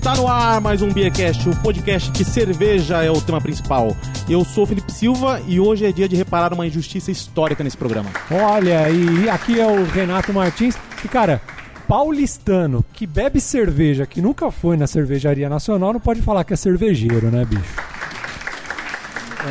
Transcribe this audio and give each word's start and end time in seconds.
Está 0.00 0.14
no 0.14 0.26
ar 0.26 0.62
mais 0.62 0.80
um 0.80 0.90
Beercast, 0.90 1.46
o 1.46 1.54
podcast 1.56 2.10
que 2.12 2.24
cerveja 2.24 3.04
é 3.04 3.10
o 3.10 3.20
tema 3.20 3.38
principal. 3.38 3.94
Eu 4.26 4.46
sou 4.46 4.64
o 4.64 4.66
Felipe 4.66 4.90
Silva 4.90 5.42
e 5.46 5.60
hoje 5.60 5.84
é 5.84 5.92
dia 5.92 6.08
de 6.08 6.16
reparar 6.16 6.54
uma 6.54 6.66
injustiça 6.66 7.10
histórica 7.10 7.62
nesse 7.62 7.76
programa. 7.76 8.08
Olha, 8.30 8.88
e 8.88 9.28
aqui 9.28 9.60
é 9.60 9.66
o 9.66 9.84
Renato 9.84 10.32
Martins. 10.32 10.74
E 11.04 11.06
cara, 11.08 11.42
paulistano 11.86 12.82
que 12.94 13.06
bebe 13.06 13.42
cerveja, 13.42 14.06
que 14.06 14.22
nunca 14.22 14.50
foi 14.50 14.74
na 14.74 14.86
cervejaria 14.86 15.50
nacional, 15.50 15.92
não 15.92 16.00
pode 16.00 16.22
falar 16.22 16.44
que 16.44 16.54
é 16.54 16.56
cervejeiro, 16.56 17.30
né, 17.30 17.44
bicho? 17.44 17.76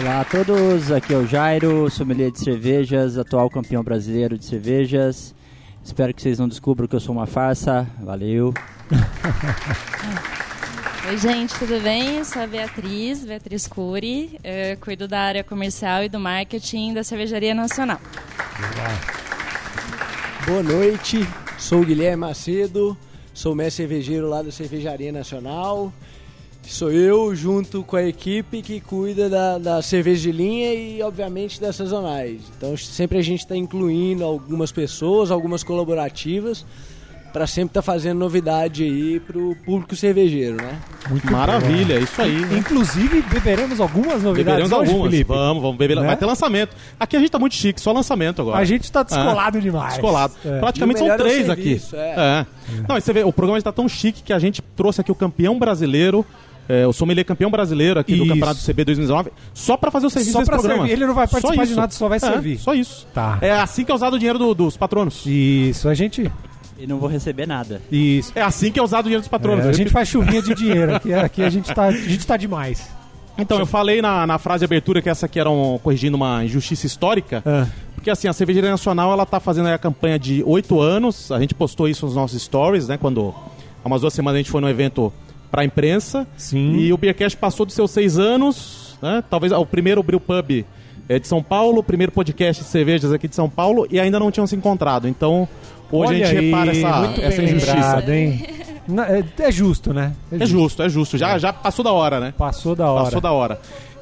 Olá 0.02 0.22
a 0.22 0.26
todos, 0.26 0.92
aqui 0.92 1.14
é 1.14 1.18
o 1.18 1.28
Jairo, 1.28 1.92
sommelier 1.92 2.32
de 2.32 2.40
cervejas, 2.40 3.20
atual 3.20 3.52
campeão 3.52 3.84
brasileiro 3.84 4.36
de 4.36 4.46
cervejas. 4.46 5.36
Espero 5.84 6.12
que 6.12 6.24
vocês 6.24 6.40
não 6.40 6.48
descubram 6.48 6.88
que 6.88 6.96
eu 6.96 7.00
sou 7.00 7.14
uma 7.14 7.28
farsa. 7.28 7.86
Valeu. 8.02 8.52
Oi, 11.08 11.18
gente, 11.18 11.58
tudo 11.58 11.80
bem? 11.82 12.18
Eu 12.18 12.26
sou 12.26 12.42
a 12.42 12.48
Beatriz, 12.48 13.24
Beatriz 13.24 13.68
Cury. 13.68 14.38
Eu 14.44 14.78
cuido 14.78 15.08
da 15.08 15.20
área 15.22 15.44
comercial 15.44 16.04
e 16.04 16.10
do 16.10 16.20
marketing 16.20 16.94
da 16.94 17.04
Cervejaria 17.04 17.56
Nacional. 17.56 18.00
Boa 20.46 20.62
noite, 20.62 21.26
sou 21.58 21.82
o 21.82 21.86
Guilherme 21.86 22.18
Macedo, 22.18 22.98
sou 23.34 23.56
mestre 23.56 23.84
cervejeiro 23.84 24.28
lá 24.28 24.42
da 24.42 24.52
Cervejaria 24.52 25.12
Nacional. 25.12 25.92
Sou 26.64 26.92
eu, 26.92 27.34
junto 27.34 27.82
com 27.82 27.96
a 27.96 28.04
equipe 28.04 28.62
que 28.62 28.80
cuida 28.80 29.28
da, 29.30 29.58
da 29.58 29.82
cerveja 29.82 30.22
de 30.24 30.32
linha 30.32 30.74
e, 30.74 31.02
obviamente, 31.02 31.60
das 31.60 31.78
sazonais. 31.78 32.42
Então, 32.56 32.78
sempre 32.78 33.18
a 33.18 33.22
gente 33.24 33.40
está 33.40 33.56
incluindo 33.56 34.24
algumas 34.24 34.72
pessoas, 34.72 35.32
algumas 35.32 35.64
colaborativas, 35.64 36.66
para 37.32 37.48
sempre 37.48 37.70
estar 37.70 37.82
tá 37.82 37.86
fazendo 37.86 38.18
novidade 38.18 38.84
aí 38.84 39.20
para 39.20 39.38
o 39.38 39.56
público 39.56 39.96
cervejeiro, 39.96 40.58
né? 40.58 40.80
Muito 41.10 41.32
Maravilha, 41.32 41.98
bom. 41.98 42.04
isso 42.04 42.22
aí. 42.22 42.40
Né? 42.46 42.58
Inclusive, 42.58 43.22
beberemos 43.22 43.80
algumas 43.80 44.24
novidades 44.24 44.64
beberemos 44.64 44.72
hoje, 44.72 44.92
algumas. 44.92 45.12
Felipe. 45.12 45.28
Vamos, 45.28 45.62
vamos 45.62 45.78
beber. 45.78 45.98
Né? 45.98 46.06
Vai 46.06 46.18
ter 46.18 46.26
lançamento. 46.26 46.76
Aqui 47.00 47.16
a 47.16 47.20
gente 47.20 47.32
tá 47.32 47.40
muito 47.40 47.56
chique, 47.56 47.80
só 47.80 47.92
lançamento 47.92 48.42
agora. 48.42 48.58
A 48.58 48.66
gente 48.66 48.92
tá 48.92 49.04
descolado 49.04 49.58
é. 49.58 49.62
demais. 49.62 49.94
Descolado. 49.94 50.34
É. 50.44 50.60
Praticamente 50.60 51.00
são 51.00 51.18
três 51.18 51.46
serviço, 51.46 51.96
aqui. 51.96 52.02
É. 52.02 52.20
é. 52.20 52.46
Não, 52.88 52.98
e 52.98 53.02
você 53.02 53.14
vê, 53.14 53.24
o 53.24 53.34
programa 53.34 53.58
está 53.58 53.72
tão 53.72 53.88
chique 53.88 54.24
que 54.24 54.34
a 54.34 54.40
gente 54.40 54.62
trouxe 54.76 55.02
aqui 55.02 55.12
o 55.12 55.16
campeão 55.16 55.58
brasileiro 55.58 56.26
é, 56.70 56.86
o 56.86 56.94
sommelier 56.94 57.26
campeão 57.26 57.50
brasileiro 57.50 58.00
aqui 58.00 58.14
isso. 58.14 58.24
do 58.24 58.30
Campeonato 58.30 58.64
CB 58.64 58.86
2019, 58.86 59.32
só 59.56 59.76
para 59.76 59.90
fazer 59.90 60.06
o 60.06 60.10
serviço 60.12 60.34
só 60.34 60.40
desse 60.40 60.52
programa. 60.52 60.82
Servir. 60.82 60.94
Ele 60.94 61.08
não 61.08 61.16
vai 61.16 61.28
participar 61.28 61.66
de 61.66 61.74
nada, 61.74 61.92
só 61.92 62.08
vai 62.08 62.18
é, 62.18 62.20
servir. 62.20 62.60
Só 62.60 62.76
isso. 62.76 63.08
Tá. 63.12 63.40
É 63.42 63.52
assim 63.54 63.84
que 63.84 63.92
é 63.92 63.96
usado 63.96 64.14
o 64.14 64.20
dinheiro 64.20 64.38
do, 64.38 64.54
dos 64.54 64.78
patronos. 64.78 65.26
Isso, 65.26 65.90
a 65.90 65.96
gente... 65.96 66.32
E 66.80 66.88
não 66.88 66.98
vou 66.98 67.10
receber 67.10 67.46
nada. 67.46 67.82
Isso. 67.92 68.32
É 68.34 68.42
assim 68.42 68.72
que 68.72 68.80
é 68.80 68.84
usado 68.84 69.02
o 69.02 69.04
dinheiro 69.04 69.22
dos 69.22 69.28
patronos. 69.28 69.66
É, 69.66 69.70
a 69.70 69.74
gente 69.74 69.92
faz 69.92 70.08
chuvinha 70.08 70.42
de 70.42 70.56
dinheiro. 70.56 70.96
Aqui, 70.96 71.14
aqui 71.14 71.44
a, 71.44 71.50
gente 71.50 71.74
tá, 71.74 71.86
a 71.86 71.92
gente 71.92 72.26
tá 72.26 72.38
demais. 72.38 72.90
Então, 73.38 73.60
eu 73.60 73.66
falei 73.66 74.02
na, 74.02 74.28
na 74.28 74.38
frase 74.38 74.60
de 74.60 74.66
abertura 74.66 75.02
que 75.02 75.10
essa 75.10 75.26
aqui 75.26 75.40
era 75.40 75.50
um, 75.50 75.78
corrigindo 75.78 76.16
uma 76.16 76.44
injustiça 76.44 76.86
histórica. 76.86 77.44
É. 77.46 77.66
Porque 77.96 78.10
assim, 78.10 78.28
a 78.28 78.34
Cervejaria 78.34 78.70
Nacional 78.70 79.12
ela 79.12 79.26
tá 79.26 79.40
fazendo 79.40 79.68
a 79.68 79.78
campanha 79.78 80.18
de 80.18 80.42
oito 80.46 80.80
anos. 80.80 81.32
A 81.32 81.40
gente 81.40 81.54
postou 81.54 81.88
isso 81.88 82.06
nos 82.06 82.16
nossos 82.16 82.42
stories, 82.42 82.88
né? 82.88 82.98
Quando 82.98 83.34
há 83.84 83.88
umas 83.88 84.02
duas 84.02 84.14
semanas 84.14 84.36
a 84.36 84.40
gente 84.40 84.52
foi 84.52 84.62
no 84.62 84.70
evento 84.70 85.12
para 85.52 85.64
a 85.64 85.66
imprensa. 85.66 86.26
Sim. 86.38 86.78
E 86.78 86.94
o 86.94 86.98
Beercast 86.98 87.38
passou 87.38 87.66
dos 87.66 87.76
seus 87.76 87.92
seis 87.92 88.18
anos, 88.18 88.98
né? 89.02 89.24
Talvez 89.30 89.52
o 89.52 89.66
primeiro 89.66 90.02
Brew 90.02 90.20
Pub 90.20 90.66
é 91.10 91.20
de 91.20 91.28
São 91.28 91.42
Paulo, 91.42 91.80
o 91.80 91.84
primeiro 91.84 92.12
podcast 92.12 92.64
de 92.64 92.70
cervejas 92.70 93.12
aqui 93.12 93.28
de 93.28 93.36
São 93.36 93.50
Paulo 93.50 93.88
e 93.90 94.00
ainda 94.00 94.20
não 94.20 94.32
tinham 94.32 94.46
se 94.46 94.56
encontrado. 94.56 95.08
Então, 95.08 95.48
hoje 95.92 96.14
Olha 96.14 96.26
a 96.26 96.28
gente 96.28 96.38
aí, 96.38 96.46
repara 96.46 96.72
essa, 96.72 97.22
essa 97.22 97.44
injustiça. 97.44 97.76
Lembrado, 97.76 98.10
hein? 98.10 98.46
É, 99.38 99.44
é, 99.44 99.52
justo, 99.52 99.94
né? 99.94 100.14
É, 100.32 100.44
é 100.44 100.46
justo, 100.46 100.82
é 100.82 100.90
justo. 100.90 101.18
Já, 101.18 101.38
já 101.38 101.54
passou 101.54 101.84
da 101.84 101.92
hora, 101.92 102.20
né? 102.20 102.34
Passou 102.38 102.76
da 102.76 102.90
hora. 102.90 103.06
Passou 103.06 103.22
da 103.22 103.32
hora. 103.32 103.60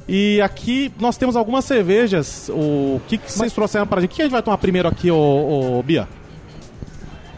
E 0.07 0.39
aqui 0.41 0.91
nós 0.99 1.17
temos 1.17 1.35
algumas 1.35 1.65
cervejas. 1.65 2.49
O 2.49 3.01
que, 3.07 3.17
que 3.17 3.29
vocês 3.29 3.41
Mas... 3.41 3.53
trouxeram 3.53 3.85
para 3.85 3.99
a 3.99 4.01
gente? 4.01 4.11
O 4.11 4.15
que 4.15 4.21
a 4.21 4.25
gente 4.25 4.31
vai 4.31 4.41
tomar 4.41 4.57
primeiro 4.57 4.87
aqui, 4.87 5.11
ô, 5.11 5.77
ô 5.79 5.83
Bia? 5.83 6.07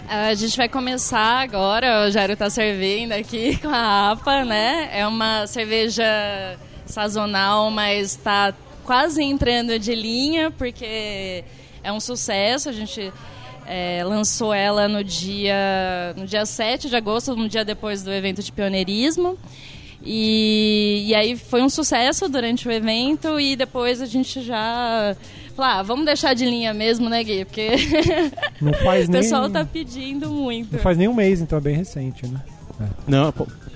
A 0.07 0.33
gente 0.33 0.57
vai 0.57 0.67
começar 0.67 1.41
agora, 1.41 2.07
o 2.07 2.11
Jairo 2.11 2.33
está 2.33 2.49
servindo 2.49 3.11
aqui 3.11 3.57
com 3.61 3.69
a 3.69 4.11
APA, 4.11 4.43
né? 4.43 4.89
É 4.91 5.07
uma 5.07 5.45
cerveja 5.47 6.03
sazonal, 6.85 7.69
mas 7.69 8.11
está 8.11 8.53
quase 8.83 9.23
entrando 9.23 9.77
de 9.77 9.93
linha, 9.93 10.51
porque 10.51 11.43
é 11.83 11.91
um 11.91 11.99
sucesso. 11.99 12.69
A 12.69 12.71
gente 12.71 13.11
é, 13.69 14.03
lançou 14.03 14.51
ela 14.51 14.87
no 14.87 15.03
dia, 15.03 16.13
no 16.17 16.25
dia 16.25 16.43
7 16.43 16.89
de 16.89 16.95
agosto, 16.95 17.33
um 17.33 17.47
dia 17.47 17.63
depois 17.63 18.01
do 18.01 18.11
evento 18.11 18.41
de 18.41 18.51
pioneirismo. 18.51 19.37
E, 20.03 21.03
e 21.07 21.13
aí 21.13 21.37
foi 21.37 21.61
um 21.61 21.69
sucesso 21.69 22.27
durante 22.27 22.67
o 22.67 22.71
evento 22.71 23.39
e 23.39 23.55
depois 23.55 24.01
a 24.01 24.05
gente 24.05 24.41
já 24.41 25.15
ah, 25.55 25.83
vamos 25.83 26.05
deixar 26.05 26.33
de 26.33 26.45
linha 26.45 26.73
mesmo, 26.73 27.09
né, 27.09 27.23
Gui? 27.23 27.45
Porque 27.45 27.69
não 28.61 28.73
faz 28.73 29.07
o 29.09 29.11
pessoal 29.11 29.43
nem... 29.43 29.51
tá 29.51 29.65
pedindo 29.65 30.29
muito. 30.31 30.73
Não 30.73 30.79
faz 30.79 30.97
nem 30.97 31.07
um 31.07 31.13
mês, 31.13 31.41
então 31.41 31.57
é 31.57 31.61
bem 31.61 31.75
recente, 31.75 32.25
né? 32.25 32.41
É. 32.79 32.85
Não, 33.05 33.33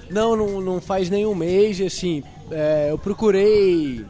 não, 0.09 0.35
não, 0.35 0.61
não 0.61 0.81
faz 0.81 1.09
nenhum 1.09 1.35
mês, 1.35 1.79
assim, 1.81 2.23
é, 2.49 2.87
eu 2.89 2.97
procurei 2.97 4.05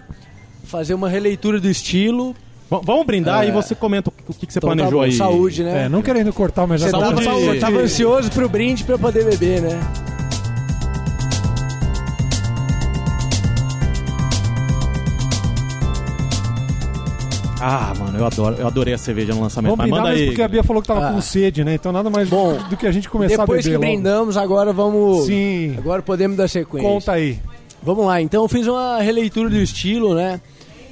fazer 0.63 0.93
uma 0.93 1.09
releitura 1.09 1.59
do 1.59 1.69
estilo. 1.69 2.35
V 2.73 2.81
vamos 2.83 3.05
brindar 3.05 3.43
é. 3.43 3.49
e 3.49 3.51
você 3.51 3.75
comenta 3.75 4.09
o 4.09 4.33
que, 4.33 4.47
que 4.47 4.53
você 4.53 4.59
então, 4.59 4.69
planejou 4.69 4.91
tá 4.91 4.97
bom, 4.97 5.03
aí. 5.03 5.11
Saúde, 5.11 5.63
né? 5.63 5.85
É, 5.85 5.89
não 5.89 6.01
querendo 6.01 6.33
cortar, 6.33 6.65
mas 6.65 6.81
já 6.81 6.87
você 6.87 6.97
tava, 6.97 7.21
saúde. 7.21 7.59
tava 7.59 7.77
ansioso 7.79 8.31
pro 8.31 8.49
brinde 8.49 8.83
pra 8.83 8.97
poder 8.97 9.25
beber, 9.25 9.61
né? 9.61 9.79
Ah, 17.65 17.93
mano, 17.97 18.17
eu 18.17 18.25
adoro, 18.25 18.57
eu 18.57 18.67
adorei 18.67 18.93
a 18.93 18.97
cerveja 18.97 19.33
no 19.33 19.41
lançamento. 19.41 19.77
Vamos 19.77 19.85
brindar 19.85 20.03
manda 20.03 20.15
aí. 20.17 20.25
porque 20.25 20.41
a 20.41 20.47
Bia 20.49 20.63
falou 20.63 20.81
que 20.81 20.87
tava 20.87 21.07
ah. 21.07 21.13
com 21.13 21.21
sede, 21.21 21.63
né? 21.63 21.75
Então 21.75 21.93
nada 21.93 22.09
mais 22.09 22.27
Bom, 22.27 22.57
do 22.69 22.75
que 22.75 22.85
a 22.85 22.91
gente 22.91 23.09
começar 23.09 23.43
a 23.43 23.45
beber 23.45 23.61
Depois 23.61 23.65
que 23.65 23.71
logo. 23.71 23.85
brindamos, 23.85 24.35
agora 24.35 24.73
vamos... 24.73 25.27
Sim. 25.27 25.75
Agora 25.77 26.01
podemos 26.01 26.35
dar 26.35 26.49
sequência. 26.49 26.89
Conta 26.89 27.13
aí. 27.13 27.39
Vamos 27.81 28.05
lá, 28.05 28.21
então 28.21 28.43
eu 28.43 28.49
fiz 28.49 28.67
uma 28.67 28.99
releitura 28.99 29.49
do 29.49 29.57
estilo, 29.57 30.13
né? 30.13 30.41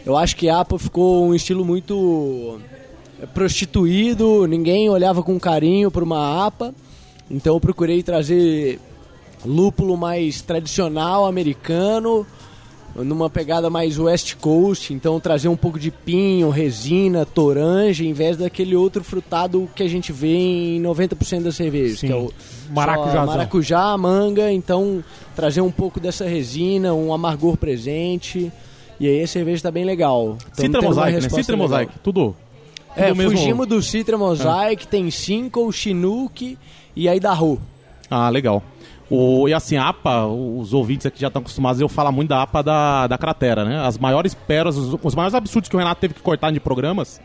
Eu 0.06 0.18
acho 0.18 0.36
que 0.36 0.50
a 0.50 0.60
APA 0.60 0.80
ficou 0.80 1.28
um 1.28 1.36
estilo 1.36 1.64
muito 1.64 2.60
é, 3.22 3.26
prostituído, 3.26 4.48
ninguém 4.48 4.90
olhava 4.90 5.22
com 5.22 5.40
carinho 5.40 5.92
para 5.92 6.04
uma 6.04 6.46
APA. 6.46 6.74
Então 7.30 7.56
eu 7.56 7.60
procurei 7.60 8.02
trazer 8.04 8.80
lúpulo 9.46 9.96
mais 9.96 10.42
tradicional 10.42 11.26
americano, 11.26 12.26
numa 12.96 13.30
pegada 13.30 13.70
mais 13.70 13.98
West 13.98 14.36
Coast, 14.36 14.94
então 14.94 15.20
trazer 15.20 15.48
um 15.48 15.56
pouco 15.56 15.80
de 15.80 15.90
pinho, 15.90 16.50
resina, 16.50 17.26
toranja, 17.26 18.04
em 18.04 18.12
vez 18.12 18.36
daquele 18.36 18.76
outro 18.76 19.04
frutado 19.04 19.70
que 19.74 19.82
a 19.82 19.88
gente 19.88 20.12
vê 20.12 20.36
em 20.76 20.82
90% 20.82 21.44
das 21.44 21.56
cervejas, 21.56 22.00
Sim. 22.00 22.08
que 22.08 22.14
é 22.14 22.16
o 22.16 22.32
maracujá, 22.70 23.26
maracujá, 23.26 23.98
manga, 23.98 24.52
então 24.52 25.04
trazer 25.36 25.62
um 25.62 25.72
pouco 25.72 26.00
dessa 26.00 26.26
resina, 26.26 26.94
um 26.94 27.14
amargor 27.14 27.56
presente, 27.56 28.52
e 29.02 29.08
aí 29.08 29.24
a 29.24 29.28
cerveja 29.28 29.56
está 29.56 29.72
bem 29.72 29.84
legal. 29.84 30.38
Então, 30.54 30.66
Citra 30.66 30.82
Mosaic, 30.84 31.22
né? 31.22 31.30
Citra 31.30 31.58
Mosaic, 31.58 32.00
tudo. 32.04 32.36
É, 32.96 33.08
tudo 33.08 33.32
fugimos 33.32 33.66
do 33.66 33.82
Citra 33.82 34.16
Mosaic, 34.16 34.84
é. 34.84 34.88
tem 34.88 35.10
cinco, 35.10 35.72
Chinook 35.72 36.56
e 36.96 37.10
aí 37.10 37.20
da 37.20 37.34
Ru. 37.34 37.60
Ah, 38.12 38.30
legal. 38.30 38.62
O, 39.10 39.50
e 39.50 39.56
assim, 39.56 39.76
a 39.76 39.90
APA, 39.90 40.28
os 40.28 40.72
ouvintes 40.72 41.08
aqui 41.08 41.20
já 41.20 41.30
estão 41.30 41.40
acostumados, 41.40 41.82
eu 41.82 41.90
falo 41.90 42.12
muito 42.12 42.30
da 42.30 42.44
APA 42.44 42.62
da, 42.62 43.08
da 43.08 43.18
cratera, 43.18 43.66
né? 43.66 43.84
As 43.84 43.98
maiores 43.98 44.36
pérolas, 44.36 44.78
os, 44.78 44.96
os 45.02 45.16
maiores 45.16 45.34
absurdos 45.34 45.68
que 45.68 45.76
o 45.76 45.80
Renato 45.80 46.00
teve 46.00 46.14
que 46.14 46.22
cortar 46.22 46.52
de 46.52 46.60
programas 46.60 47.20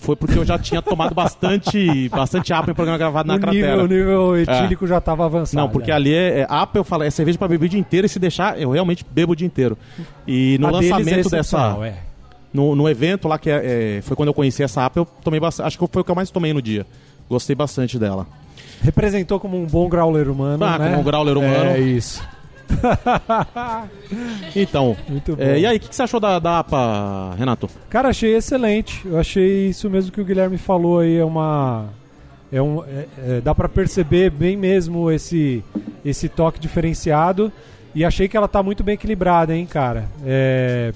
foi 0.00 0.16
porque 0.16 0.38
eu 0.38 0.44
já 0.44 0.58
tinha 0.58 0.80
tomado 0.80 1.14
bastante, 1.14 2.08
bastante 2.08 2.52
APA 2.52 2.70
em 2.70 2.74
programa 2.74 2.98
gravado 2.98 3.28
na 3.28 3.36
o 3.36 3.40
cratera. 3.40 3.82
Nível, 3.82 3.84
o 3.84 3.86
nível 3.86 4.38
etílico 4.38 4.84
é. 4.86 4.88
já 4.88 4.98
estava 4.98 5.26
avançado. 5.26 5.62
Não, 5.62 5.68
porque 5.70 5.90
é. 5.90 5.94
ali 5.94 6.12
é, 6.12 6.40
é 6.40 6.46
APA, 6.48 6.78
eu 6.78 6.84
falo, 6.84 7.02
é 7.02 7.10
cerveja 7.10 7.38
para 7.38 7.48
beber 7.48 7.66
o 7.66 7.68
dia 7.68 7.78
inteiro 7.78 8.06
e 8.06 8.08
se 8.08 8.18
deixar, 8.18 8.60
eu 8.60 8.70
realmente 8.70 9.04
bebo 9.08 9.32
o 9.32 9.36
dia 9.36 9.46
inteiro. 9.46 9.76
E 10.26 10.56
no 10.58 10.68
a 10.68 10.70
lançamento 10.70 11.28
é 11.28 11.30
dessa. 11.30 11.78
É. 11.84 11.94
No, 12.52 12.74
no 12.74 12.88
evento 12.88 13.28
lá, 13.28 13.38
que 13.38 13.48
é, 13.48 13.98
é, 13.98 14.02
foi 14.02 14.16
quando 14.16 14.28
eu 14.28 14.34
conheci 14.34 14.62
essa 14.62 14.84
APA, 14.84 15.00
eu 15.00 15.04
tomei 15.22 15.38
bastante. 15.38 15.66
Acho 15.66 15.78
que 15.78 15.86
foi 15.86 16.02
o 16.02 16.04
que 16.04 16.10
eu 16.10 16.16
mais 16.16 16.30
tomei 16.30 16.52
no 16.52 16.62
dia. 16.62 16.84
Gostei 17.28 17.54
bastante 17.54 17.98
dela. 17.98 18.26
Representou 18.82 19.38
como 19.38 19.56
um 19.56 19.66
bom 19.66 19.88
growler 19.88 20.28
humano. 20.28 20.64
Ah, 20.64 20.78
né? 20.78 20.88
como 20.88 21.00
um 21.02 21.04
growler 21.04 21.36
humano. 21.36 21.70
É 21.70 21.78
isso. 21.78 22.22
então, 24.54 24.96
é, 25.38 25.60
e 25.60 25.66
aí, 25.66 25.76
o 25.76 25.80
que, 25.80 25.88
que, 25.88 25.96
você 25.96 26.02
achou 26.02 26.20
da, 26.20 26.38
da 26.38 26.60
APA, 26.60 27.34
Renato? 27.38 27.68
Cara, 27.88 28.08
achei 28.08 28.34
excelente. 28.34 29.02
Eu 29.04 29.18
achei 29.18 29.68
isso 29.68 29.88
mesmo 29.90 30.12
que 30.12 30.20
o 30.20 30.24
Guilherme 30.24 30.58
falou 30.58 31.00
aí. 31.00 31.16
É 31.16 31.24
uma. 31.24 31.88
É 32.52 32.60
um, 32.60 32.82
é, 32.84 33.06
é, 33.18 33.40
dá 33.40 33.54
para 33.54 33.68
perceber 33.68 34.30
bem 34.30 34.56
mesmo 34.56 35.10
esse, 35.10 35.62
esse 36.04 36.28
toque 36.28 36.58
diferenciado. 36.58 37.52
E 37.94 38.04
achei 38.04 38.28
que 38.28 38.36
ela 38.36 38.48
tá 38.48 38.62
muito 38.62 38.82
bem 38.82 38.94
equilibrada, 38.94 39.54
hein, 39.54 39.66
cara. 39.66 40.08
É, 40.24 40.92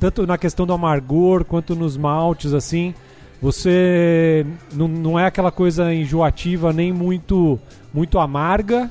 tanto 0.00 0.26
na 0.26 0.36
questão 0.38 0.66
do 0.66 0.72
amargor 0.72 1.44
quanto 1.44 1.74
nos 1.76 1.96
maltes, 1.96 2.52
assim. 2.52 2.94
Você 3.40 4.46
não, 4.72 4.86
não 4.86 5.18
é 5.18 5.26
aquela 5.26 5.50
coisa 5.50 5.92
enjoativa 5.92 6.72
nem 6.72 6.92
muito 6.92 7.58
muito 7.92 8.18
amarga 8.18 8.90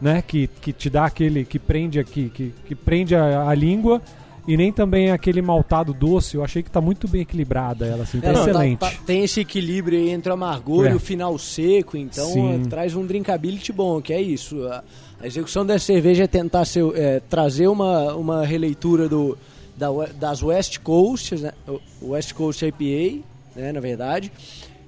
né? 0.00 0.22
Que, 0.26 0.46
que 0.46 0.72
te 0.72 0.88
dá 0.90 1.04
aquele. 1.06 1.44
que 1.44 1.58
prende 1.58 1.98
aqui, 1.98 2.30
que, 2.34 2.52
que 2.66 2.74
prende 2.74 3.14
a, 3.14 3.48
a 3.48 3.54
língua. 3.54 4.00
E 4.46 4.56
nem 4.56 4.72
também 4.72 5.10
aquele 5.10 5.42
maltado 5.42 5.92
doce. 5.92 6.34
Eu 6.36 6.42
achei 6.42 6.62
que 6.62 6.70
tá 6.70 6.80
muito 6.80 7.06
bem 7.06 7.20
equilibrada 7.20 7.84
ela, 7.84 8.04
assim, 8.04 8.18
tá 8.18 8.28
É, 8.28 8.32
tá- 8.32 8.40
excelente. 8.40 8.78
tá- 8.78 8.92
tem 9.04 9.22
esse 9.22 9.40
equilíbrio 9.40 9.98
aí 9.98 10.08
entre 10.08 10.30
o 10.30 10.32
amargor 10.32 10.86
É. 10.86 10.92
e 10.92 10.94
o 10.94 10.98
final 10.98 11.36
seco, 11.38 11.98
então 11.98 12.24
Sim. 12.32 12.62
é, 12.64 12.66
traz 12.66 12.94
um 12.96 13.04
drinkability 13.04 13.72
bom, 13.74 14.00
que 14.00 14.10
é 14.10 14.22
isso. 14.22 14.66
A, 14.68 14.82
a 15.20 15.26
execução 15.26 15.66
dessa 15.66 15.84
cerveja 15.84 16.24
é 16.24 16.26
tentar 16.26 16.64
ser, 16.64 16.82
é, 16.96 17.20
trazer 17.28 17.68
uma, 17.68 18.14
uma 18.14 18.46
releitura 18.46 19.06
do, 19.06 19.36
da 19.76 19.88
das 20.18 20.42
West 20.42 20.78
Coast, 20.78 21.34
né? 21.36 21.52
West 22.00 22.32
Coast 22.32 22.64
IPA, 22.64 23.22
né, 23.54 23.70
na 23.70 23.80
verdade. 23.80 24.32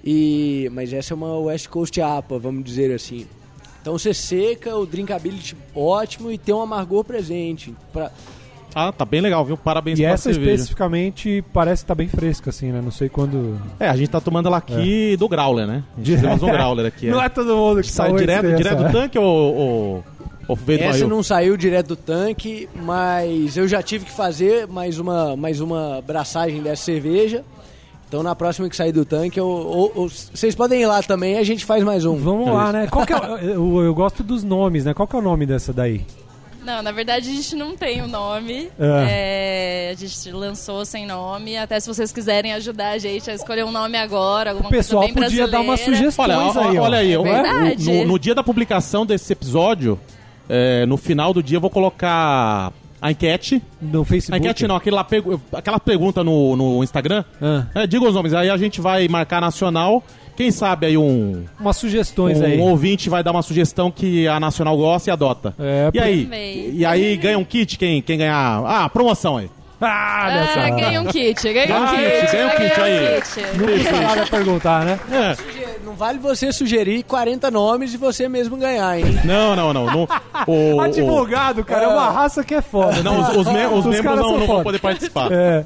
E, 0.02 0.70
mas 0.72 0.90
essa 0.90 1.12
é 1.12 1.14
uma 1.14 1.38
West 1.38 1.68
Coast 1.68 2.00
APA, 2.00 2.38
vamos 2.38 2.64
dizer 2.64 2.90
assim. 2.94 3.26
Então 3.80 3.96
você 3.96 4.12
seca, 4.12 4.76
o 4.76 4.84
drinkability 4.86 5.56
ótimo 5.74 6.30
e 6.30 6.36
tem 6.38 6.54
um 6.54 6.60
amargor 6.60 7.02
presente. 7.04 7.74
Pra, 7.92 8.10
Ah, 8.74 8.92
tá 8.92 9.04
bem 9.04 9.20
legal, 9.20 9.44
viu? 9.44 9.56
Parabéns 9.56 9.98
E 9.98 10.04
essa 10.04 10.32
cerveja. 10.32 10.52
especificamente 10.54 11.42
parece 11.52 11.82
estar 11.82 11.94
bem 11.94 12.06
fresca, 12.08 12.50
assim, 12.50 12.70
né? 12.70 12.80
Não 12.82 12.90
sei 12.90 13.08
quando. 13.08 13.58
É, 13.80 13.88
a 13.88 13.96
gente 13.96 14.10
tá 14.10 14.20
tomando 14.20 14.46
ela 14.46 14.58
aqui 14.58 15.16
do 15.16 15.28
Growler, 15.28 15.66
né? 15.66 15.82
A 15.96 16.04
gente 16.04 16.20
temos 16.20 16.42
um 16.42 16.46
Growler 16.52 16.86
aqui. 16.86 17.08
Não 17.08 17.22
é 17.22 17.28
todo 17.28 17.56
mundo 17.56 17.80
que 17.80 17.88
Sai 17.90 18.08
salva 18.08 18.20
direto, 18.20 18.54
direto 18.56 18.84
do 18.84 18.92
tanque 18.92 19.18
ou, 19.18 19.24
ou, 19.26 20.04
ou 20.46 20.58
Essa 20.78 21.06
não 21.06 21.22
saiu 21.22 21.56
direto 21.56 21.88
do 21.88 21.96
tanque, 21.96 22.68
mas 22.74 23.56
eu 23.56 23.66
já 23.66 23.82
tive 23.82 24.04
que 24.04 24.12
fazer 24.12 24.66
mais 24.66 24.98
uma, 24.98 25.36
mais 25.36 25.60
uma 25.60 26.02
braçagem 26.06 26.62
dessa 26.62 26.84
cerveja. 26.84 27.42
Então 28.10 28.24
na 28.24 28.34
próxima 28.34 28.68
que 28.68 28.74
sair 28.74 28.90
do 28.90 29.04
tanque, 29.04 29.38
eu, 29.38 29.46
ou- 29.46 29.92
ou- 29.94 30.08
vocês 30.08 30.52
podem 30.52 30.82
ir 30.82 30.86
lá 30.86 31.00
também, 31.00 31.38
a 31.38 31.44
gente 31.44 31.64
faz 31.64 31.84
mais 31.84 32.04
um. 32.04 32.16
Vamos 32.16 32.48
É 32.48 32.50
lá, 32.50 32.72
né? 32.72 32.88
Qual 32.90 33.06
que 33.06 33.12
é, 33.12 33.16
eu, 33.54 33.82
eu 33.84 33.94
gosto 33.94 34.24
dos 34.24 34.42
nomes, 34.42 34.84
né? 34.84 34.92
Qual 34.92 35.06
que 35.06 35.14
é 35.14 35.18
o 35.20 35.22
nome 35.22 35.46
dessa 35.46 35.72
daí? 35.72 36.04
Não, 36.64 36.82
na 36.82 36.90
verdade 36.90 37.30
a 37.30 37.32
gente 37.32 37.54
não 37.54 37.76
tem 37.76 38.02
o 38.02 38.08
nome. 38.08 38.68
Ah. 38.80 39.06
É, 39.08 39.90
a 39.92 39.94
gente 39.94 40.28
lançou 40.32 40.84
sem 40.84 41.06
nome. 41.06 41.56
Até 41.56 41.78
se 41.78 41.86
vocês 41.86 42.10
quiserem 42.10 42.52
ajudar 42.54 42.90
a 42.90 42.98
gente 42.98 43.30
a 43.30 43.34
escolher 43.34 43.64
um 43.64 43.70
nome 43.70 43.96
agora, 43.96 44.50
alguma 44.50 44.68
O 44.68 44.72
pessoal 44.72 45.02
coisa 45.04 45.14
bem 45.14 45.24
podia 45.24 45.46
dar 45.46 45.60
uma 45.60 45.76
sugestão. 45.76 46.24
Olha, 46.24 46.36
aí, 46.36 46.78
ó, 46.78 46.82
olha 46.82 46.98
aí, 46.98 47.12
É 47.14 47.76
no, 47.78 48.06
no 48.06 48.18
dia 48.18 48.34
da 48.34 48.42
publicação 48.42 49.06
desse 49.06 49.32
episódio, 49.32 49.98
é, 50.48 50.84
no 50.84 50.96
final 50.96 51.32
do 51.32 51.40
dia 51.40 51.58
eu 51.58 51.60
vou 51.60 51.70
colocar 51.70 52.72
a 53.00 53.10
enquete. 53.10 53.62
No 53.80 54.02
A 54.02 54.04
Facebook. 54.04 54.38
enquete 54.44 54.66
não, 54.66 54.76
aquele 54.76 54.96
lá, 54.96 55.04
pegu- 55.04 55.40
aquela 55.52 55.78
pergunta 55.80 56.22
no, 56.24 56.56
no 56.56 56.82
Instagram. 56.84 57.24
Ah, 57.40 57.64
É, 57.74 57.86
diga 57.86 58.04
os 58.06 58.14
nomes, 58.14 58.32
aí 58.34 58.50
a 58.50 58.56
gente 58.56 58.80
vai 58.80 59.06
marcar 59.08 59.40
nacional. 59.40 60.02
Quem 60.36 60.50
sabe 60.50 60.86
aí 60.86 60.96
um, 60.96 61.44
umas 61.58 61.76
sugestões 61.76 62.40
um 62.40 62.44
aí. 62.44 62.58
ouvinte 62.58 63.10
vai 63.10 63.22
dar 63.22 63.30
uma 63.30 63.42
sugestão 63.42 63.90
que 63.90 64.26
a 64.26 64.40
nacional 64.40 64.74
gosta 64.76 65.10
e 65.10 65.12
adota. 65.12 65.54
É, 65.58 65.90
E 65.92 65.98
aí? 66.00 66.24
Também. 66.24 66.70
E 66.74 66.84
aí 66.86 67.16
ganha 67.18 67.38
um 67.38 67.44
kit 67.44 67.76
quem, 67.76 68.00
quem 68.00 68.16
ganhar. 68.16 68.62
Ah, 68.64 68.88
promoção 68.88 69.36
aí. 69.36 69.50
Ah, 69.82 70.26
olha 70.30 70.46
só. 70.46 70.60
Ah, 70.60 70.70
ganha 70.70 71.00
um 71.00 71.06
kit, 71.06 71.42
ganha 71.52 71.64
um 71.64 71.68
Ganha 71.68 71.80
um 71.82 71.86
kit. 72.20 72.32
ganha 72.32 72.46
um 72.46 72.50
kit 72.50 72.80
aí. 72.80 73.16
um 73.16 73.20
kit. 73.20 73.58
Não 73.58 73.78
custa 73.78 74.00
nada 74.00 74.26
perguntar, 74.26 74.84
né? 74.84 75.00
É. 75.10 75.36
Não 75.84 75.94
vale 75.94 76.18
você 76.18 76.52
sugerir 76.52 77.02
40 77.04 77.50
nomes 77.50 77.94
e 77.94 77.96
você 77.96 78.28
mesmo 78.28 78.56
ganhar, 78.56 78.98
hein? 78.98 79.04
Não, 79.24 79.56
não, 79.56 79.72
não. 79.72 79.86
não 79.86 80.08
o, 80.46 80.80
Advogado, 80.82 81.64
cara, 81.64 81.84
é 81.84 81.88
uma 81.88 82.10
raça 82.10 82.44
que 82.44 82.54
é 82.54 82.60
foda. 82.62 83.02
não, 83.02 83.20
os, 83.20 83.28
os 83.36 83.46
me- 83.52 83.66
os 83.66 83.78
Os 83.78 83.84
membros 83.86 84.00
caras 84.00 84.20
não, 84.20 84.38
não 84.38 84.46
vão 84.46 84.62
poder 84.62 84.78
participar. 84.80 85.32
É. 85.32 85.64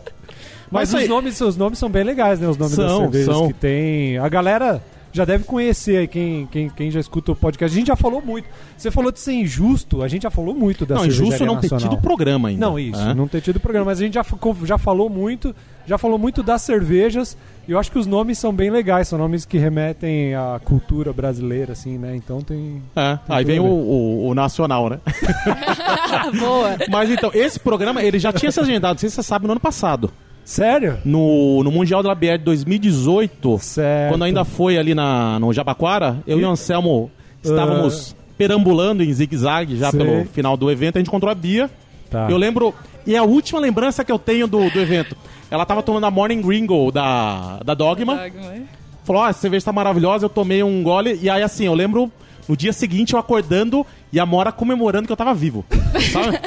Mas, 0.70 0.92
Mas 0.92 1.02
os 1.04 1.08
nomes, 1.08 1.40
os 1.40 1.56
nomes 1.56 1.78
são 1.78 1.88
bem 1.88 2.02
legais, 2.04 2.40
né? 2.40 2.48
Os 2.48 2.56
nomes 2.56 2.76
das 2.76 2.90
São, 2.90 3.00
cervejas 3.02 3.36
são. 3.36 3.46
que 3.48 3.52
tem. 3.54 4.18
A 4.18 4.28
galera 4.28 4.82
já 5.12 5.24
deve 5.24 5.44
conhecer 5.44 5.98
aí 5.98 6.08
quem, 6.08 6.46
quem, 6.50 6.68
quem 6.68 6.90
já 6.90 6.98
escuta 6.98 7.30
o 7.30 7.36
podcast. 7.36 7.72
A 7.72 7.78
gente 7.78 7.86
já 7.88 7.94
falou 7.96 8.20
muito. 8.20 8.48
Você 8.76 8.90
falou 8.90 9.12
de 9.12 9.20
ser 9.20 9.32
injusto, 9.34 10.02
a 10.02 10.08
gente 10.08 10.22
já 10.22 10.30
falou 10.30 10.52
muito 10.54 10.84
da 10.84 10.96
Não, 10.96 11.06
injusto 11.06 11.44
não 11.46 11.56
ter 11.60 11.70
nacional. 11.70 11.90
tido 11.90 12.02
programa 12.02 12.48
ainda. 12.48 12.66
Não, 12.66 12.76
isso, 12.78 13.00
É. 13.00 13.14
não 13.14 13.28
ter 13.28 13.40
tido 13.40 13.60
programa. 13.60 13.86
Mas 13.86 14.00
a 14.00 14.04
gente 14.04 14.14
já, 14.14 14.24
já 14.64 14.76
falou 14.78 15.08
muito, 15.08 15.54
já 15.86 15.98
falou 15.98 16.18
muito 16.18 16.42
das 16.42 16.62
cervejas. 16.62 17.36
E 17.66 17.72
eu 17.72 17.78
acho 17.78 17.90
que 17.90 17.98
os 17.98 18.06
nomes 18.06 18.38
são 18.38 18.52
bem 18.52 18.68
legais, 18.70 19.08
são 19.08 19.18
nomes 19.18 19.46
que 19.46 19.56
remetem 19.56 20.34
à 20.34 20.60
cultura 20.62 21.12
brasileira, 21.14 21.72
assim, 21.72 21.96
né? 21.96 22.14
Então 22.14 22.42
tem. 22.42 22.82
É, 22.94 23.18
aí 23.26 23.42
tudo 23.42 23.46
vem 23.46 23.58
o, 23.60 23.64
o- 23.64 24.28
o 24.28 24.34
nacional, 24.34 24.90
né? 24.90 24.98
Boa. 26.38 26.76
Mas 26.90 27.10
então, 27.10 27.30
esse 27.34 27.58
programa, 27.58 28.02
ele 28.02 28.18
já 28.18 28.32
tinha 28.32 28.50
se 28.52 28.60
agendado, 28.60 28.94
não 28.94 28.98
sei 28.98 29.08
se 29.08 29.16
você 29.16 29.22
sabe, 29.22 29.46
no 29.46 29.52
ano 29.52 29.60
passado. 29.60 30.10
Sério? 30.44 30.98
No, 31.04 31.62
no 31.64 31.70
Mundial 31.70 32.02
da 32.02 32.14
BR 32.14 32.32
de 32.38 32.44
2018, 32.44 33.58
Certo. 33.60 34.10
quando 34.12 34.24
ainda 34.24 34.44
foi 34.44 34.76
ali 34.76 34.94
na, 34.94 35.38
no 35.40 35.52
Jabaquara, 35.52 36.18
eu 36.26 36.38
e 36.38 36.44
o 36.44 36.50
Anselmo 36.50 37.10
estávamos 37.42 38.14
perambulando 38.36 39.02
em 39.02 39.10
zigue-zague 39.12 39.76
já 39.76 39.90
Sei. 39.90 40.00
pelo 40.00 40.24
final 40.26 40.54
do 40.56 40.70
evento, 40.70 40.96
a 40.96 40.98
gente 40.98 41.08
encontrou 41.08 41.30
a 41.32 41.34
Bia. 41.34 41.70
Tá. 42.14 42.30
Eu 42.30 42.36
lembro, 42.36 42.72
e 43.04 43.16
a 43.16 43.24
última 43.24 43.58
lembrança 43.58 44.04
que 44.04 44.12
eu 44.12 44.18
tenho 44.18 44.46
do, 44.46 44.70
do 44.70 44.80
evento, 44.80 45.16
ela 45.50 45.66
tava 45.66 45.82
tomando 45.82 46.04
a 46.04 46.10
Morning 46.10 46.40
Gringo 46.40 46.92
da, 46.92 47.58
da 47.64 47.74
Dogma. 47.74 48.20
Falou, 49.02 49.22
ó, 49.22 49.26
a 49.26 49.32
cerveja 49.32 49.66
tá 49.66 49.72
maravilhosa, 49.72 50.26
eu 50.26 50.30
tomei 50.30 50.62
um 50.62 50.82
gole. 50.82 51.18
E 51.20 51.28
aí, 51.28 51.42
assim, 51.42 51.64
eu 51.64 51.74
lembro 51.74 52.10
no 52.48 52.56
dia 52.56 52.72
seguinte 52.72 53.14
eu 53.14 53.18
acordando 53.18 53.84
e 54.12 54.20
a 54.20 54.24
Mora 54.24 54.52
comemorando 54.52 55.06
que 55.06 55.12
eu 55.12 55.16
tava 55.16 55.34
vivo. 55.34 55.64
Sabe? 56.12 56.38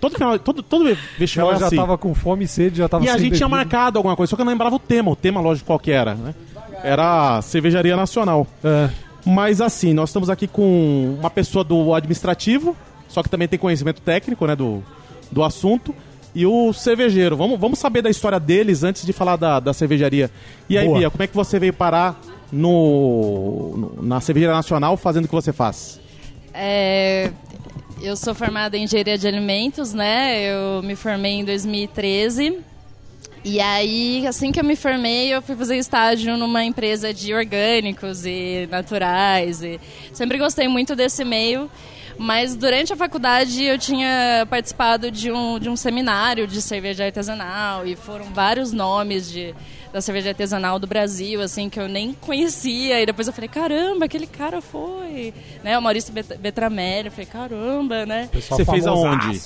todo 0.00 0.14
final, 0.14 0.38
todo, 0.38 0.62
todo 0.62 0.96
vestibular 1.18 1.52
Ela 1.52 1.60
já 1.60 1.66
assim. 1.66 1.76
tava 1.76 1.98
com 1.98 2.14
fome 2.14 2.44
e 2.44 2.48
sede, 2.48 2.78
já 2.78 2.88
tava 2.88 3.04
E 3.04 3.08
a 3.08 3.18
gente 3.18 3.36
tinha 3.36 3.48
marcado 3.48 3.98
alguma 3.98 4.14
coisa, 4.14 4.30
só 4.30 4.36
que 4.36 4.42
eu 4.42 4.44
não 4.44 4.52
lembrava 4.52 4.76
o 4.76 4.78
tema. 4.78 5.10
O 5.10 5.16
tema, 5.16 5.40
lógico, 5.40 5.66
qual 5.66 5.78
que 5.78 5.90
era, 5.90 6.14
né? 6.14 6.34
Era 6.82 7.40
Cervejaria 7.42 7.96
Nacional. 7.96 8.46
É. 8.62 8.90
Mas 9.24 9.60
assim, 9.60 9.94
nós 9.94 10.10
estamos 10.10 10.28
aqui 10.28 10.46
com 10.46 11.16
uma 11.18 11.30
pessoa 11.30 11.64
do 11.64 11.94
administrativo, 11.94 12.76
só 13.14 13.22
que 13.22 13.28
também 13.30 13.46
tem 13.46 13.58
conhecimento 13.58 14.00
técnico, 14.02 14.44
né, 14.46 14.56
do, 14.56 14.82
do 15.30 15.42
assunto. 15.44 15.94
E 16.34 16.44
o 16.44 16.72
cervejeiro. 16.72 17.36
Vamos, 17.36 17.60
vamos 17.60 17.78
saber 17.78 18.02
da 18.02 18.10
história 18.10 18.40
deles 18.40 18.82
antes 18.82 19.06
de 19.06 19.12
falar 19.12 19.36
da, 19.36 19.60
da 19.60 19.72
cervejaria. 19.72 20.28
E 20.68 20.76
aí, 20.76 20.84
Boa. 20.86 20.98
Bia, 20.98 21.10
como 21.10 21.22
é 21.22 21.26
que 21.28 21.34
você 21.36 21.60
veio 21.60 21.72
parar 21.72 22.20
no, 22.50 23.76
no- 23.96 24.02
na 24.02 24.20
Cervejaria 24.20 24.54
Nacional 24.56 24.96
fazendo 24.96 25.26
o 25.26 25.28
que 25.28 25.34
você 25.34 25.52
faz? 25.52 26.00
É, 26.52 27.30
eu 28.02 28.16
sou 28.16 28.34
formada 28.34 28.76
em 28.76 28.82
engenharia 28.82 29.16
de 29.16 29.28
alimentos, 29.28 29.92
né? 29.94 30.42
Eu 30.52 30.82
me 30.82 30.96
formei 30.96 31.34
em 31.34 31.44
2013. 31.44 32.58
E 33.44 33.60
aí, 33.60 34.26
assim 34.26 34.50
que 34.50 34.58
eu 34.58 34.64
me 34.64 34.74
formei, 34.74 35.32
eu 35.32 35.42
fui 35.42 35.54
fazer 35.54 35.76
estágio 35.76 36.36
numa 36.36 36.64
empresa 36.64 37.12
de 37.14 37.32
orgânicos 37.34 38.24
e 38.24 38.66
naturais. 38.70 39.62
E 39.62 39.78
sempre 40.12 40.38
gostei 40.38 40.66
muito 40.66 40.96
desse 40.96 41.24
meio. 41.24 41.70
Mas 42.18 42.54
durante 42.54 42.92
a 42.92 42.96
faculdade 42.96 43.64
eu 43.64 43.78
tinha 43.78 44.46
participado 44.48 45.10
de 45.10 45.30
um, 45.32 45.58
de 45.58 45.68
um 45.68 45.76
seminário 45.76 46.46
de 46.46 46.62
cerveja 46.62 47.04
artesanal 47.04 47.86
e 47.86 47.96
foram 47.96 48.26
vários 48.26 48.72
nomes 48.72 49.30
de, 49.30 49.54
da 49.92 50.00
cerveja 50.00 50.28
artesanal 50.30 50.78
do 50.78 50.86
Brasil, 50.86 51.40
assim, 51.42 51.68
que 51.68 51.78
eu 51.80 51.88
nem 51.88 52.12
conhecia. 52.14 53.00
E 53.00 53.06
depois 53.06 53.26
eu 53.26 53.32
falei, 53.32 53.48
caramba, 53.48 54.04
aquele 54.04 54.26
cara 54.26 54.60
foi. 54.60 55.34
Né, 55.62 55.76
o 55.76 55.82
Maurício 55.82 56.12
Bet- 56.12 56.36
Betramelli. 56.38 57.06
Eu 57.08 57.12
falei, 57.12 57.26
caramba, 57.26 58.06
né? 58.06 58.28
Pessoal 58.30 58.58
Você 58.58 58.64
fez 58.64 58.86
aonde? 58.86 59.40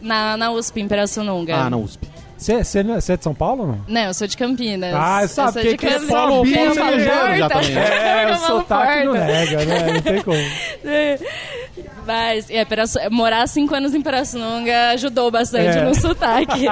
Na, 0.00 0.36
na 0.36 0.50
USP, 0.50 0.80
em 0.80 0.88
Pirassununga. 0.88 1.56
Ah, 1.56 1.70
na 1.70 1.76
USP. 1.76 2.08
Você 2.38 2.52
é- 2.54 3.12
é 3.12 3.16
de 3.16 3.24
São 3.24 3.34
Paulo 3.34 3.62
ou 3.62 3.68
não? 3.68 3.80
Não, 3.88 4.00
eu 4.02 4.14
sou 4.14 4.26
de 4.28 4.36
Campinas. 4.36 4.94
Ah, 4.94 5.22
eu 5.22 5.28
sabia 5.28 5.52
sou 5.62 5.70
de 5.72 5.76
que 5.76 5.86
é 5.86 5.90
Campinas. 5.90 6.08
eu 6.08 7.36
já 7.36 7.48
também, 7.48 7.74
né? 7.74 7.88
É, 8.22 8.26
o 8.26 8.28
Eu 8.30 8.36
sotaque 8.36 9.04
não 9.04 9.12
nega, 9.12 9.64
né? 9.64 9.92
Não 9.94 10.00
tem 10.00 10.22
como. 10.22 10.38
Mas 12.06 12.48
é, 12.48 12.64
morar 13.10 13.46
cinco 13.48 13.74
anos 13.74 13.94
em 13.94 14.00
Pirassununga 14.00 14.90
ajudou 14.90 15.30
bastante 15.30 15.76
É. 15.78 15.82
no 15.84 15.94
sotaque. 15.94 16.64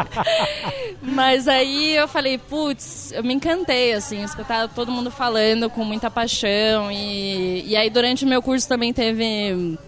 Mas 1.03 1.47
aí 1.47 1.95
eu 1.97 2.09
falei, 2.09 2.39
putz, 2.39 3.13
eu 3.13 3.23
me 3.23 3.35
encantei, 3.35 3.93
assim, 3.93 4.23
escutar 4.25 4.69
todo 4.69 4.91
mundo 4.91 5.11
falando 5.11 5.69
com 5.69 5.85
muita 5.85 6.11
paixão. 6.11 6.91
E, 6.91 7.65
e 7.67 7.77
aí 7.77 7.91
durante 7.91 8.25
o 8.25 8.29
meu 8.29 8.41
curso 8.41 8.67
também 8.69 8.93
teve. 8.93 9.79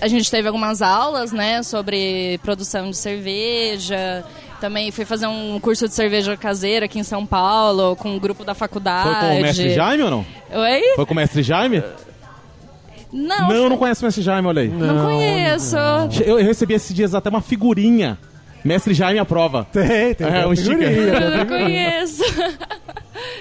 A 0.00 0.06
gente 0.06 0.30
teve 0.30 0.46
algumas 0.46 0.80
aulas, 0.80 1.32
né, 1.32 1.62
sobre 1.64 2.38
produção 2.44 2.88
de 2.90 2.96
cerveja. 2.96 4.24
Também 4.60 4.90
fui 4.90 5.04
fazer 5.04 5.26
um 5.26 5.58
curso 5.60 5.86
de 5.86 5.94
cerveja 5.94 6.36
caseira 6.36 6.86
aqui 6.86 6.98
em 6.98 7.04
São 7.04 7.24
Paulo, 7.24 7.94
com 7.96 8.10
um 8.10 8.18
grupo 8.18 8.44
da 8.44 8.54
faculdade. 8.54 9.08
Foi 9.08 9.28
com 9.28 9.38
o 9.38 9.42
mestre 9.42 9.72
Jaime 9.74 10.02
ou 10.02 10.10
não? 10.10 10.26
Oi? 10.52 10.82
Foi 10.96 11.06
com 11.06 11.12
o 11.12 11.16
mestre 11.16 11.42
Jaime? 11.42 11.82
Não, 13.12 13.48
Não, 13.48 13.68
não 13.70 13.76
conheço 13.78 14.02
o 14.02 14.04
mestre 14.06 14.22
Jaime, 14.22 14.48
olha 14.48 14.62
aí. 14.62 14.68
não 14.68 15.06
conheço. 15.06 15.76
Eu, 16.24 16.38
eu 16.40 16.44
recebi 16.44 16.74
esses 16.74 16.94
dias 16.94 17.14
até 17.14 17.30
uma 17.30 17.40
figurinha. 17.40 18.18
Mestre 18.64 18.92
Jaime 18.92 19.18
aprova. 19.20 19.64
Tem, 19.72 20.12
tem. 20.14 20.26
É, 20.26 20.42
tem 20.42 20.46
um 20.46 20.56
figurinha, 20.56 20.90
sticker. 20.90 21.20
tem 21.20 21.38
Não 21.38 21.46
conheço. 21.46 22.24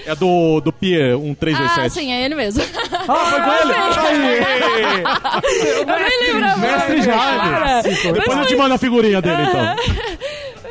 É 0.06 0.16
do, 0.16 0.62
do 0.62 0.72
Pier 0.72 1.16
Ah, 1.16 1.18
1327. 1.18 1.94
sim, 1.94 2.12
é 2.14 2.24
ele 2.26 2.36
mesmo. 2.36 2.64
Ah, 3.08 3.26
foi 3.30 3.42
com 3.42 3.52
ele? 3.52 3.74
Aí! 3.98 5.04
Eu 5.80 5.86
nem 5.86 6.34
lembrava. 6.34 6.58
Mestre 6.60 7.02
Jaime. 7.02 8.14
Depois 8.14 8.38
eu 8.38 8.46
te 8.46 8.56
mando 8.56 8.74
a 8.76 8.78
figurinha 8.78 9.22
dele, 9.22 9.42
então. 9.44 9.76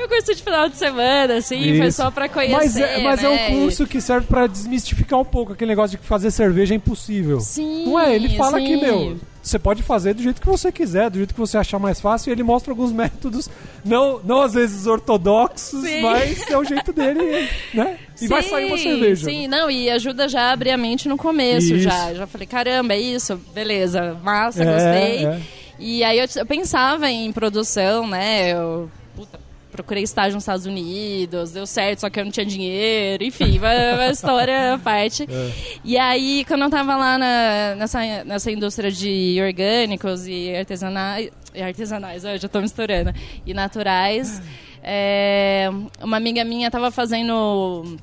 Eu 0.06 0.08
curso 0.08 0.34
de 0.34 0.42
final 0.42 0.68
de 0.68 0.76
semana, 0.76 1.34
assim, 1.38 1.76
foi 1.76 1.88
Isso. 1.88 1.96
só 1.96 2.10
pra 2.12 2.28
conhecer. 2.28 2.56
Mas, 2.56 2.76
é, 2.76 2.98
mas 3.02 3.24
é 3.24 3.28
né? 3.28 3.48
um 3.48 3.60
curso 3.60 3.86
que 3.86 4.00
serve 4.00 4.26
pra 4.28 4.46
desmistificar 4.46 5.18
um 5.18 5.24
pouco 5.24 5.52
aquele 5.52 5.70
negócio 5.70 5.96
de 5.96 5.98
que 6.02 6.06
fazer 6.06 6.30
cerveja 6.30 6.74
é 6.74 6.76
impossível. 6.76 7.40
Sim. 7.40 7.86
Não 7.86 7.98
é? 7.98 8.14
Ele 8.14 8.36
fala 8.36 8.58
sim. 8.58 8.66
que, 8.66 8.76
meu, 8.76 9.18
você 9.42 9.58
pode 9.58 9.82
fazer 9.82 10.14
do 10.14 10.22
jeito 10.22 10.40
que 10.40 10.46
você 10.46 10.70
quiser, 10.70 11.10
do 11.10 11.18
jeito 11.18 11.34
que 11.34 11.40
você 11.40 11.58
achar 11.58 11.80
mais 11.80 12.00
fácil, 12.00 12.30
e 12.30 12.32
ele 12.32 12.44
mostra 12.44 12.70
alguns 12.70 12.90
métodos, 12.94 13.50
não, 13.84 14.20
não 14.22 14.42
às 14.42 14.54
vezes 14.54 14.86
ortodoxos, 14.86 15.82
Sim. 15.84 16.00
mas 16.02 16.48
é 16.48 16.56
o 16.56 16.62
jeito 16.62 16.92
dele, 16.92 17.48
né? 17.74 17.98
E 18.20 18.28
vai 18.28 18.42
Sim, 18.44 18.50
sair 18.50 18.66
uma 18.66 18.78
cerveja. 18.78 19.24
Sim, 19.24 19.48
não, 19.48 19.68
e 19.68 19.90
ajuda 19.90 20.28
já 20.28 20.50
a 20.50 20.52
abrir 20.52 20.70
a 20.70 20.76
mente 20.76 21.08
no 21.08 21.16
começo, 21.16 21.74
Isso. 21.74 21.80
já. 21.80 22.14
Já 22.14 22.26
falei, 22.28 22.46
caramba, 22.46 22.94
é 22.94 23.00
isso, 23.00 23.40
beleza, 23.52 24.16
massa, 24.22 24.62
É, 24.62 24.72
gostei. 24.72 25.26
é. 25.26 25.40
E 25.78 26.04
aí 26.04 26.18
eu, 26.18 26.26
eu 26.36 26.46
pensava 26.46 27.10
em 27.10 27.30
produção, 27.32 28.06
né? 28.06 28.52
Eu 28.52 28.88
puta, 29.16 29.38
procurei 29.76 30.02
estágio 30.02 30.34
nos 30.34 30.42
Estados 30.42 30.66
Unidos, 30.66 31.52
deu 31.52 31.66
certo, 31.66 32.00
só 32.00 32.10
que 32.10 32.18
eu 32.18 32.24
não 32.24 32.32
tinha 32.32 32.44
dinheiro, 32.44 33.22
enfim, 33.22 33.58
uma, 33.58 34.08
história 34.10 34.74
à 34.74 34.78
parte. 34.78 35.26
É. 35.36 35.52
E 35.84 35.98
aí, 35.98 36.44
quando 36.46 36.62
eu 36.62 36.70
tava 36.70 36.96
lá 36.96 37.18
na- 37.18 37.74
nessa, 37.76 38.24
nessa 38.24 38.50
indústria 38.50 38.90
de 38.90 39.38
orgânicos 39.40 40.26
e 40.26 40.54
artesanais, 40.56 41.30
artesanais, 41.60 42.24
eu 42.24 42.38
já 42.38 42.48
tô 42.48 42.60
misturando, 42.60 43.12
e 43.44 43.52
naturais, 43.52 44.40
é, 44.82 45.68
uma 46.02 46.16
amiga 46.16 46.42
minha 46.44 46.70
tava 46.70 46.90
fazendo 46.90 47.96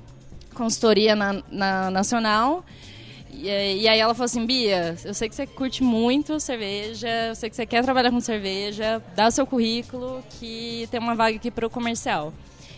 consultoria 0.54 1.16
na, 1.16 1.42
na 1.52 1.90
Nacional. 1.92 2.64
E, 3.36 3.50
aí- 3.50 3.82
e 3.82 3.88
aí 3.88 4.00
ela 4.00 4.14
falou 4.14 4.26
assim, 4.26 4.46
Bia, 4.46 4.96
eu 5.04 5.14
sei 5.14 5.28
que 5.28 5.36
você 5.36 5.46
curte 5.48 5.84
muito 5.84 6.40
cerveja, 6.40 7.08
eu 7.30 7.36
sei 7.36 7.50
que 7.50 7.56
você 7.56 7.66
quer 7.66 7.84
trabalhar 7.84 8.12
com 8.12 8.20
cerveja, 8.20 9.02
dá 9.16 9.28
o 9.28 9.32
seu 9.32 9.46
currículo 9.46 10.24
que 10.40 10.88
tem 10.92 11.00
uma 11.00 11.16
vaga 11.16 11.36
aqui 11.36 11.50
para 11.52 11.66
o 11.66 11.70
comercial. 11.70 12.34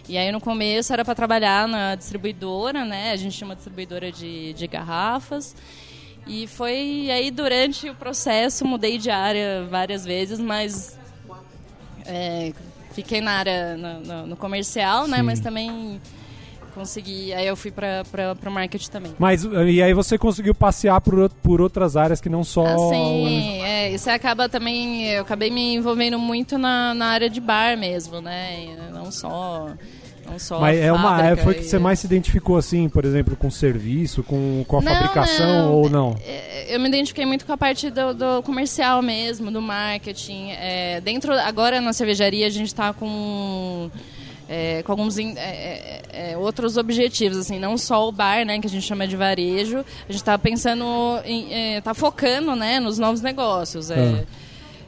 E 0.08 0.18
aí 0.18 0.32
no 0.32 0.40
começo 0.40 0.94
era 0.94 1.04
para 1.04 1.14
trabalhar 1.16 1.68
na 1.68 1.96
distribuidora, 1.96 2.86
né? 2.86 3.12
A 3.12 3.16
gente 3.16 3.36
tinha 3.38 3.48
uma 3.48 3.56
distribuidora 3.56 4.12
de, 4.12 4.54
de 4.54 4.68
garrafas. 4.68 5.56
E 6.28 6.48
foi 6.48 7.10
aí 7.12 7.30
durante 7.32 7.90
o 7.90 7.96
processo, 7.96 8.66
mudei 8.66 8.98
de 8.98 9.10
área 9.12 9.66
várias 9.70 10.06
vezes, 10.06 10.40
mas 10.40 10.98
é, 12.06 12.54
fiquei 12.92 13.20
na 13.22 13.32
área 13.34 13.76
no, 13.78 14.00
no- 14.00 14.28
no 14.28 14.36
comercial, 14.38 15.08
né? 15.08 15.22
Mas 15.22 15.40
também 15.40 16.00
consegui. 16.76 17.34
Aí 17.34 17.48
eu 17.48 17.56
fui 17.56 17.72
para 17.72 18.04
o 18.46 18.52
marketing 18.52 18.90
também. 18.92 19.14
Mas, 19.18 19.44
e 19.44 19.82
aí 19.82 19.94
você 19.94 20.18
conseguiu 20.18 20.54
passear 20.54 21.00
por, 21.00 21.30
por 21.42 21.62
outras 21.62 21.96
áreas 21.96 22.20
que 22.20 22.30
não 22.30 22.44
só... 22.44 22.66
Assim, 22.66 23.62
é, 23.64 23.94
e 23.94 23.98
você 23.98 24.10
acaba 24.10 24.50
também. 24.50 25.06
Eu 25.08 25.22
acabei 25.22 25.50
me 25.50 25.76
envolvendo 25.76 26.20
muito 26.20 26.58
na, 26.58 26.94
na 26.94 27.08
área 27.08 27.30
de 27.30 27.40
bar 27.40 27.78
mesmo, 27.78 28.22
né? 28.22 28.66
E 28.66 28.94
Não 28.94 29.12
só. 29.12 29.70
Não 30.30 30.40
só 30.40 30.60
Mas 30.60 30.80
é 30.80 30.92
uma, 30.92 31.24
é, 31.24 31.36
foi 31.36 31.54
que 31.54 31.64
você 31.64 31.78
mais 31.78 32.00
se 32.00 32.08
identificou 32.08 32.58
assim, 32.58 32.90
por 32.90 33.06
exemplo, 33.06 33.36
com 33.36 33.52
serviço, 33.52 34.24
com, 34.24 34.66
com 34.68 34.80
a 34.80 34.82
Não, 34.82 34.92
fabricação 34.92 35.66
não. 35.66 35.74
ou 35.74 35.90
não? 35.90 36.16
É, 36.26 36.74
Eu 36.74 36.80
me 36.80 36.88
identifiquei 36.88 37.26
muito 37.28 37.46
com 37.46 37.54
a 37.54 37.58
parte 37.58 37.92
do, 37.92 38.14
do 38.14 38.44
comercial 38.44 39.04
mesmo, 39.04 39.52
do 39.52 39.62
marketing. 39.62 40.50
É, 40.52 41.00
dentro, 41.02 41.32
agora 41.32 41.80
na 41.80 41.94
cervejaria 41.94 42.48
a 42.48 42.50
gente 42.50 42.68
está 42.68 42.92
com, 42.92 43.92
é, 44.50 44.84
com 44.84 44.92
alguns 44.92 45.18
in- 45.18 45.36
é, 45.38 46.02
é, 46.14 46.32
é, 46.32 46.38
outros 46.38 46.78
objetivos, 46.78 47.38
assim, 47.38 47.60
não 47.60 47.78
só 47.78 48.08
o 48.08 48.12
bar, 48.12 48.46
né, 48.46 48.60
que 48.60 48.68
a 48.68 48.70
gente 48.70 48.84
chama 48.86 49.08
de 49.08 49.16
varejo. 49.16 49.80
A 49.80 50.12
gente 50.12 50.16
está 50.22 50.38
pensando, 50.38 50.86
em, 51.26 51.54
é, 51.54 51.82
tá 51.82 51.94
focando, 51.94 52.56
né, 52.56 52.80
nos 52.80 52.98
novos 53.00 53.22
negócios. 53.22 53.90
É, 53.92 54.26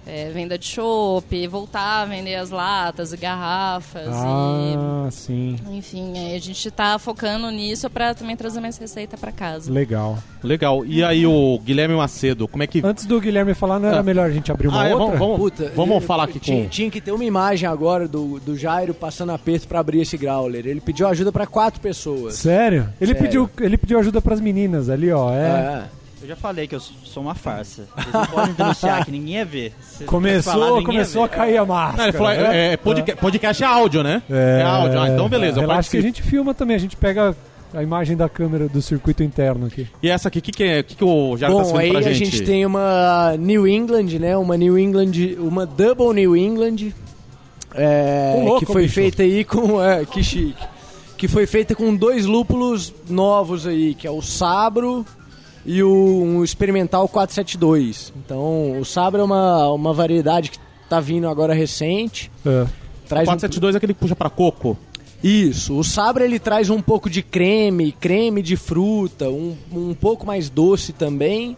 é, 0.07 0.29
venda 0.33 0.57
de 0.57 0.65
chopp, 0.65 1.47
voltar 1.47 2.01
a 2.03 2.05
vender 2.05 2.35
as 2.35 2.49
latas 2.49 3.11
e 3.11 3.17
garrafas 3.17 4.07
Ah, 4.09 5.07
sim. 5.11 5.55
e 5.69 5.77
enfim, 5.77 6.17
aí 6.17 6.35
a 6.35 6.39
gente 6.39 6.67
está 6.67 6.97
focando 6.97 7.49
nisso 7.51 7.89
para 7.89 8.13
também 8.15 8.35
trazer 8.35 8.59
mais 8.61 8.77
receita 8.77 9.17
para 9.17 9.31
casa. 9.31 9.71
Legal. 9.71 10.17
Legal. 10.43 10.85
E 10.85 11.03
aí 11.03 11.25
o 11.27 11.59
Guilherme 11.63 11.95
Macedo, 11.95 12.47
como 12.47 12.63
é 12.63 12.67
que... 12.67 12.81
Antes 12.85 13.05
do 13.05 13.19
Guilherme 13.19 13.53
falar, 13.53 13.79
não 13.79 13.89
era 13.89 13.99
Ah. 13.99 14.03
melhor 14.03 14.27
a 14.27 14.31
gente 14.31 14.51
abrir 14.51 14.67
uma 14.69 14.81
Ah, 14.83 14.87
é, 14.87 14.95
outra? 14.95 15.17
vamos, 15.17 15.19
vamos, 15.19 15.37
Puta, 15.37 15.71
vamos 15.75 16.03
falar 16.05 16.23
aqui 16.23 16.39
tinha, 16.39 16.63
com... 16.63 16.69
tinha 16.69 16.89
que 16.89 17.01
ter 17.01 17.11
uma 17.11 17.25
imagem 17.25 17.67
agora 17.67 18.07
do, 18.07 18.39
do 18.39 18.57
Jairo 18.57 18.93
passando 18.93 19.31
aperto 19.31 19.67
pra 19.67 19.79
abrir 19.79 20.01
esse 20.01 20.15
growler. 20.17 20.65
Ele 20.65 20.79
pediu 20.79 21.07
ajuda 21.07 21.31
pra 21.31 21.45
quatro 21.45 21.81
pessoas. 21.81 22.35
Sério? 22.35 22.89
Ele, 23.01 23.13
Sério. 23.13 23.21
Pediu, 23.27 23.49
ele 23.59 23.77
pediu 23.77 23.99
ajuda 23.99 24.21
pras 24.21 24.39
meninas 24.39 24.89
ali, 24.89 25.11
ó. 25.11 25.31
É. 25.33 25.37
É. 25.37 25.83
Eu 26.21 26.27
já 26.27 26.35
falei 26.35 26.67
que 26.67 26.73
eu 26.73 26.79
sou 26.79 27.21
uma 27.21 27.35
farsa. 27.35 27.87
Vocês 27.95 28.13
não 28.13 28.25
podem 28.25 28.53
denunciar 28.53 29.05
que 29.05 29.11
ninguém 29.11 29.35
ia 29.35 29.45
ver. 29.45 29.73
Começou, 30.07 30.79
ia 30.79 30.85
começou 30.85 31.23
a 31.23 31.27
ver. 31.27 31.35
cair 31.35 31.57
a 31.57 31.65
máscara. 31.65 31.97
Não, 31.97 32.03
ele 32.05 32.17
falou, 32.17 32.31
né? 32.33 32.57
é, 32.69 32.73
é, 32.73 32.77
podca- 32.77 33.15
podcast 33.15 33.63
é 33.63 33.67
áudio, 33.67 34.01
né? 34.03 34.23
É, 34.29 34.63
áudio. 34.63 34.99
Ah, 34.99 35.09
então 35.09 35.29
beleza. 35.29 35.57
eu 35.57 35.61
Relaxa 35.61 35.91
que 35.91 35.97
a 35.97 36.01
gente 36.01 36.23
filma 36.23 36.53
também, 36.55 36.75
a 36.75 36.79
gente 36.79 36.95
pega 36.97 37.35
a 37.71 37.83
imagem 37.83 38.17
da 38.17 38.27
câmera 38.27 38.67
do 38.67 38.81
circuito 38.81 39.21
interno 39.21 39.67
aqui. 39.67 39.87
E 40.01 40.09
essa 40.09 40.27
aqui, 40.29 40.39
o 40.39 40.41
que, 40.41 40.51
que, 40.51 40.63
é, 40.63 40.81
que, 40.81 40.95
que 40.95 41.03
o 41.03 41.37
Jairo 41.37 41.55
tá 41.55 41.61
Bom, 41.61 41.67
sendo 41.67 41.79
aí 41.79 41.89
pra 41.91 41.99
a 41.99 42.01
gente? 42.01 42.25
gente 42.25 42.41
tem 42.43 42.65
uma 42.65 43.35
New 43.37 43.67
England, 43.67 44.17
né? 44.19 44.35
Uma 44.37 44.57
New 44.57 44.77
England, 44.79 45.11
uma 45.37 45.65
Double 45.67 46.13
New 46.13 46.35
England, 46.35 46.93
é, 47.75 48.41
louco, 48.43 48.65
que 48.65 48.65
foi 48.65 48.83
bicho. 48.83 48.95
feita 48.95 49.21
aí 49.21 49.43
com, 49.43 49.83
é, 49.83 50.03
que 50.05 50.23
chique, 50.23 50.55
que 51.15 51.27
foi 51.27 51.45
feita 51.45 51.75
com 51.75 51.95
dois 51.95 52.25
lúpulos 52.25 52.91
novos 53.07 53.67
aí, 53.67 53.93
que 53.93 54.07
é 54.07 54.11
o 54.11 54.21
Sabro 54.21 55.05
e 55.67 55.83
o 55.83 56.23
um 56.23 56.43
experimental 56.45 57.07
472. 57.09 58.13
Então, 58.15 58.79
o 58.79 58.85
Sabro 58.85 59.19
é 59.21 59.23
uma, 59.23 59.69
uma 59.71 59.93
variedade 59.93 60.49
que 60.49 60.57
tá 60.89 61.01
vindo 61.01 61.27
agora 61.27 61.53
recente. 61.53 62.31
É. 62.45 62.65
Traz 63.07 63.27
um- 63.27 63.31
472 63.31 63.75
é 63.75 63.77
aquele 63.77 63.93
que 63.93 63.99
puxa 63.99 64.15
pra 64.15 64.29
coco. 64.29 64.77
Isso, 65.21 65.77
o 65.77 65.83
Sabra 65.83 66.23
ele 66.23 66.39
traz 66.39 66.69
um 66.69 66.81
pouco 66.81 67.09
de 67.09 67.21
creme, 67.21 67.91
creme 67.91 68.41
de 68.41 68.55
fruta, 68.55 69.29
um, 69.29 69.57
um 69.73 69.93
pouco 69.93 70.25
mais 70.25 70.49
doce 70.49 70.93
também. 70.93 71.57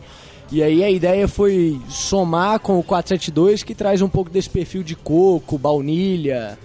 E 0.52 0.64
aí 0.64 0.84
a 0.84 0.90
ideia 0.90 1.28
foi 1.28 1.80
somar 1.90 2.60
com 2.60 2.80
o 2.80 2.84
472 2.84 3.62
que 3.62 3.76
traz 3.76 4.02
um 4.02 4.10
pouco 4.10 4.32
desse 4.32 4.50
perfil 4.50 4.82
de 4.82 4.96
coco, 4.96 5.58
baunilha. 5.58 6.58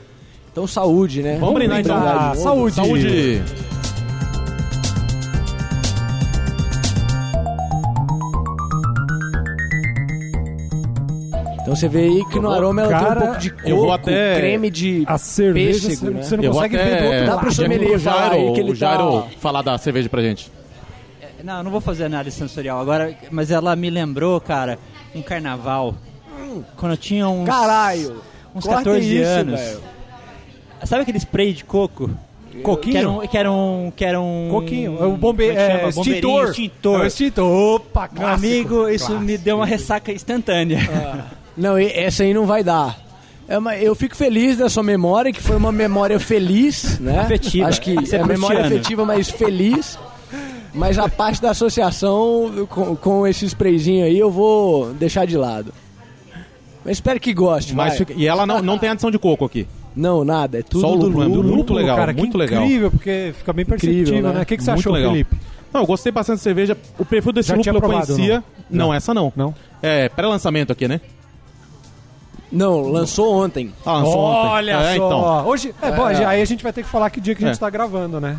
Então 0.51 0.67
saúde, 0.67 1.21
né? 1.21 1.37
Vamos 1.39 1.55
brindar 1.57 1.81
então. 1.81 2.35
Saúde. 2.37 2.77
Saúde. 2.77 3.43
Então 11.65 11.75
você 11.75 11.89
vê 11.89 12.01
aí 12.03 12.23
que 12.31 12.39
no 12.39 12.51
aroma 12.51 12.83
ela 12.83 12.91
tem 12.99 13.07
Cara, 13.07 13.19
um 13.21 13.23
pouco 13.27 13.41
de 13.41 13.51
coco, 13.51 13.69
eu 13.69 13.77
vou 13.79 13.91
até- 13.93 14.37
creme 14.37 14.71
de 14.71 15.03
A 15.07 15.17
cerveja, 15.17 15.89
pêssego, 15.89 15.97
você, 16.07 16.11
né? 16.13 16.23
você 16.23 16.37
não 16.37 16.45
Eu 16.45 16.53
vou 16.53 16.61
consegue 16.61 16.77
até 16.77 16.91
ver 16.91 17.01
do 17.01 17.07
outro 17.09 17.27
Dá 17.27 17.39
pro 17.39 17.53
sommelier 17.55 17.99
falar 17.99 18.33
aí 18.33 18.53
que 18.53 18.61
ele 18.61 18.71
o 18.73 18.75
Jairo 18.75 19.23
tá- 19.23 19.29
falar 19.41 19.63
da 19.63 19.79
cerveja 19.79 20.09
pra 20.11 20.21
gente. 20.23 20.53
Não, 21.43 21.59
eu 21.59 21.63
não 21.65 21.71
vou 21.71 21.81
fazer 21.81 22.05
análise 22.05 22.37
sensorial 22.37 22.79
agora, 22.81 23.15
mas 23.31 23.51
ela 23.51 23.75
me 23.75 23.89
lembrou, 23.91 24.39
cara, 24.41 24.79
um 25.15 25.23
carnaval. 25.23 25.95
Quando 26.77 26.93
eu 26.93 26.97
tinha 26.99 27.27
uns. 27.29 27.47
Caralho! 27.47 28.17
Uns 28.55 28.65
corta 28.65 28.85
14 28.85 29.17
isso, 29.21 29.27
anos. 29.29 29.59
velho. 29.61 29.81
Sabe 30.85 31.03
aquele 31.03 31.19
spray 31.19 31.53
de 31.55 31.65
coco? 31.65 32.09
Que 32.51 32.57
era 32.59 32.63
Coquinho? 32.63 33.11
um. 33.23 33.27
Que 33.27 33.37
era 33.39 33.51
um, 33.51 33.93
que 33.97 34.05
era 34.05 34.21
um 34.21 34.49
Coquinho. 34.51 34.97
É 35.03 35.07
o 35.07 35.17
bombe... 35.17 35.49
é 35.49 35.53
que 35.53 35.59
é, 35.59 35.89
extintor. 35.89 36.45
extintor. 36.51 37.01
É 37.01 37.03
o 37.03 37.07
extintor. 37.07 37.75
Opa, 37.77 38.09
Meu 38.13 38.23
clássico. 38.23 38.47
amigo, 38.47 38.89
isso 38.89 39.07
Clássico. 39.07 39.25
me 39.27 39.37
deu 39.39 39.57
uma 39.57 39.67
ressaca 39.67 40.13
instantânea. 40.13 40.79
Não, 41.57 41.77
essa 41.79 42.23
aí 42.23 42.35
não 42.35 42.47
vai 42.47 42.63
dar. 42.65 42.99
É 43.47 43.59
uma- 43.59 43.77
eu 43.77 43.95
fico 43.95 44.17
feliz 44.17 44.57
da 44.57 44.69
sua 44.69 44.83
memória, 44.83 45.33
que 45.33 45.41
foi 45.43 45.57
uma 45.57 45.71
memória 45.71 46.19
feliz, 46.19 46.99
né? 46.99 47.21
Afetiva. 47.21 47.69
Acho 47.69 47.81
que 47.81 47.91
é 47.91 48.17
é 48.17 48.25
memória 48.25 48.61
afetiva, 48.65 49.05
mas 49.05 49.29
feliz. 49.31 49.99
Mas 50.73 50.99
a 50.99 51.09
parte 51.09 51.41
da 51.41 51.51
associação 51.51 52.67
com, 52.69 52.97
com 52.97 53.27
esse 53.27 53.45
sprayzinho 53.45 54.05
aí 54.05 54.19
eu 54.19 54.31
vou 54.31 54.93
deixar 54.95 55.25
de 55.27 55.37
lado. 55.37 55.73
Mas 56.85 56.97
espero 56.97 57.21
que 57.21 57.33
goste, 57.33 57.75
Mas 57.75 57.89
vai. 57.91 57.99
fica- 57.99 58.15
E 58.17 58.27
ela 58.27 58.45
não, 58.47 58.61
não 58.61 58.77
tem 58.79 58.89
adição 58.91 59.11
de 59.11 59.19
coco 59.19 59.45
aqui. 59.45 59.67
Não, 59.95 60.25
nada, 60.25 60.59
é 60.59 60.63
tudo 60.63 60.81
Só 60.81 60.89
o 60.91 60.95
lúpulo, 60.97 61.23
é 61.23 61.27
lúpulo. 61.27 61.45
muito 61.55 61.73
legal, 61.73 61.97
cara, 61.97 62.13
muito 62.13 62.37
legal. 62.37 62.65
incrível, 62.65 62.91
porque 62.91 63.33
fica 63.39 63.53
bem 63.53 63.65
perceptível, 63.65 64.03
Incrível, 64.03 64.29
né? 64.31 64.35
né? 64.39 64.43
O 64.43 64.47
que, 64.47 64.57
que 64.57 64.65
você 64.65 64.71
Muito 64.73 64.81
achou, 64.81 64.93
legal. 64.93 65.13
Felipe? 65.13 65.37
Não, 65.73 65.81
eu 65.83 65.87
gostei 65.87 66.11
bastante 66.11 66.39
da 66.39 66.43
cerveja. 66.43 66.77
O 66.99 67.05
perfil 67.05 67.33
desse 67.33 67.49
Já 67.51 67.59
tinha 67.59 67.73
lúpulo 67.73 67.93
eu 67.93 67.97
provado, 67.99 68.13
conhecia. 68.15 68.43
não? 68.69 68.87
Não, 68.89 68.95
essa 68.95 69.15
não. 69.15 69.33
Não? 69.37 69.55
É, 69.81 70.09
pré-lançamento 70.09 70.73
aqui, 70.73 70.89
né? 70.89 71.01
Não, 72.53 72.83
lançou 72.89 73.33
ontem. 73.35 73.73
Ah, 73.85 73.95
lançou 73.99 74.19
ontem. 74.21 74.49
Olha 74.51 74.71
É, 74.73 74.97
só. 74.97 75.07
então. 75.07 75.47
Hoje, 75.49 75.75
é, 75.83 75.91
bom, 75.93 76.13
já- 76.15 76.29
aí 76.29 76.41
a 76.43 76.45
gente 76.45 76.63
vai 76.63 76.73
ter 76.73 76.83
que 76.83 76.89
falar 76.89 77.11
que 77.11 77.21
dia 77.21 77.35
que 77.35 77.45
a 77.45 77.49
gente 77.49 77.57
É. 77.57 77.61
tá 77.61 77.69
gravando, 77.71 78.21
né? 78.21 78.39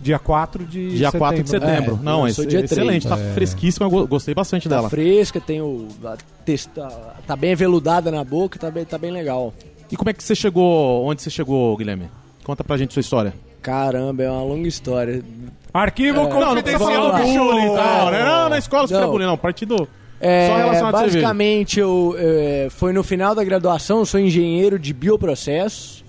Dia 0.00 0.18
4 0.18 0.64
de 0.64 0.96
Dia 0.96 1.10
setembro. 1.10 1.18
4 1.18 1.42
de 1.42 1.50
setembro. 1.50 1.98
É, 2.00 2.04
não, 2.04 2.26
dia 2.26 2.60
excelente, 2.64 2.68
três. 2.68 3.04
tá 3.04 3.16
fresquíssima, 3.34 3.84
eu 3.86 3.90
go- 3.90 4.06
gostei 4.06 4.34
bastante 4.34 4.66
Tá 4.66 4.76
dela. 4.76 4.88
fresca, 4.88 5.38
tem 5.40 5.60
o. 5.60 5.88
A 6.04 6.16
testa, 6.44 6.88
tá 7.26 7.36
bem 7.36 7.52
aveludada 7.52 8.10
na 8.10 8.24
boca, 8.24 8.58
tá 8.58 8.70
bem, 8.70 8.84
tá 8.86 8.96
bem 8.96 9.10
legal. 9.10 9.52
E 9.92 9.96
como 9.96 10.08
é 10.08 10.14
que 10.14 10.24
você 10.24 10.34
chegou, 10.34 11.04
onde 11.04 11.20
você 11.20 11.28
chegou, 11.28 11.76
Guilherme? 11.76 12.08
Conta 12.44 12.64
pra 12.64 12.78
gente 12.78 12.94
sua 12.94 13.00
história. 13.00 13.34
Caramba, 13.60 14.22
é 14.22 14.30
uma 14.30 14.42
longa 14.42 14.66
história. 14.66 15.22
Arquivo 15.74 16.20
É. 16.20 16.22
Não, 16.22 16.54
não 16.54 16.62
precisa 16.62 16.78
confidencial 16.78 17.12
do 17.12 17.22
e 17.22 17.34
show. 17.66 17.76
tal, 17.76 18.10
né? 18.10 18.24
Não, 18.24 18.48
na 18.48 18.56
escola 18.58 18.86
Não. 18.90 19.18
não. 19.18 19.36
Partido 19.36 19.86
É, 20.20 20.48
Só 20.48 20.56
relacionado 20.56 20.92
basicamente, 20.92 21.80
eu, 21.80 22.14
é, 22.18 22.68
foi 22.70 22.92
no 22.92 23.02
final 23.02 23.34
da 23.34 23.42
graduação, 23.42 24.00
eu 24.00 24.06
sou 24.06 24.20
engenheiro 24.20 24.78
de 24.78 24.92
bioprocessos. 24.92 26.04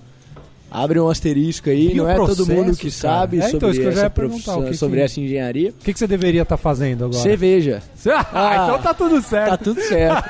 abre 0.69 0.99
um 0.99 1.09
asterisco 1.09 1.69
aí, 1.69 1.93
não 1.93 2.09
é 2.09 2.15
todo 2.15 2.45
mundo 2.45 2.75
que 2.75 2.89
cara? 2.91 2.91
sabe 2.91 3.39
É, 3.41 3.47
então, 3.49 3.59
sobre 3.73 3.83
já 3.83 3.89
essa 3.91 4.09
profissão, 4.09 4.63
que 4.65 4.73
sobre 4.75 4.97
que- 4.99 5.03
essa 5.05 5.19
engenharia. 5.19 5.69
O 5.69 5.83
que, 5.83 5.93
que 5.93 5.99
você 5.99 6.07
deveria 6.07 6.41
estar 6.43 6.57
fazendo 6.57 7.05
agora? 7.05 7.21
Cerveja. 7.21 7.81
Ah, 8.33 8.63
então 8.65 8.79
tá 8.81 8.93
tudo 8.93 9.21
certo. 9.21 9.49
Tá 9.49 9.57
tudo 9.57 9.81
certo. 9.81 10.29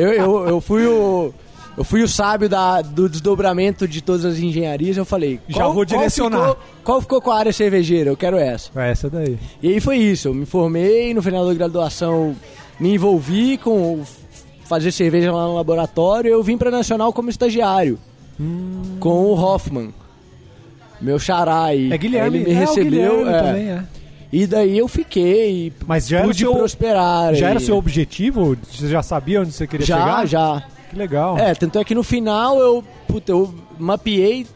eu, 0.00 0.12
eu, 0.12 0.48
eu 0.48 0.60
fui 0.60 0.86
o. 0.86 1.32
Eu 1.76 1.82
fui 1.82 2.04
o 2.04 2.08
sábio 2.08 2.48
da, 2.48 2.80
do 2.82 3.08
desdobramento 3.08 3.88
de 3.88 4.00
todas 4.00 4.24
as 4.24 4.38
engenharias. 4.38 4.96
Eu 4.96 5.04
falei, 5.04 5.40
Já 5.48 5.62
qual- 5.64 5.72
vou 5.74 5.84
direcionar. 5.84 6.38
Qual 6.38 6.48
ficou, 6.54 6.66
qual 6.84 7.00
ficou 7.00 7.20
com 7.20 7.30
a 7.32 7.38
área 7.40 7.52
cervejeira? 7.52 8.10
Eu 8.10 8.16
quero 8.16 8.36
essa. 8.36 8.70
Essa 8.80 9.10
daí. 9.10 9.36
E 9.60 9.70
aí 9.72 9.80
foi 9.80 9.96
isso. 9.98 10.28
Eu 10.28 10.34
me 10.34 10.46
formei, 10.46 11.12
no 11.12 11.20
final 11.20 11.44
da 11.44 11.52
graduação 11.52 12.36
me 12.80 12.94
envolvi 12.94 13.56
com 13.58 14.02
fazer 14.64 14.90
cerveja 14.92 15.32
lá 15.32 15.46
no 15.46 15.54
laboratório. 15.54 16.30
Eu 16.30 16.42
vim 16.42 16.56
pra 16.56 16.70
Nacional 16.70 17.12
como 17.12 17.30
estagiário 17.30 17.98
Hum. 18.40 18.96
com 18.98 19.24
o 19.26 19.34
Hoffman. 19.34 19.92
Meu 21.00 21.18
xará 21.18 21.64
aí. 21.64 21.92
É 21.92 21.98
Guilherme. 21.98 22.38
Ele 22.38 22.44
me 22.46 22.50
é, 22.52 22.58
recebeu. 22.58 22.90
Guilherme 23.18 23.30
é. 23.32 23.42
também, 23.42 23.68
é. 23.70 23.84
E 24.32 24.46
daí 24.46 24.78
eu 24.78 24.88
fiquei. 24.88 25.72
Mas 25.86 26.08
já 26.08 26.22
pude 26.22 26.38
seu- 26.38 26.54
prosperar. 26.54 27.34
Já 27.34 27.46
aí. 27.46 27.50
era 27.52 27.60
seu 27.60 27.76
objetivo? 27.76 28.56
Você 28.72 28.88
já 28.88 29.02
sabia 29.02 29.40
onde 29.40 29.52
você 29.52 29.66
queria 29.66 29.86
Já, 29.86 29.98
chegar? 29.98 30.26
já. 30.26 30.62
Que 30.90 30.96
legal. 30.96 31.38
É, 31.38 31.54
tanto 31.54 31.78
é 31.78 31.84
que 31.84 31.94
no 31.94 32.02
final 32.02 32.58
eu, 32.58 32.82
puta, 33.06 33.30
eu 33.32 33.54
mapeei 33.78 34.46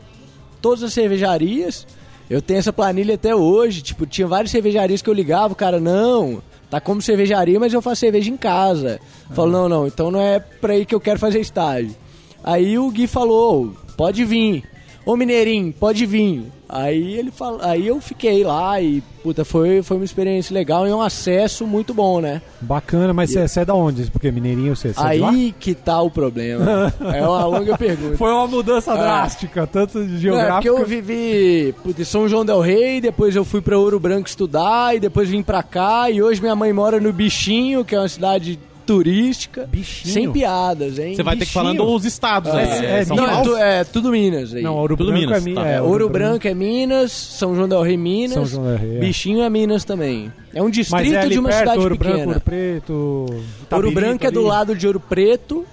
todas 0.60 0.82
as 0.82 0.92
cervejarias. 0.92 1.86
Eu 2.28 2.42
tenho 2.42 2.58
essa 2.58 2.72
planilha 2.72 3.14
até 3.14 3.34
hoje. 3.34 3.80
Tipo, 3.82 4.04
tinha 4.06 4.26
várias 4.26 4.50
cervejarias 4.50 5.00
que 5.00 5.08
eu 5.08 5.14
ligava, 5.14 5.52
o 5.52 5.56
cara, 5.56 5.78
não, 5.78 6.42
tá 6.70 6.80
como 6.80 7.00
cervejaria, 7.02 7.58
mas 7.58 7.72
eu 7.72 7.82
faço 7.82 8.00
cerveja 8.00 8.30
em 8.30 8.36
casa. 8.36 9.00
Falou, 9.32 9.52
não, 9.52 9.68
não, 9.68 9.86
então 9.86 10.10
não 10.10 10.20
é 10.20 10.38
pra 10.38 10.74
aí 10.74 10.84
que 10.84 10.94
eu 10.94 11.00
quero 11.00 11.18
fazer 11.18 11.40
estágio. 11.40 11.94
Aí 12.42 12.78
o 12.78 12.90
Gui 12.90 13.06
falou, 13.06 13.74
pode 13.96 14.24
vir. 14.24 14.64
Ô 15.08 15.16
Mineirinho, 15.16 15.72
pode 15.72 16.04
vir. 16.04 16.42
Aí 16.68 17.14
ele 17.14 17.30
falou, 17.30 17.60
aí 17.62 17.86
eu 17.86 17.98
fiquei 17.98 18.44
lá 18.44 18.78
e, 18.78 19.02
puta, 19.22 19.42
foi, 19.42 19.82
foi 19.82 19.96
uma 19.96 20.04
experiência 20.04 20.52
legal 20.52 20.86
e 20.86 20.92
um 20.92 21.00
acesso 21.00 21.66
muito 21.66 21.94
bom, 21.94 22.20
né? 22.20 22.42
Bacana, 22.60 23.14
mas 23.14 23.30
você 23.30 23.60
é 23.60 23.64
da 23.64 23.72
onde? 23.72 24.10
Porque 24.10 24.30
Mineirinho 24.30 24.76
você, 24.76 24.88
é? 24.88 24.92
Aí 24.98 25.54
que 25.58 25.74
tá 25.74 25.98
o 26.02 26.10
problema. 26.10 26.92
é 27.14 27.26
uma 27.26 27.46
longa 27.46 27.78
pergunta. 27.78 28.18
Foi 28.18 28.30
uma 28.30 28.46
mudança 28.46 28.92
É. 28.92 28.98
drástica, 28.98 29.66
tanto 29.66 29.98
Não, 29.98 30.14
é 30.14 30.18
geográfica. 30.18 30.54
porque 30.56 30.68
eu 30.68 30.86
vivi 30.86 31.74
putz, 31.82 32.00
em 32.00 32.04
São 32.04 32.28
João 32.28 32.44
del 32.44 32.60
Rei, 32.60 33.00
depois 33.00 33.34
eu 33.34 33.46
fui 33.46 33.62
pra 33.62 33.78
Ouro 33.78 33.98
Branco 33.98 34.28
estudar, 34.28 34.94
e 34.94 35.00
depois 35.00 35.30
vim 35.30 35.42
pra 35.42 35.62
cá, 35.62 36.10
e 36.10 36.22
hoje 36.22 36.38
minha 36.42 36.54
mãe 36.54 36.70
mora 36.70 37.00
no 37.00 37.14
Bichinho, 37.14 37.82
que 37.82 37.94
é 37.94 37.98
uma 37.98 38.08
cidade 38.08 38.58
turística. 38.88 39.68
Bichinho? 39.70 40.14
Sem 40.14 40.32
piadas, 40.32 40.98
hein? 40.98 41.14
Você 41.14 41.22
vai 41.22 41.36
ter 41.36 41.44
que 41.46 41.52
falando 41.52 41.84
os 41.84 42.04
estados 42.06 42.52
É, 42.54 42.56
aí. 42.62 42.86
é, 42.86 43.04
São 43.04 43.16
não, 43.16 43.24
é, 43.24 43.28
Paulo? 43.28 43.44
tu- 43.50 43.56
é 43.56 43.84
tudo 43.84 44.10
Minas 44.10 44.54
aí. 44.54 44.62
Não, 44.62 44.74
Ouro 44.76 44.96
Tudo 44.96 45.12
Branco 45.12 45.26
Minas, 45.26 45.46
é, 45.46 45.54
tá. 45.54 45.68
é, 45.68 45.74
É, 45.74 45.82
Ouro 45.82 46.08
Branco 46.08 46.48
é 46.48 46.54
Minas, 46.54 47.12
São 47.12 47.54
João 47.54 47.68
del 47.68 47.82
Rei 47.82 47.96
Minas, 47.98 48.32
São 48.32 48.46
João 48.46 48.64
del 48.66 48.76
Rei, 48.78 48.96
é. 48.96 49.00
Bichinho 49.00 49.42
é 49.42 49.50
Minas 49.50 49.84
também. 49.84 50.32
É 50.54 50.62
um 50.62 50.66
Mas 50.66 50.74
distrito 50.74 51.14
é 51.14 51.18
ali 51.20 51.30
de 51.34 51.38
uma 51.38 51.48
perto, 51.50 51.58
cidade 51.60 51.78
Ouro 51.80 51.98
pequena. 51.98 52.14
Branco, 52.16 52.28
Ouro 52.30 52.40
Preto... 52.40 53.26
Ouro 53.70 53.92
Branco 53.92 54.26
é 54.26 54.30
do 54.30 54.40
ali. 54.40 54.48
lado 54.48 54.74
de 54.74 54.86
Ouro 54.86 55.00
Preto, 55.00 55.66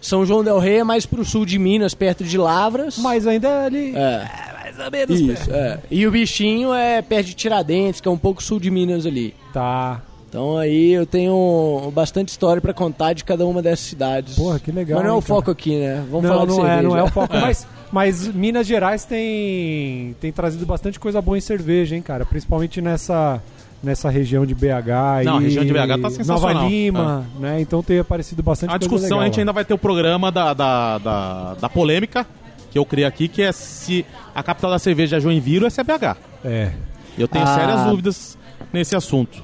São 0.00 0.26
João 0.26 0.42
del 0.42 0.58
Rei 0.58 0.78
é 0.78 0.84
mais 0.84 1.06
pro 1.06 1.24
sul 1.24 1.46
de 1.46 1.58
Minas, 1.58 1.94
perto 1.94 2.24
de 2.24 2.36
Lavras. 2.36 2.98
Mas 2.98 3.26
ainda 3.26 3.46
é 3.48 3.64
ali... 3.66 3.92
É. 3.94 4.28
mais 4.62 4.78
ou 4.84 4.90
menos 4.90 5.20
Isso, 5.20 5.50
é. 5.52 5.78
E 5.90 6.06
o 6.06 6.10
bichinho 6.10 6.74
é 6.74 7.00
perto 7.02 7.26
de 7.28 7.34
Tiradentes, 7.34 8.00
que 8.00 8.08
é 8.08 8.10
um 8.10 8.18
pouco 8.18 8.42
sul 8.42 8.58
de 8.60 8.70
Minas 8.70 9.06
ali. 9.06 9.34
Tá. 9.52 10.02
Então 10.28 10.58
aí 10.58 10.90
eu 10.92 11.06
tenho 11.06 11.90
bastante 11.94 12.28
história 12.28 12.60
pra 12.60 12.74
contar 12.74 13.14
de 13.14 13.24
cada 13.24 13.46
uma 13.46 13.62
dessas 13.62 13.86
cidades. 13.86 14.36
Porra, 14.36 14.58
que 14.58 14.70
legal, 14.70 14.98
Mas 14.98 15.08
não 15.08 15.14
é 15.14 15.18
o 15.18 15.22
foco 15.22 15.42
cara? 15.42 15.52
aqui, 15.52 15.78
né? 15.78 16.04
Vamos 16.10 16.24
não, 16.24 16.30
falar 16.30 16.44
de 16.44 16.48
não 16.50 16.56
cerveja. 16.56 16.78
é, 16.78 16.82
não 16.82 16.96
é 16.98 17.02
o 17.02 17.06
foco. 17.10 17.34
Mas, 17.40 17.66
mas 17.90 18.28
Minas 18.28 18.66
Gerais 18.66 19.06
tem, 19.06 20.14
tem 20.20 20.30
trazido 20.30 20.66
bastante 20.66 21.00
coisa 21.00 21.22
boa 21.22 21.38
em 21.38 21.40
cerveja, 21.40 21.96
hein, 21.96 22.02
cara? 22.02 22.26
Principalmente 22.26 22.82
nessa, 22.82 23.42
nessa 23.82 24.10
região 24.10 24.44
de 24.44 24.54
BH 24.54 25.24
Não, 25.24 25.38
a 25.38 25.40
e 25.40 25.44
região 25.44 25.64
de 25.64 25.72
BH 25.72 26.02
tá 26.02 26.10
sensacional. 26.10 26.54
Nova 26.54 26.68
Lima, 26.68 27.26
né? 27.40 27.58
Então 27.62 27.82
tem 27.82 27.98
aparecido 27.98 28.42
bastante 28.42 28.68
A 28.68 28.72
coisa 28.72 28.80
discussão, 28.80 29.04
legal 29.08 29.20
a 29.20 29.24
gente 29.24 29.36
lá. 29.36 29.40
ainda 29.40 29.52
vai 29.54 29.64
ter 29.64 29.72
o 29.72 29.78
programa 29.78 30.30
da, 30.30 30.52
da, 30.52 30.98
da, 30.98 31.54
da 31.54 31.68
polêmica, 31.70 32.26
que 32.70 32.78
eu 32.78 32.84
criei 32.84 33.06
aqui, 33.06 33.26
que 33.28 33.40
é 33.40 33.50
se 33.52 34.04
a 34.34 34.42
capital 34.42 34.70
da 34.72 34.78
cerveja 34.78 35.16
é 35.16 35.20
Joinville 35.20 35.64
ou 35.64 35.70
se 35.70 35.80
é 35.80 35.84
BH. 35.84 36.18
É. 36.44 36.72
Eu 37.16 37.26
tenho 37.26 37.46
Ah. 37.46 37.54
sérias 37.54 37.84
dúvidas 37.84 38.36
nesse 38.70 38.94
assunto. 38.94 39.42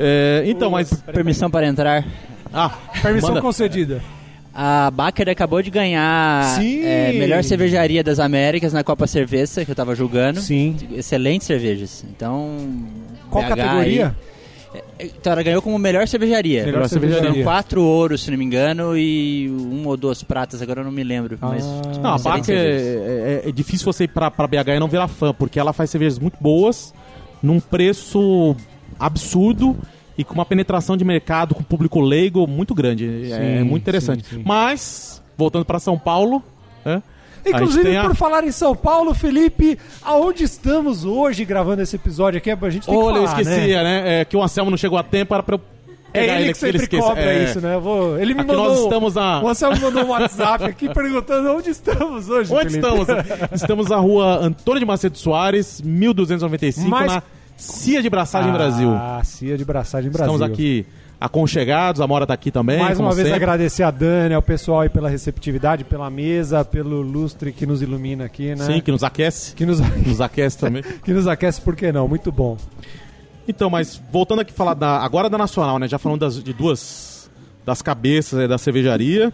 É, 0.00 0.44
então, 0.46 0.70
mas... 0.70 0.92
Permissão 1.12 1.50
para 1.50 1.66
entrar. 1.66 2.04
Ah, 2.52 2.70
Permissão 3.02 3.30
manda. 3.30 3.42
concedida. 3.42 4.00
A 4.54 4.90
Baker 4.90 5.28
acabou 5.28 5.60
de 5.62 5.70
ganhar 5.70 6.58
é, 6.64 7.12
melhor 7.12 7.44
cervejaria 7.44 8.02
das 8.02 8.18
Américas 8.18 8.72
na 8.72 8.82
Copa 8.82 9.06
Cerveja, 9.06 9.64
que 9.64 9.70
eu 9.70 9.74
tava 9.74 9.94
julgando. 9.94 10.40
Sim. 10.40 10.76
Excelentes 10.92 11.46
cervejas. 11.46 12.04
Então. 12.08 12.56
Qual 13.30 13.44
BH 13.44 13.48
categoria? 13.56 14.06
aí- 14.06 14.28
então 15.00 15.32
ela 15.32 15.42
ganhou 15.42 15.62
como 15.62 15.78
melhor 15.78 16.06
cervejaria. 16.08 16.64
Melhor 16.64 16.88
cervejaria. 16.88 17.30
Foram 17.30 17.42
quatro 17.42 17.82
ouros, 17.82 18.22
se 18.22 18.30
não 18.30 18.36
me 18.38 18.44
engano, 18.44 18.96
e 18.98 19.48
um 19.50 19.86
ou 19.86 19.96
duas 19.96 20.22
pratas, 20.22 20.60
agora 20.60 20.80
eu 20.80 20.84
não 20.84 20.92
me 20.92 21.02
lembro. 21.04 21.38
Mas 21.40 21.64
Ah. 21.64 21.98
Não, 22.02 22.14
a 22.14 22.18
cervejas. 22.46 22.82
é, 22.82 23.42
é- 23.46 23.48
é 23.48 23.52
difícil 23.52 23.84
você 23.90 24.04
ir 24.04 24.08
pra, 24.08 24.30
pra 24.30 24.46
BH 24.46 24.76
e 24.76 24.78
não 24.80 24.88
virar 24.88 25.08
fã, 25.08 25.32
porque 25.32 25.58
ela 25.58 25.72
faz 25.72 25.88
cervejas 25.90 26.18
muito 26.18 26.36
boas, 26.40 26.92
num 27.42 27.60
preço 27.60 28.54
absurdo 28.98 29.76
e 30.16 30.24
com 30.24 30.34
uma 30.34 30.44
penetração 30.44 30.96
de 30.96 31.04
mercado 31.04 31.54
com 31.54 31.62
público 31.62 32.00
leigo 32.00 32.46
muito 32.46 32.74
grande. 32.74 33.30
é 33.32 33.58
Sim, 33.58 33.64
muito 33.64 33.82
interessante. 33.82 34.26
sim, 34.26 34.36
sim. 34.36 34.42
Mas, 34.44 35.22
voltando 35.36 35.64
pra 35.64 35.78
São 35.78 35.98
Paulo, 35.98 36.42
gente 36.84 37.02
Inclusive, 37.56 37.96
a- 37.96 38.02
por 38.02 38.14
falar 38.16 38.44
em 38.44 38.50
São 38.52 38.74
Paulo, 38.76 39.14
Felipe, 39.14 39.78
aonde 40.02 40.42
estamos 40.44 41.04
hoje 41.04 41.44
gravando 41.44 41.80
esse 41.82 41.96
episódio 41.96 42.38
aqui? 42.38 42.50
A 42.50 42.70
gente 42.70 42.86
tem 42.86 42.94
Olha, 42.96 43.12
que 43.18 43.18
eu 43.24 43.26
falar, 43.28 43.40
esquecia, 43.42 43.82
né? 43.82 44.02
né? 44.02 44.20
É, 44.20 44.24
que 44.24 44.36
o 44.36 44.42
Anselmo 44.42 44.70
não 44.70 44.76
chegou 44.76 44.98
a 44.98 45.02
tempo, 45.02 45.32
era 45.32 45.42
pra 45.42 45.54
eu 45.54 45.60
É 46.12 46.20
pegar 46.20 46.40
ele 46.40 46.52
que 46.52 46.58
sempre 46.58 46.82
esqueça. 46.82 47.02
cobra 47.06 47.22
É. 47.22 47.44
isso, 47.44 47.60
né? 47.60 47.76
Eu 47.76 47.80
vou... 47.80 48.18
Ele 48.18 48.34
me 48.34 48.40
Aqui 48.40 48.48
mandou... 48.50 48.68
nós 48.68 48.80
estamos 48.80 49.14
na... 49.14 49.40
O 49.42 49.48
Anselmo 49.48 49.80
mandou 49.80 50.04
um 50.04 50.08
WhatsApp 50.08 50.64
aqui 50.64 50.88
perguntando 50.92 51.50
onde 51.56 51.70
estamos 51.70 52.28
hoje, 52.28 52.52
Onde 52.52 52.70
Felipe? 52.70 52.78
estamos? 52.86 53.08
estamos 53.52 53.88
na 53.88 53.96
rua 53.96 54.38
Antônio 54.44 54.80
de 54.80 54.86
Macedo 54.86 55.16
Soares, 55.16 55.80
1295, 55.80 56.88
Mas- 56.90 57.14
na 57.14 57.22
Cia 57.58 58.00
de 58.00 58.08
Braçagem 58.08 58.52
Brasil. 58.52 58.90
Ah, 58.94 59.20
Cia 59.24 59.58
de 59.58 59.64
Braçagem 59.64 60.10
Brasil. 60.12 60.32
Estamos 60.32 60.52
aqui 60.52 60.86
aconchegados, 61.20 62.00
a 62.00 62.06
Mora 62.06 62.24
tá 62.24 62.32
aqui 62.32 62.52
também. 62.52 62.78
Mais 62.78 63.00
uma 63.00 63.12
vez 63.12 63.26
sempre. 63.26 63.34
agradecer 63.34 63.82
a 63.82 63.90
Dani, 63.90 64.32
ao 64.32 64.40
pessoal 64.40 64.82
aí 64.82 64.88
pela 64.88 65.08
receptividade, 65.08 65.82
pela 65.82 66.08
mesa, 66.08 66.64
pelo 66.64 67.02
lustre 67.02 67.52
que 67.52 67.66
nos 67.66 67.82
ilumina 67.82 68.24
aqui, 68.24 68.54
né? 68.54 68.64
Sim, 68.64 68.80
que 68.80 68.92
nos 68.92 69.02
aquece. 69.02 69.56
que 69.56 69.66
nos, 69.66 69.80
Nos 70.06 70.20
aquece 70.20 70.56
também. 70.56 70.84
que 71.04 71.12
nos 71.12 71.26
aquece, 71.26 71.60
por 71.60 71.74
que 71.74 71.90
não? 71.90 72.06
Muito 72.06 72.30
bom. 72.30 72.56
Então, 73.48 73.68
mas 73.68 74.00
voltando 74.12 74.40
aqui 74.40 74.52
falar 74.52 74.74
da, 74.74 74.98
agora 74.98 75.28
da 75.28 75.36
Nacional, 75.36 75.80
né? 75.80 75.88
Já 75.88 75.98
falando 75.98 76.20
das, 76.20 76.40
de 76.40 76.52
duas 76.52 77.28
das 77.66 77.82
cabeças 77.82 78.38
aí 78.38 78.46
da 78.46 78.56
cervejaria. 78.56 79.32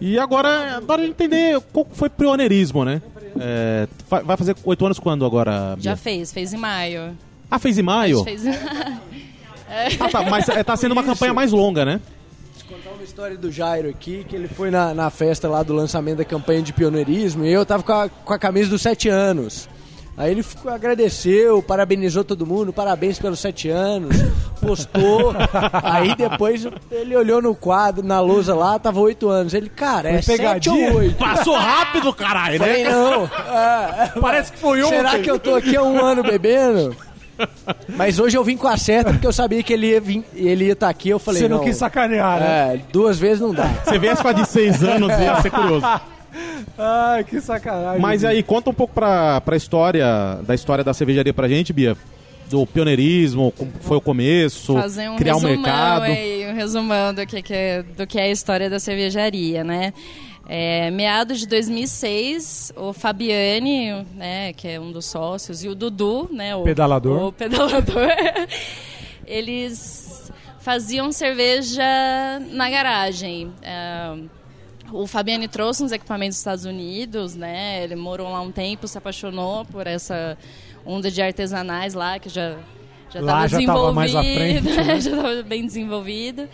E 0.00 0.18
agora, 0.20 0.76
agora 0.76 1.04
entender 1.04 1.60
qual 1.72 1.84
foi 1.90 2.06
o 2.06 2.10
pioneirismo, 2.10 2.84
né? 2.84 3.02
É, 3.40 3.88
vai 4.08 4.36
fazer 4.36 4.54
oito 4.64 4.84
anos 4.84 5.00
quando 5.00 5.24
agora? 5.24 5.74
Bia? 5.74 5.82
Já 5.82 5.96
fez, 5.96 6.32
fez 6.32 6.52
em 6.52 6.58
maio. 6.58 7.16
Ah, 7.50 7.58
fez 7.58 7.78
em 7.78 7.82
maio? 7.82 8.24
Fez... 8.24 8.42
Ah, 9.98 10.08
tá, 10.08 10.22
mas 10.22 10.48
é, 10.48 10.62
tá 10.62 10.76
sendo 10.76 10.92
uma 10.92 11.02
campanha 11.02 11.34
mais 11.34 11.50
longa, 11.50 11.84
né? 11.84 12.00
contar 12.66 12.90
uma 12.90 13.02
história 13.02 13.36
do 13.36 13.50
Jairo 13.50 13.88
aqui, 13.88 14.24
que 14.28 14.34
ele 14.34 14.48
foi 14.48 14.70
na, 14.70 14.92
na 14.92 15.10
festa 15.10 15.48
lá 15.48 15.62
do 15.62 15.72
lançamento 15.72 16.18
da 16.18 16.24
campanha 16.24 16.62
de 16.62 16.72
pioneirismo 16.72 17.44
e 17.44 17.52
eu 17.52 17.64
tava 17.64 17.82
com 17.82 17.92
a, 17.92 18.08
com 18.08 18.32
a 18.32 18.38
camisa 18.38 18.70
dos 18.70 18.82
sete 18.82 19.08
anos. 19.08 19.68
Aí 20.16 20.30
ele 20.30 20.42
ficou, 20.42 20.72
agradeceu, 20.72 21.62
parabenizou 21.62 22.24
todo 22.24 22.46
mundo, 22.46 22.72
parabéns 22.72 23.18
pelos 23.18 23.38
sete 23.38 23.68
anos, 23.68 24.16
postou. 24.62 25.34
Aí 25.84 26.16
depois 26.16 26.66
ele 26.90 27.14
olhou 27.14 27.42
no 27.42 27.54
quadro, 27.54 28.02
na 28.02 28.18
lousa 28.18 28.54
lá, 28.54 28.78
tava 28.78 28.98
oito 29.00 29.28
anos. 29.28 29.52
Ele, 29.52 29.68
cara, 29.68 30.08
é 30.08 30.22
sete 30.22 30.70
ou 30.70 30.94
oito? 30.94 31.16
Passou 31.16 31.54
rápido, 31.54 32.14
caralho, 32.14 32.58
Falei, 32.58 32.84
né? 32.84 32.90
não. 32.90 33.24
é, 33.24 34.12
Parece 34.18 34.52
que 34.52 34.58
foi 34.58 34.82
será 34.84 35.18
que 35.18 35.30
eu 35.30 35.38
tô 35.38 35.54
aqui 35.54 35.76
há 35.76 35.82
um 35.82 36.02
ano 36.02 36.22
bebendo? 36.22 36.96
Mas 37.96 38.18
hoje 38.18 38.36
eu 38.36 38.44
vim 38.44 38.56
com 38.56 38.68
a 38.68 38.76
certa 38.76 39.12
porque 39.12 39.26
eu 39.26 39.32
sabia 39.32 39.62
que 39.62 39.72
ele 39.72 39.88
ia 39.88 40.00
vir, 40.00 40.24
ele 40.34 40.66
ia 40.66 40.72
estar 40.72 40.88
aqui. 40.88 41.08
Eu 41.08 41.18
falei, 41.18 41.42
Você 41.42 41.48
não, 41.48 41.60
quis 41.60 41.76
sacanear, 41.76 42.40
né? 42.40 42.74
É, 42.74 42.80
duas 42.92 43.18
vezes 43.18 43.40
não 43.40 43.52
dá. 43.52 43.66
Você 43.84 43.98
viesse 43.98 44.22
com 44.22 44.28
a 44.28 44.32
de 44.32 44.46
seis 44.46 44.82
anos, 44.82 45.08
ia 45.10 45.40
ser 45.42 45.50
curioso. 45.50 45.86
Ai, 46.78 47.24
que 47.24 47.40
sacanagem. 47.40 48.00
Mas 48.00 48.24
aí, 48.24 48.42
conta 48.42 48.70
um 48.70 48.74
pouco 48.74 48.92
pra, 48.94 49.40
pra 49.40 49.56
história, 49.56 50.38
da 50.46 50.54
história 50.54 50.84
da 50.84 50.92
cervejaria 50.92 51.32
pra 51.32 51.48
gente, 51.48 51.72
Bia. 51.72 51.96
Do 52.48 52.64
pioneirismo, 52.64 53.52
como 53.56 53.72
foi 53.80 53.96
o 53.96 54.00
começo, 54.00 54.74
fazer 54.74 55.08
um 55.10 55.16
criar 55.16 55.34
um 55.34 55.40
resumão 55.40 55.62
mercado. 55.62 56.02
aí, 56.02 56.46
um 56.48 56.54
resumão 56.54 57.12
do 57.12 57.26
que, 57.26 57.42
que 57.42 57.52
é, 57.52 57.82
do 57.82 58.06
que 58.06 58.20
é 58.20 58.22
a 58.22 58.30
história 58.30 58.70
da 58.70 58.78
cervejaria, 58.78 59.64
né? 59.64 59.92
É, 60.48 60.90
meados 60.92 61.40
de 61.40 61.46
2006, 61.48 62.72
o 62.76 62.92
Fabiane, 62.92 64.06
né, 64.14 64.52
que 64.52 64.68
é 64.68 64.80
um 64.80 64.92
dos 64.92 65.06
sócios, 65.06 65.64
e 65.64 65.68
o 65.68 65.74
Dudu, 65.74 66.28
né, 66.32 66.54
o 66.54 66.62
Pedalador. 66.62 67.24
o 67.24 67.32
pedalador, 67.32 68.08
eles 69.26 70.30
faziam 70.60 71.10
cerveja 71.10 71.82
na 72.52 72.70
garagem. 72.70 73.52
É, 73.60 74.16
o 74.92 75.06
Fabiane 75.06 75.48
trouxe 75.48 75.82
uns 75.82 75.90
equipamentos 75.92 76.36
dos 76.36 76.40
Estados 76.40 76.64
Unidos, 76.64 77.34
né? 77.34 77.82
Ele 77.82 77.96
morou 77.96 78.30
lá 78.30 78.40
um 78.40 78.52
tempo, 78.52 78.86
se 78.86 78.96
apaixonou 78.96 79.64
por 79.64 79.86
essa 79.86 80.38
onda 80.84 81.10
de 81.10 81.20
artesanais 81.20 81.94
lá, 81.94 82.18
que 82.18 82.28
já 82.28 82.56
já 83.10 83.20
estava 83.20 83.48
já 83.48 83.48
tava 83.48 83.48
desenvolvido, 83.48 83.94
mais 83.94 84.14
à 84.14 84.22
frente, 84.22 84.62
né? 84.70 85.00
já 85.00 85.10
estava 85.10 85.42
bem 85.42 85.66
desenvolvido. 85.66 86.48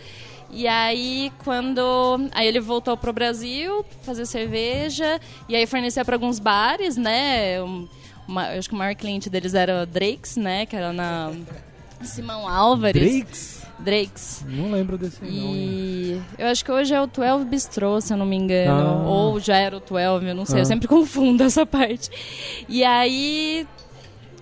E 0.53 0.67
aí, 0.67 1.31
quando. 1.43 1.81
Aí 2.31 2.47
ele 2.47 2.59
voltou 2.59 2.95
pro 2.95 3.11
Brasil 3.11 3.83
fazer 4.03 4.25
cerveja, 4.25 5.19
e 5.49 5.55
aí 5.55 5.65
fornecia 5.65 6.05
para 6.05 6.15
alguns 6.15 6.39
bares, 6.39 6.95
né? 6.95 7.61
Um- 7.61 7.87
uma- 8.27 8.49
acho 8.49 8.69
que 8.69 8.75
o 8.75 8.77
maior 8.77 8.95
cliente 8.95 9.29
deles 9.29 9.53
era 9.53 9.83
o 9.83 9.85
Drakes, 9.85 10.37
né? 10.37 10.65
Que 10.65 10.75
era 10.75 10.93
na 10.93 11.31
Simão 12.03 12.47
Álvares. 12.47 13.01
Drakes? 13.01 13.63
Drakes. 13.79 14.45
Não 14.47 14.71
lembro 14.71 14.97
desse? 14.97 15.17
E 15.25 16.21
eu 16.37 16.47
acho 16.47 16.63
que 16.63 16.71
hoje 16.71 16.93
é 16.93 17.01
o 17.01 17.07
12 17.07 17.43
Bistrô, 17.45 17.99
se 17.99 18.13
eu 18.13 18.17
não 18.17 18.25
me 18.25 18.35
engano. 18.37 19.03
Ah. 19.03 19.09
Ou 19.09 19.39
já 19.39 19.57
era 19.57 19.75
o 19.75 19.79
12, 19.79 20.25
eu 20.27 20.35
não 20.35 20.45
sei. 20.45 20.57
Ah. 20.57 20.61
Eu 20.61 20.65
sempre 20.65 20.87
confundo 20.87 21.43
essa 21.43 21.65
parte. 21.65 22.09
E 22.69 22.83
aí 22.83 23.67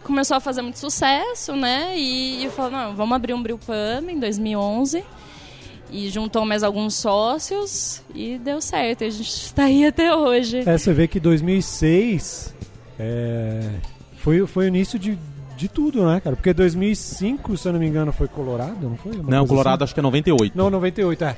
começou 0.04 0.36
a 0.38 0.40
fazer 0.40 0.62
muito 0.62 0.78
sucesso, 0.78 1.56
né? 1.56 1.98
E, 1.98 2.46
e 2.46 2.50
falou, 2.50 2.72
não, 2.72 2.96
vamos 2.96 3.16
abrir 3.16 3.34
um 3.34 3.42
Brewpub 3.42 4.10
em 4.10 4.20
2011. 4.20 5.04
E 5.92 6.10
juntou 6.10 6.46
mais 6.46 6.64
alguns 6.64 6.96
sócios 6.96 8.02
e 8.16 8.38
deu 8.38 8.62
certo. 8.62 9.04
A 9.04 9.10
gente 9.10 9.28
está 9.28 9.66
aí 9.66 9.86
até 9.86 10.16
hoje. 10.16 10.60
É, 10.66 10.78
você 10.78 10.94
vê 10.94 11.08
que 11.08 11.20
2006 11.20 12.56
é, 12.98 13.70
foi, 14.18 14.46
foi 14.48 14.66
o 14.66 14.68
início 14.70 14.98
de, 14.98 15.18
de 15.58 15.68
tudo, 15.68 16.06
né, 16.06 16.22
cara? 16.22 16.36
Porque 16.36 16.54
2005, 16.54 17.58
se 17.58 17.68
eu 17.68 17.74
não 17.74 17.80
me 17.80 17.88
engano, 17.88 18.14
foi 18.14 18.28
Colorado, 18.28 18.90
não 18.90 18.96
foi? 18.96 19.12
Uma 19.14 19.30
Não, 19.30 19.46
Colorado 19.46 19.84
assim? 19.84 19.90
acho 19.90 19.94
que 19.94 20.00
é 20.00 20.04
98. 20.04 20.58
Não, 20.58 20.70
98, 20.70 21.24
é. 21.26 21.36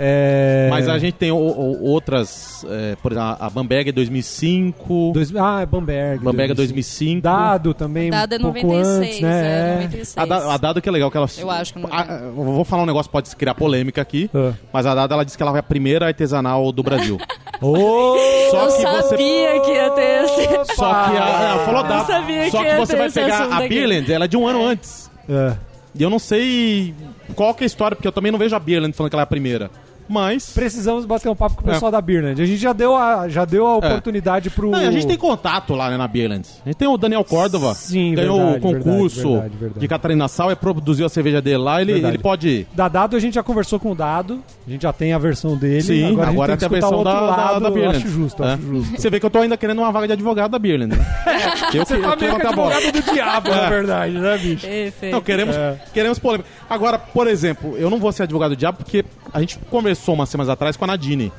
É... 0.00 0.68
Mas 0.70 0.88
a 0.88 0.96
gente 0.96 1.14
tem 1.14 1.32
o- 1.32 1.36
o- 1.36 1.82
outras, 1.84 2.64
é, 2.70 2.94
por 3.02 3.10
exemplo, 3.10 3.36
a 3.40 3.50
Bamberg 3.50 3.88
é 3.90 3.92
2005, 3.92 5.10
Dois... 5.12 5.34
Ah, 5.34 5.62
é 5.62 5.66
Bamberg. 5.66 6.22
Bamberg 6.22 6.52
é 6.52 6.54
2005. 6.54 7.20
Dado 7.22 7.74
também, 7.74 8.08
Dado 8.10 8.32
é 8.34 8.38
um 8.38 8.42
pouco 8.42 8.60
96, 8.68 8.98
antes, 9.08 9.20
né? 9.20 9.30
é, 9.30 9.70
É. 9.70 9.74
96. 9.82 10.14
A, 10.18 10.24
da, 10.24 10.54
a 10.54 10.56
Dado 10.56 10.80
que 10.80 10.88
é 10.88 10.92
legal, 10.92 11.10
que 11.10 11.16
ela... 11.16 11.26
Eu 11.36 11.50
acho 11.50 11.74
que 11.74 11.80
não- 11.80 11.88
A- 11.92 12.06
eu 12.22 12.32
vou 12.32 12.64
falar 12.64 12.84
um 12.84 12.86
negócio, 12.86 13.10
pode 13.10 13.34
criar 13.34 13.54
polêmica 13.54 14.00
aqui, 14.00 14.30
Ah. 14.32 14.52
mas 14.72 14.86
a 14.86 14.94
Dado, 14.94 15.14
ela 15.14 15.24
disse 15.24 15.36
que 15.36 15.42
ela 15.42 15.56
é 15.56 15.58
a 15.60 15.62
primeira 15.64 16.06
artesanal 16.06 16.70
do 16.70 16.82
Brasil. 16.84 17.18
Ô! 17.60 18.14
Só 18.52 18.62
eu 18.62 18.66
que 18.66 18.82
sabia 18.82 19.02
você... 19.02 19.16
que 19.60 19.70
ia 19.72 19.90
ter 19.90 20.24
esse... 20.24 20.74
Só 20.76 20.88
que 21.10 21.16
a, 21.16 21.50
ela 21.50 21.64
falou 21.64 21.80
Eu 21.82 21.88
Dado. 21.88 22.06
sabia 22.06 22.50
Só 22.52 22.58
que 22.58 22.64
que 22.64 22.70
ia 22.70 22.76
você 22.78 22.92
ter 22.92 22.98
vai 22.98 23.10
pegar 23.10 23.42
a. 23.52 23.60
Beerland, 23.68 24.12
ela 24.12 24.24
é 24.26 24.28
de 24.28 24.36
um 24.36 24.46
ano 24.46 24.64
antes. 24.64 25.10
É. 25.28 25.54
E 25.94 26.02
eu 26.02 26.08
não 26.08 26.20
sei 26.20 26.94
qual 27.34 27.52
que 27.52 27.64
é 27.64 27.66
a 27.66 27.66
história, 27.66 27.96
porque 27.96 28.06
eu 28.06 28.12
também 28.12 28.30
não 28.30 28.38
vejo 28.38 28.54
a 28.54 28.60
Beerland 28.60 28.92
falando 28.96 29.10
que 29.10 29.16
ela 29.16 29.22
é 29.22 29.24
a 29.24 29.26
primeira. 29.26 29.70
Mas... 30.08 30.50
Precisamos 30.50 31.04
bater 31.04 31.28
um 31.28 31.34
papo 31.36 31.56
com 31.56 31.66
o 31.66 31.70
É. 31.70 31.74
pessoal 31.74 31.90
da 31.92 32.00
Birnand. 32.00 32.32
A 32.40 32.46
gente 32.46 32.56
já 32.56 32.72
deu 32.72 32.96
a, 32.96 33.28
já 33.28 33.44
deu 33.44 33.66
a 33.66 33.76
oportunidade 33.76 34.50
pro. 34.50 34.70
Não, 34.70 34.78
a 34.78 34.90
gente 34.90 35.06
tem 35.06 35.16
contato 35.16 35.74
lá 35.74 35.90
né, 35.90 35.96
na 35.96 36.08
Beerland. 36.08 36.46
A 36.64 36.68
gente 36.68 36.76
tem 36.76 36.88
o 36.88 36.96
Daniel 36.96 37.24
Córdova, 37.24 37.74
Sim, 37.74 38.14
ganhou 38.14 38.38
verdade, 38.52 38.58
o 38.58 38.60
concurso 38.60 39.16
verdade, 39.16 39.32
verdade, 39.40 39.56
verdade. 39.58 39.80
de 39.80 39.88
Catarina 39.88 40.28
Sal, 40.28 40.50
e 40.50 40.56
produziu 40.56 41.06
a 41.06 41.08
cerveja 41.08 41.40
dele 41.42 41.58
lá. 41.58 41.80
Ele, 41.80 41.92
ele 41.92 42.18
pode. 42.18 42.66
Da 42.74 42.88
Dado 42.88 43.16
a 43.16 43.20
gente 43.20 43.34
já 43.34 43.42
conversou 43.42 43.78
com 43.78 43.92
o 43.92 43.94
Dado, 43.94 44.42
a 44.66 44.70
gente 44.70 44.82
já 44.82 44.92
tem 44.92 45.12
a 45.12 45.18
versão 45.18 45.56
dele. 45.56 45.82
Sim, 45.82 46.12
agora, 46.12 46.30
agora 46.30 46.52
a 46.52 46.56
gente 46.56 46.60
tem 46.60 46.66
a 46.66 46.70
tem 46.70 46.78
que 46.80 46.84
escutar 46.86 46.90
versão 46.90 47.04
da, 47.04 47.20
da, 47.20 47.20
lado. 47.52 47.60
da 47.60 47.68
eu 47.68 47.72
Beerland. 47.72 47.96
acho 47.98 48.08
justo, 48.08 48.44
É. 48.44 48.52
acho 48.54 48.62
justo. 48.62 49.00
Você 49.00 49.10
vê 49.10 49.20
que 49.20 49.26
eu 49.26 49.30
tô 49.30 49.38
ainda 49.38 49.56
querendo 49.56 49.78
uma 49.78 49.92
vaga 49.92 50.06
de 50.06 50.12
advogado 50.14 50.50
da 50.50 50.58
Beerland. 50.58 50.96
Né? 50.96 51.06
eu 51.74 51.84
Você 51.84 51.96
que- 51.96 52.02
tá 52.02 52.08
eu 52.08 52.16
que 52.16 52.24
meio 52.24 52.36
que 52.36 52.42
a 52.46 52.48
advogado 52.48 52.92
do 52.92 53.12
diabo, 53.12 53.50
na 53.50 53.68
verdade, 53.68 54.12
né, 54.18 54.38
bicho? 54.38 54.66
Perfeito. 54.66 55.12
Não, 55.12 55.20
queremos, 55.20 55.56
É. 55.56 55.76
queremos 55.92 56.18
polêmica. 56.18 56.48
Agora, 56.68 56.98
por 56.98 57.26
exemplo, 57.26 57.76
eu 57.76 57.90
não 57.90 57.98
vou 57.98 58.10
ser 58.12 58.22
advogado 58.24 58.50
do 58.50 58.56
diabo 58.56 58.78
porque 58.78 59.04
a 59.32 59.40
gente 59.40 59.58
conversou 59.70 59.97
umas 60.14 60.28
semanas 60.28 60.48
atrás 60.50 60.76
com 60.76 60.84
a 60.84 60.88
Nadine. 60.88 61.32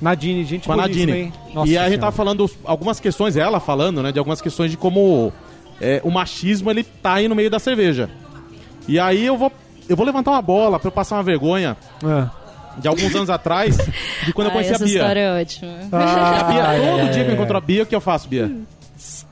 Nadine, 0.00 0.44
gente 0.44 0.66
Com 0.66 0.72
a 0.72 0.76
Nadine. 0.76 1.12
hein? 1.12 1.32
Nossa 1.54 1.70
e 1.70 1.78
a 1.78 1.88
gente 1.88 2.00
tava 2.00 2.12
falando 2.12 2.50
algumas 2.64 2.98
questões, 3.00 3.36
ela 3.36 3.60
falando, 3.60 4.02
né, 4.02 4.12
de 4.12 4.18
algumas 4.18 4.40
questões 4.40 4.70
de 4.70 4.76
como 4.76 5.32
é, 5.80 6.00
o 6.04 6.10
machismo 6.10 6.70
ele 6.70 6.82
tá 6.82 7.14
aí 7.14 7.28
no 7.28 7.34
meio 7.34 7.48
da 7.50 7.58
cerveja. 7.58 8.10
E 8.88 8.98
aí 8.98 9.24
eu 9.24 9.36
vou, 9.36 9.50
eu 9.88 9.96
vou 9.96 10.04
levantar 10.04 10.32
uma 10.32 10.42
bola 10.42 10.78
pra 10.78 10.88
eu 10.88 10.92
passar 10.92 11.16
uma 11.16 11.22
vergonha 11.22 11.76
É. 12.04 12.26
de 12.80 12.88
alguns 12.88 13.14
anos 13.14 13.30
atrás, 13.30 13.76
de 14.26 14.32
quando 14.32 14.48
eu 14.48 14.52
conheci 14.52 14.72
a 14.72 14.74
essa 14.74 14.84
Bia. 14.84 14.98
história 14.98 15.20
é 15.20 15.40
ótima. 15.40 15.72
Ah, 15.92 16.40
A 16.40 16.44
Bia, 16.44 16.62
todo 16.90 17.00
ai, 17.00 17.08
dia 17.10 17.24
que 17.24 17.30
eu 17.30 17.34
encontro 17.34 17.56
a 17.56 17.60
Bia, 17.60 17.82
o 17.84 17.86
que 17.86 17.94
eu 17.94 18.00
faço, 18.00 18.28
Bia? 18.28 18.50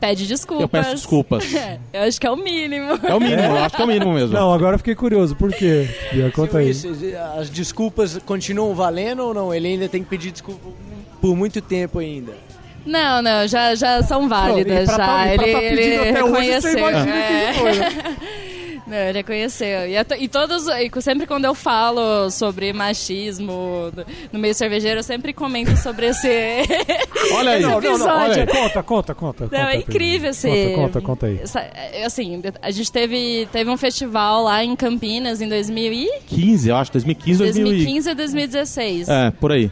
Pede 0.00 0.26
desculpas. 0.26 0.62
Eu 0.62 0.68
peço 0.68 0.90
desculpas. 0.90 1.44
eu 1.92 2.02
acho 2.02 2.20
que 2.20 2.26
é 2.26 2.30
o 2.30 2.36
mínimo. 2.36 2.98
É 3.02 3.14
o 3.14 3.20
mínimo, 3.20 3.42
eu 3.42 3.64
acho 3.64 3.76
que 3.76 3.82
é 3.82 3.84
o 3.84 3.88
mínimo 3.88 4.12
mesmo. 4.12 4.34
Não, 4.34 4.52
agora 4.52 4.74
eu 4.74 4.78
fiquei 4.78 4.94
curioso. 4.94 5.36
Por 5.36 5.52
quê? 5.52 5.88
Conta 6.34 6.58
aí. 6.58 6.70
Isso, 6.70 6.92
As 7.38 7.48
desculpas 7.48 8.18
continuam 8.26 8.74
valendo 8.74 9.20
ou 9.20 9.32
não? 9.34 9.54
Ele 9.54 9.68
ainda 9.68 9.88
tem 9.88 10.02
que 10.02 10.10
pedir 10.10 10.32
desculpa 10.32 10.68
por 11.20 11.36
muito 11.36 11.60
tempo 11.60 11.98
ainda. 12.00 12.32
Não, 12.84 13.22
não, 13.22 13.46
já, 13.46 13.74
já 13.76 14.02
são 14.02 14.28
válidas. 14.28 14.82
e 14.82 14.84
pra 14.86 14.96
já. 14.96 15.06
tá- 15.06 15.34
e 15.34 15.36
pra 15.36 15.46
ele 15.46 15.52
tá 15.52 15.60
pedindo 15.60 15.80
ele 15.80 16.10
até 16.10 16.24
hoje, 16.24 16.32
você 16.32 16.70
reconheceu. 16.70 16.78
imagina 16.78 17.16
é. 17.16 17.52
que 17.52 17.58
foi, 17.58 17.72
né? 17.72 18.16
Não, 18.86 18.96
ele 18.96 19.18
reconheceu. 19.18 19.86
E, 19.86 19.94
e 20.24 20.28
todos, 20.28 20.66
e 20.66 20.90
sempre 21.02 21.26
quando 21.26 21.44
eu 21.44 21.54
falo 21.54 22.30
sobre 22.30 22.72
machismo 22.72 23.92
no 24.32 24.38
meio 24.38 24.54
cervejeiro, 24.54 24.98
eu 24.98 25.04
sempre 25.04 25.32
comento 25.32 25.76
sobre 25.76 26.06
esse. 26.06 26.28
Olha 27.32 27.52
aí. 27.52 27.62
Não, 27.62 27.80
não, 27.80 27.98
não, 27.98 28.06
olha 28.06 28.34
aí. 28.34 28.40
episódio. 28.40 28.46
Conta, 28.62 28.82
conta, 28.82 29.14
conta. 29.14 29.44
Não, 29.44 29.50
conta, 29.50 29.72
é 29.72 29.76
incrível 29.76 30.30
esse. 30.30 30.48
Conta, 30.48 30.74
conta, 30.74 31.00
conta 31.00 31.26
aí. 31.26 31.38
essa- 31.42 31.60
é, 31.60 32.04
Assim, 32.04 32.42
a 32.60 32.70
gente 32.72 32.90
teve, 32.90 33.48
teve 33.52 33.70
um 33.70 33.76
festival 33.76 34.42
lá 34.42 34.64
em 34.64 34.74
Campinas 34.74 35.40
em 35.40 35.48
2015, 35.48 36.10
15, 36.26 36.68
eu 36.68 36.76
acho, 36.76 36.92
2015, 36.92 37.38
2000 37.38 37.66
e- 37.66 37.70
2015 37.70 38.10
a 38.10 38.14
2016. 38.14 39.08
É, 39.08 39.30
por 39.30 39.52
aí. 39.52 39.70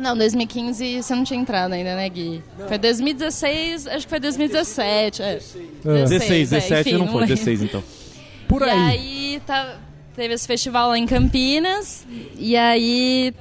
Não, 0.00 0.16
2015 0.16 1.02
você 1.02 1.14
não 1.14 1.24
tinha 1.24 1.40
entrado 1.40 1.72
ainda, 1.72 1.94
né, 1.94 2.08
Gui? 2.08 2.42
Foi 2.68 2.78
2016, 2.78 3.86
acho 3.86 4.06
que 4.06 4.10
foi 4.10 4.20
2017. 4.20 5.22
É. 5.22 5.38
16, 5.84 6.52
é, 6.52 6.56
17 6.56 6.80
enfim, 6.80 6.92
não 6.92 6.98
não 7.06 7.12
foi, 7.12 7.20
lembro. 7.22 7.34
16 7.36 7.62
então. 7.62 7.82
Por 8.50 8.62
e 8.62 8.70
aí. 8.70 8.78
aí 8.90 9.42
tá- 9.46 9.76
teve 10.14 10.34
esse 10.34 10.46
festival 10.46 10.88
lá 10.90 10.98
em 10.98 11.06
Campinas. 11.06 12.04
E 12.36 12.56
aí 12.56 13.32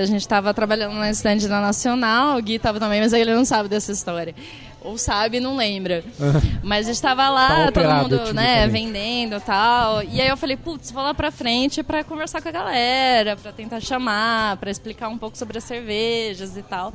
a 0.00 0.04
gente 0.04 0.26
tava 0.28 0.52
trabalhando 0.54 0.94
na 0.94 1.10
stand 1.10 1.38
da 1.48 1.60
Nacional, 1.60 2.38
o 2.38 2.42
Gui 2.42 2.58
tava 2.58 2.78
também, 2.78 3.00
mas 3.00 3.12
aí 3.12 3.22
ele 3.22 3.34
não 3.34 3.44
sabe 3.44 3.68
dessa 3.68 3.90
história. 3.90 4.34
Ou 4.82 4.96
sabe 4.96 5.40
não 5.40 5.56
lembra. 5.56 6.02
Mas 6.64 6.86
a 6.88 6.92
gente 6.92 7.02
tava 7.02 7.28
lá, 7.28 7.70
Tá 7.70 7.72
todo 7.72 7.84
mundo, 7.96 8.16
né, 8.32 8.62
tipicamente. 8.64 8.70
vendendo 8.70 9.36
e 9.36 9.40
tal. 9.40 10.02
E 10.04 10.18
aí 10.22 10.28
eu 10.28 10.38
falei, 10.38 10.56
putz, 10.56 10.90
vou 10.90 11.02
lá 11.02 11.12
pra 11.12 11.30
frente 11.30 11.82
pra 11.82 12.02
conversar 12.02 12.40
com 12.40 12.48
a 12.48 12.52
galera, 12.52 13.36
pra 13.36 13.52
tentar 13.52 13.78
chamar, 13.80 14.56
pra 14.56 14.70
explicar 14.70 15.08
um 15.08 15.18
pouco 15.18 15.36
sobre 15.36 15.58
as 15.58 15.64
cervejas 15.64 16.56
e 16.56 16.62
tal. 16.62 16.94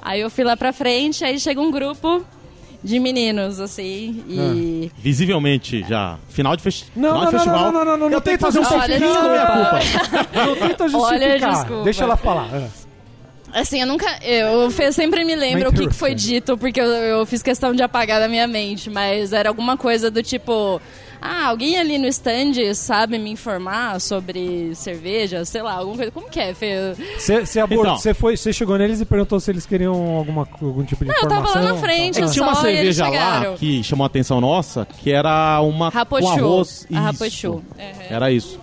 Aí 0.00 0.18
eu 0.22 0.30
fui 0.30 0.44
lá 0.44 0.56
pra 0.56 0.72
frente, 0.72 1.26
aí 1.26 1.38
chega 1.38 1.60
um 1.60 1.70
grupo 1.70 2.24
de 2.86 3.00
meninos, 3.00 3.58
assim, 3.58 4.22
e... 4.28 4.92
Visivelmente 4.96 5.84
já. 5.88 6.18
Final 6.28 6.54
de, 6.56 6.62
festi 6.62 6.86
Não, 6.94 7.08
final 7.10 7.12
não, 7.12 7.18
de 7.18 7.24
não, 7.24 7.32
festival. 7.32 7.58
não, 7.58 7.72
não, 7.72 7.84
não, 7.84 7.96
não, 7.96 8.06
Eu 8.06 8.10
não 8.12 8.20
tenho 8.20 8.38
que 8.38 8.44
tenta 8.44 8.46
fazer 8.46 8.60
um 8.60 8.80
Olha, 8.80 8.98
desculpa. 8.98 10.20
culpa. 10.30 10.46
Não 10.46 10.56
tenta 10.56 10.84
Olha, 10.84 10.90
justificar. 10.90 11.54
desculpa. 11.54 11.82
Deixa 11.84 12.04
ela 12.04 12.16
falar. 12.16 12.54
É. 12.54 12.68
Assim, 13.60 13.80
eu 13.80 13.86
nunca. 13.86 14.06
Eu, 14.22 14.70
eu 14.70 14.92
sempre 14.92 15.24
me 15.24 15.34
lembro 15.34 15.70
o 15.70 15.72
que, 15.72 15.88
que 15.88 15.94
foi 15.94 16.14
dito, 16.14 16.56
porque 16.56 16.80
eu, 16.80 16.84
eu 16.84 17.26
fiz 17.26 17.42
questão 17.42 17.74
de 17.74 17.82
apagar 17.82 18.20
da 18.20 18.28
minha 18.28 18.46
mente, 18.46 18.88
mas 18.88 19.32
era 19.32 19.48
alguma 19.48 19.76
coisa 19.76 20.10
do 20.10 20.22
tipo. 20.22 20.80
Ah, 21.28 21.46
alguém 21.48 21.76
ali 21.78 21.98
no 21.98 22.06
stand 22.06 22.52
sabe 22.74 23.18
me 23.18 23.30
informar 23.30 24.00
sobre 24.00 24.74
cerveja, 24.74 25.44
sei 25.44 25.62
lá, 25.62 25.74
alguma 25.74 25.96
coisa. 25.96 26.10
Como 26.12 26.28
que 26.28 26.38
é, 26.40 26.54
Fê? 26.54 26.94
Você 27.18 27.58
abordou- 27.60 27.86
Então. 27.86 27.98
você 27.98 28.14
foi, 28.14 28.36
você 28.36 28.52
chegou 28.52 28.78
neles 28.78 29.00
e 29.00 29.04
perguntou 29.04 29.38
se 29.40 29.50
eles 29.50 29.66
queriam 29.66 30.16
alguma, 30.16 30.48
algum 30.62 30.84
tipo 30.84 31.04
de 31.04 31.10
Não, 31.10 31.16
eu 31.16 31.24
informação? 31.26 31.52
tava 31.54 31.64
lá 31.66 31.72
na 31.72 31.78
frente, 31.80 32.20
É 32.20 32.24
que 32.26 32.30
tinha 32.32 32.44
uma 32.44 32.54
cerveja 32.54 33.08
lá 33.08 33.54
que 33.58 33.82
chamou 33.82 34.04
a 34.04 34.06
atenção 34.06 34.40
nossa, 34.40 34.86
que 35.02 35.10
era 35.10 35.60
uma 35.62 35.88
Rapochu. 35.88 36.22
com 36.22 36.30
arroz. 36.30 36.86
A 36.90 36.94
isso. 36.94 37.02
Rapochu. 37.02 37.48
Uhum. 37.52 37.62
Era 38.10 38.30
isso. 38.30 38.60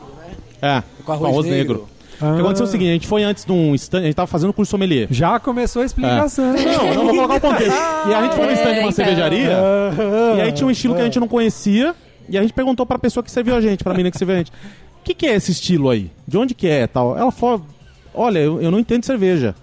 É, 0.62 0.82
Com 1.06 1.12
arroz 1.12 1.46
negro. 1.46 1.88
Ah. 2.22 2.32
O 2.32 2.36
que 2.36 2.42
aconteceu 2.42 2.66
é 2.66 2.70
o 2.70 2.72
seguinte, 2.72 2.90
a 2.90 2.94
gente 2.94 3.08
foi 3.08 3.24
antes 3.24 3.44
de 3.44 3.52
um 3.52 3.76
stand, 3.76 4.00
a 4.00 4.04
gente 4.04 4.16
tava 4.16 4.28
fazendo 4.28 4.54
curso 4.54 4.70
sommelier. 4.70 5.08
Já 5.12 5.40
começou 5.40 5.82
a 5.82 5.86
explicação. 5.86 6.54
Não, 6.54 6.94
não 6.94 7.06
vou 7.08 7.16
colocar 7.16 7.36
o 7.36 7.42
contexto. 7.42 7.74
E 8.08 8.14
a 8.14 8.22
gente 8.24 8.36
foi 8.36 8.46
no 8.46 8.52
stand 8.54 8.74
de 8.76 8.80
uma 8.80 8.92
cervejaria, 8.92 9.58
Ah, 9.58 10.36
e 10.38 10.42
aí 10.42 10.52
tinha 10.54 10.66
um 10.68 10.72
estilo 10.72 10.96
que 10.96 11.02
a 11.02 11.04
gente 11.04 11.20
não 11.20 11.28
conhecia, 11.28 11.94
e 12.30 12.38
a 12.38 12.42
gente 12.42 12.54
perguntou 12.54 12.86
pra 12.86 12.98
pessoa 13.00 13.24
que 13.24 13.32
serviu 13.32 13.56
a 13.56 13.62
gente, 13.62 13.84
pra 13.84 13.94
menina 13.94 14.12
que 14.12 14.18
serviu 14.18 14.36
a 14.36 14.38
gente, 14.40 14.52
o 14.52 15.04
que, 15.04 15.14
que 15.14 15.26
é 15.26 15.36
esse 15.36 15.52
estilo 15.52 15.90
aí? 15.90 16.12
De 16.28 16.38
onde 16.38 16.54
que 16.54 16.68
é 16.68 16.88
tal? 16.88 17.18
Ela 17.18 17.32
falou, 17.32 17.66
olha, 18.14 18.40
eu, 18.40 18.62
eu 18.62 18.72
não 18.72 18.80
entendo 18.80 19.06
cerveja. 19.06 19.56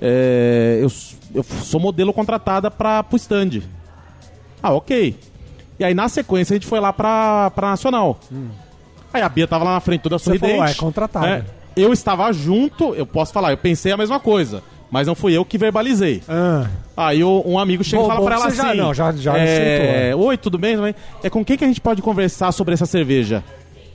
É, 0.00 0.78
eu, 0.80 0.90
eu 1.34 1.42
sou 1.42 1.80
modelo 1.80 2.12
contratada 2.12 2.70
pra, 2.70 3.02
pro 3.02 3.16
stand. 3.16 3.62
Ah, 4.62 4.72
ok. 4.72 5.16
E 5.78 5.84
aí, 5.84 5.94
na 5.94 6.08
sequência, 6.08 6.54
a 6.54 6.56
gente 6.56 6.66
foi 6.66 6.78
lá 6.80 6.92
pra, 6.92 7.50
pra 7.50 7.70
Nacional. 7.70 8.18
Aí 9.12 9.22
a 9.22 9.28
Bia 9.28 9.46
tava 9.46 9.64
lá 9.64 9.74
na 9.74 9.80
frente, 9.80 10.02
toda 10.02 10.18
Você 10.18 10.24
sorridente. 10.24 10.52
falou, 10.52 10.66
é 10.66 10.74
contratada. 10.74 11.28
É, 11.28 11.44
eu 11.76 11.92
estava 11.92 12.32
junto, 12.32 12.94
eu 12.94 13.06
posso 13.06 13.32
falar, 13.32 13.50
eu 13.52 13.58
pensei 13.58 13.92
a 13.92 13.96
mesma 13.96 14.20
coisa. 14.20 14.62
Mas 14.94 15.08
não 15.08 15.14
fui 15.16 15.36
eu 15.36 15.44
que 15.44 15.58
verbalizei. 15.58 16.22
Ah, 16.28 16.68
Aí 16.96 17.24
um 17.24 17.58
amigo 17.58 17.82
chega 17.82 18.00
Bom, 18.00 18.04
e 18.06 18.08
fala 18.08 18.20
bom 18.20 18.26
pra 18.26 18.34
ela 18.36 18.48
você 18.48 18.56
já- 18.56 18.68
assim... 18.68 18.78
não, 18.78 18.94
já- 18.94 19.10
já 19.10 19.36
é, 19.36 19.42
aceitou, 20.12 20.26
Oi, 20.26 20.36
tudo 20.36 20.56
bem? 20.56 20.76
É 21.20 21.28
com 21.28 21.44
quem 21.44 21.56
que 21.58 21.64
a 21.64 21.66
gente 21.66 21.80
pode 21.80 22.00
conversar 22.00 22.52
sobre 22.52 22.74
essa 22.74 22.86
cerveja? 22.86 23.42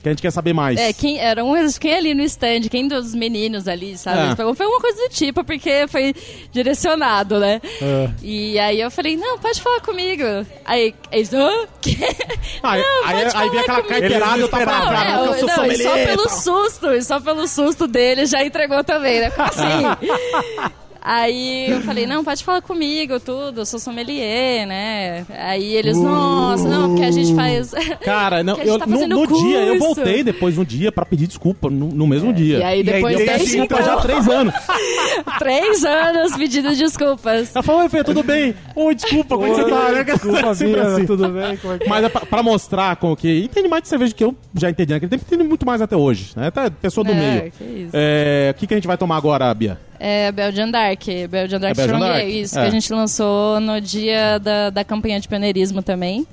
que 0.02 0.08
a 0.08 0.12
gente 0.12 0.22
quer 0.22 0.30
saber 0.30 0.54
mais. 0.54 0.78
É, 0.80 0.92
quem 0.94 1.18
era 1.18 1.44
um, 1.44 1.52
quem 1.78 1.94
ali 1.94 2.14
no 2.14 2.22
stand, 2.22 2.62
quem 2.70 2.88
dos 2.88 3.14
meninos 3.14 3.68
ali, 3.68 3.98
sabe? 3.98 4.32
É. 4.32 4.36
Foi 4.36 4.44
alguma 4.46 4.80
coisa 4.80 4.96
do 5.08 5.08
tipo, 5.10 5.44
porque 5.44 5.86
foi 5.88 6.14
direcionado, 6.50 7.38
né? 7.38 7.60
É. 7.82 8.08
E 8.22 8.58
aí 8.58 8.80
eu 8.80 8.90
falei, 8.90 9.16
não, 9.16 9.38
pode 9.38 9.60
falar 9.60 9.80
comigo. 9.80 10.24
Aí 10.64 10.94
eles, 11.12 11.32
hã? 11.34 11.50
Que? 11.82 11.98
Aí, 12.62 12.82
não, 12.82 13.08
aí, 13.08 13.22
pode 13.24 13.36
aí 13.36 13.50
vem 13.50 13.62
falar 13.64 13.78
aquela 13.78 13.82
carteirada 13.82 14.38
e 14.38 14.40
eu 14.40 14.48
tava 14.48 14.62
Eles 14.62 14.88
pra 14.88 15.04
É, 15.04 15.14
eu 15.14 15.34
sou 15.34 15.46
não, 15.48 15.48
e 15.48 15.76
sommelier. 15.76 15.86
só 15.88 15.94
pelo 15.94 16.28
susto, 16.28 16.86
e 16.92 17.02
só 17.02 17.20
pelo 17.20 17.48
susto 17.48 17.86
dele 17.86 18.26
já 18.26 18.44
entregou 18.44 18.82
também, 18.84 19.20
né? 19.20 19.32
Assim? 19.38 20.70
Aí 21.02 21.70
eu 21.70 21.80
falei, 21.80 22.06
não, 22.06 22.22
pode 22.22 22.44
falar 22.44 22.60
comigo, 22.60 23.18
tudo, 23.20 23.60
eu 23.62 23.66
sou 23.66 23.80
sommelier, 23.80 24.66
né? 24.66 25.24
Aí 25.30 25.74
eles, 25.74 25.96
nossa, 25.96 26.68
não, 26.68 26.90
porque 26.90 27.04
a 27.04 27.10
gente 27.10 27.34
faz. 27.34 27.72
Cara, 28.04 28.42
não, 28.42 28.54
Que 28.54 28.60
a 28.60 28.64
gente 28.64 28.72
eu, 28.74 28.78
tá 28.78 28.86
no, 28.86 29.06
no 29.06 29.26
dia, 29.26 29.58
eu 29.62 29.78
voltei 29.78 30.22
depois 30.22 30.58
um 30.58 30.64
dia 30.64 30.92
pra 30.92 31.06
pedir 31.06 31.26
desculpa, 31.26 31.70
no, 31.70 31.88
no 31.88 32.06
mesmo 32.06 32.32
dia. 32.32 32.58
E 32.58 32.62
aí 32.62 32.82
depois 32.82 33.18
E 33.18 33.22
aí, 33.22 33.26
desse 33.28 33.44
desculpa 33.56 33.82
já 33.82 33.94
há 33.94 34.00
três 34.00 34.28
anos. 34.28 34.54
três 35.38 35.84
anos 35.84 36.36
pedindo 36.36 36.74
desculpas. 36.76 37.54
Ela 37.54 37.62
falou, 37.62 37.80
oi, 37.82 37.88
Fê, 37.88 38.04
tudo 38.04 38.22
bem? 38.22 38.54
Oi, 38.76 38.94
desculpa, 38.94 39.36
como 39.36 39.46
é 39.46 39.50
que 39.50 39.56
você 39.62 39.70
tá? 39.70 39.92
né? 39.92 40.04
Desculpa, 40.04 40.54
Sempre 40.54 40.74
Bia, 40.74 40.86
assim. 40.88 41.06
tudo 41.06 41.28
bem? 41.28 41.56
Como 41.56 41.74
é 41.74 41.78
que 41.78 41.88
Mas 41.88 42.04
é 42.04 42.08
pra, 42.08 42.20
pra 42.26 42.42
mostrar 42.42 42.96
como 42.96 43.16
que. 43.16 43.44
Entende 43.44 43.68
mais 43.68 43.82
de 43.82 43.88
cerveja 43.88 44.14
que 44.14 44.22
eu 44.22 44.34
já 44.54 44.68
entendi 44.68 44.92
naquele 44.92 45.10
tempo, 45.10 45.24
entende 45.26 45.44
muito 45.44 45.64
mais 45.64 45.80
até 45.80 45.96
hoje. 45.96 46.32
Né? 46.36 46.48
Até 46.48 46.68
pessoa 46.70 47.04
do 47.04 47.12
É, 47.12 47.14
meio. 47.14 47.52
que 47.52 47.64
isso. 47.64 47.90
É, 47.94 48.52
O 48.54 48.58
que, 48.58 48.66
que 48.66 48.74
a 48.74 48.76
gente 48.76 48.86
vai 48.86 48.98
tomar 48.98 49.16
agora, 49.16 49.52
Bia? 49.54 49.78
É 50.02 50.32
Belgian 50.32 50.70
Dark, 50.70 51.04
Belgian 51.28 51.60
Dark 51.60 51.72
É 51.72 51.74
Belgian 51.74 51.96
Strong 51.96 52.00
Dark? 52.00 52.14
Ale, 52.22 52.40
isso, 52.40 52.58
É. 52.58 52.62
que 52.62 52.68
a 52.68 52.70
gente 52.70 52.90
lançou 52.92 53.60
no 53.60 53.78
dia 53.82 54.38
da, 54.38 54.70
da 54.70 54.82
campanha 54.82 55.20
de 55.20 55.28
pioneirismo 55.28 55.82
também. 55.82 56.26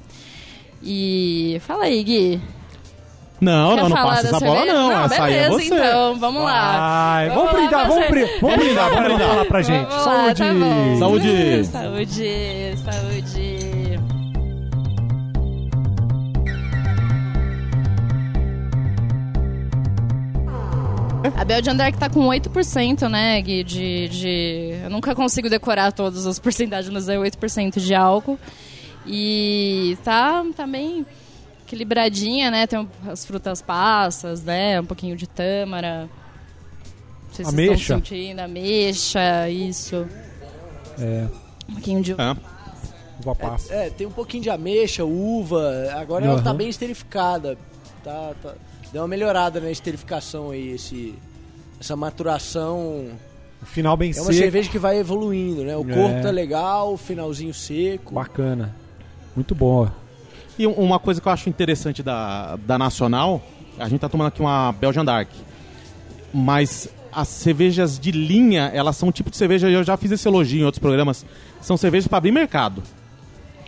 E 0.82 1.60
fala 1.68 1.84
aí, 1.84 2.02
Gui. 2.02 2.40
Não, 3.42 3.76
Quer 3.76 3.82
não, 3.84 3.90
não 3.90 3.98
passa 3.98 4.28
essa 4.28 4.40
bola, 4.40 4.66
não. 4.66 4.90
Não, 4.90 5.06
essa 5.06 5.24
aí 5.24 5.34
é 5.34 5.50
beleza, 5.50 5.52
você. 5.70 5.76
então, 5.76 6.18
vamos 6.18 6.44
lá. 6.44 7.28
Vamos 7.36 7.52
brindar, 7.52 7.88
vamos, 7.88 8.06
vamos 8.42 8.58
brindar, 8.58 8.90
Vamos 8.90 9.04
brindar. 9.04 9.28
falar 9.30 9.46
pra 9.46 9.62
gente. 9.62 9.88
Vamos 9.90 10.06
lá, 10.06 10.14
Saúde! 10.14 10.40
tá 10.40 10.54
bom. 10.54 10.98
Saúde. 11.00 11.66
Saúde, 11.66 12.76
saúde. 12.84 13.57
A 21.36 21.44
Belgian 21.46 21.76
Dark 21.76 21.96
tá 21.98 22.10
com 22.10 22.22
8%, 22.28 23.10
né, 23.10 23.42
Gui, 23.42 23.64
de, 23.64 24.08
de... 24.10 24.80
Eu 24.84 24.90
nunca 24.90 25.14
consigo 25.16 25.50
decorar 25.50 25.92
todas 25.92 26.26
as 26.26 26.40
porcentagens, 26.40 26.92
mas 26.94 27.10
é 27.10 27.18
8% 27.18 27.80
de 27.80 27.94
álcool. 27.96 28.40
E 29.06 29.98
tá, 30.04 30.44
tá 30.56 30.68
bem 30.68 31.06
equilibradinha, 31.66 32.50
né? 32.52 32.66
Tem 32.68 32.88
as 33.08 33.26
frutas 33.26 33.62
passas, 33.62 34.44
né? 34.44 34.80
Um 34.80 34.86
pouquinho 34.86 35.16
de 35.16 35.28
tâmara. 35.28 36.10
Não 37.28 37.34
sei 37.34 37.46
se 37.46 37.52
vocês 37.52 37.54
Ameixa. 37.54 37.74
estão 37.82 37.98
sentindo. 37.98 38.40
Ameixa, 38.40 39.50
isso. 39.50 40.08
É, 41.00 41.28
Um 41.70 41.74
pouquinho 41.74 42.02
de... 42.02 42.12
É. 42.14 42.36
uva 43.20 43.36
passa. 43.36 43.74
É, 43.74 43.90
tem 43.90 44.08
um 44.08 44.12
pouquinho 44.12 44.44
de 44.44 44.50
ameixa, 44.50 45.04
uva. 45.06 45.90
Agora 45.96 46.26
ela 46.26 46.42
tá 46.42 46.54
bem 46.54 46.70
esterificada. 46.70 47.58
Tá, 48.04 48.34
tá- 48.42 48.56
deu 48.92 49.02
uma 49.02 49.08
melhorada 49.08 49.60
na 49.60 49.70
esterificação 49.72 50.52
aí, 50.52 50.70
esse, 50.72 51.14
essa 51.80 51.96
maturação. 51.96 53.08
O 53.62 53.66
final 53.66 53.98
bem 53.98 54.12
É 54.12 54.16
uma 54.16 54.26
seco, 54.26 54.34
cerveja 54.38 54.70
que 54.70 54.78
vai 54.80 54.98
evoluindo, 55.00 55.64
né? 55.64 55.76
O 55.76 55.90
É. 55.90 55.94
corpo 55.94 56.22
tá 56.22 56.30
legal, 56.30 56.94
o 56.94 56.98
finalzinho 56.98 57.54
seco. 57.54 58.14
bacana. 58.16 58.76
Muito 59.36 59.54
boa. 59.56 59.94
E 60.58 60.66
um- 60.66 60.74
uma 60.74 61.00
coisa 61.00 61.22
que 61.22 61.28
eu 61.28 61.32
acho 61.32 61.50
interessante 61.50 62.02
da, 62.04 62.56
da 62.58 62.78
Nacional, 62.78 63.42
a 63.80 63.88
gente 63.88 64.00
tá 64.00 64.10
tomando 64.10 64.28
aqui 64.28 64.42
uma 64.42 64.72
Belgian 64.72 65.06
Dark. 65.06 65.30
Mas 66.34 66.90
as 67.12 67.28
cervejas 67.28 67.98
de 68.00 68.12
linha, 68.12 68.70
elas 68.74 68.96
são 68.96 69.10
um 69.10 69.12
tipo 69.12 69.30
de 69.30 69.38
cerveja, 69.38 69.70
eu 69.70 69.84
já 69.84 69.98
fiz 69.98 70.12
esse 70.12 70.28
elogio 70.28 70.62
em 70.62 70.64
outros 70.66 70.80
programas, 70.80 71.26
são 71.62 71.78
cervejas 71.78 72.08
para 72.08 72.18
abrir 72.20 72.32
mercado. 72.32 72.84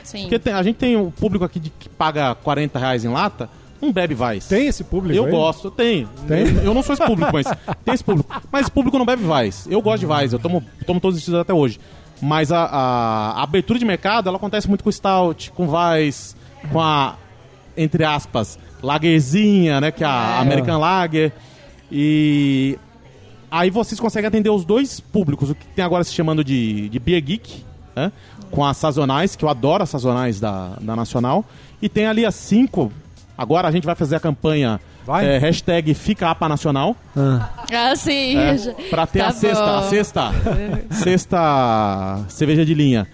Sim. 0.04 0.22
Porque 0.22 0.40
tem- 0.40 0.54
a 0.54 0.62
gente 0.64 0.76
tem 0.78 0.96
um 0.98 1.10
público 1.12 1.46
aqui 1.46 1.60
de, 1.60 1.70
que 1.70 1.88
paga 1.90 2.36
40 2.36 2.78
reais 2.80 3.06
em 3.06 3.10
lata, 3.10 3.50
não 3.82 3.92
bebe 3.94 4.14
Vais. 4.14 4.48
Tem 4.48 4.68
esse 4.68 4.84
público 4.84 5.16
Eu 5.16 5.26
aí? 5.26 5.32
gosto, 5.32 5.70
tenho. 5.72 6.08
Tem? 6.28 6.42
Eu, 6.42 6.64
eu 6.66 6.74
não 6.74 6.84
sou 6.84 6.94
esse 6.94 7.06
público, 7.06 7.32
mas 7.34 7.46
tem 7.86 7.94
esse 7.94 8.04
público. 8.04 8.30
Mas 8.52 8.62
esse 8.64 8.72
público 8.72 8.98
não 8.98 9.06
bebe 9.06 9.24
Vais. 9.24 9.68
Eu 9.70 9.82
gosto 9.82 10.00
de 10.02 10.06
Vais, 10.06 10.34
eu 10.34 10.40
tomo, 10.40 10.64
tomo 10.86 11.00
todos 11.00 11.16
os 11.16 11.22
estilos 11.22 11.40
até 11.42 11.54
hoje. 11.54 11.80
Mas 12.22 12.52
a, 12.52 12.64
a- 12.66 13.32
a 13.40 13.44
abertura 13.44 13.80
de 13.80 13.86
mercado, 13.86 14.28
ela 14.28 14.38
acontece 14.38 14.68
muito 14.68 14.84
com 14.84 14.92
Stout, 14.92 15.52
com 15.52 15.68
Vais, 15.68 16.36
com 16.72 16.82
a, 16.82 17.16
entre 17.78 18.04
aspas, 18.04 18.60
Lagerzinha, 18.84 19.80
né, 19.80 19.92
que 19.92 20.04
é 20.04 20.08
a 20.08 20.36
É. 20.38 20.42
American 20.42 20.78
Lager. 20.80 21.32
E 21.92 22.78
aí 23.50 23.70
vocês 23.70 24.00
conseguem 24.00 24.28
atender 24.28 24.50
os 24.50 24.66
dois 24.66 25.00
públicos, 25.00 25.50
o 25.50 25.56
que 25.56 25.66
tem 25.68 25.84
agora 25.84 26.04
se 26.04 26.14
chamando 26.14 26.44
de, 26.44 26.90
de 26.90 27.00
Beer 27.00 27.22
Geek, 27.22 27.64
né? 27.96 28.12
Com 28.52 28.66
as 28.66 28.78
sazonais, 28.78 29.36
que 29.36 29.46
eu 29.46 29.50
adoro 29.50 29.84
as 29.84 29.90
sazonais 29.90 30.40
da, 30.40 30.74
da 30.82 30.96
Nacional. 30.96 31.46
E 31.82 31.88
tem 31.88 32.06
ali 32.08 32.26
as 32.26 32.36
cinco. 32.36 32.92
Agora 33.40 33.70
a 33.70 33.72
gente 33.72 33.86
vai 33.86 33.96
fazer 33.96 34.18
a 34.18 34.20
campanha 34.20 34.82
Vai? 35.06 35.26
é, 35.26 35.38
hashtag 35.38 35.94
Fica 35.94 36.30
APA 36.30 36.50
Nacional. 36.50 36.94
Ah, 37.16 37.50
Ah, 37.74 37.96
sim. 37.96 38.36
É, 38.38 38.56
pra 38.92 39.08
ter 39.08 39.20
Tá 39.20 39.28
a 39.28 39.32
sexta, 39.32 39.78
a 39.78 39.84
sexta, 39.84 40.32
sexta 40.92 42.26
cerveja 42.28 42.66
de 42.66 42.74
linha. 42.74 43.08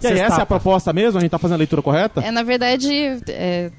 E 0.00 0.06
aí, 0.06 0.20
essa 0.20 0.38
é 0.38 0.42
a 0.42 0.46
proposta 0.46 0.92
mesmo? 0.92 1.18
A 1.18 1.20
gente 1.20 1.30
tá 1.32 1.38
fazendo 1.38 1.56
a 1.56 1.58
leitura 1.58 1.82
correta? 1.82 2.20
É, 2.20 2.30
na 2.30 2.44
verdade, 2.44 2.92
é, 3.28 3.70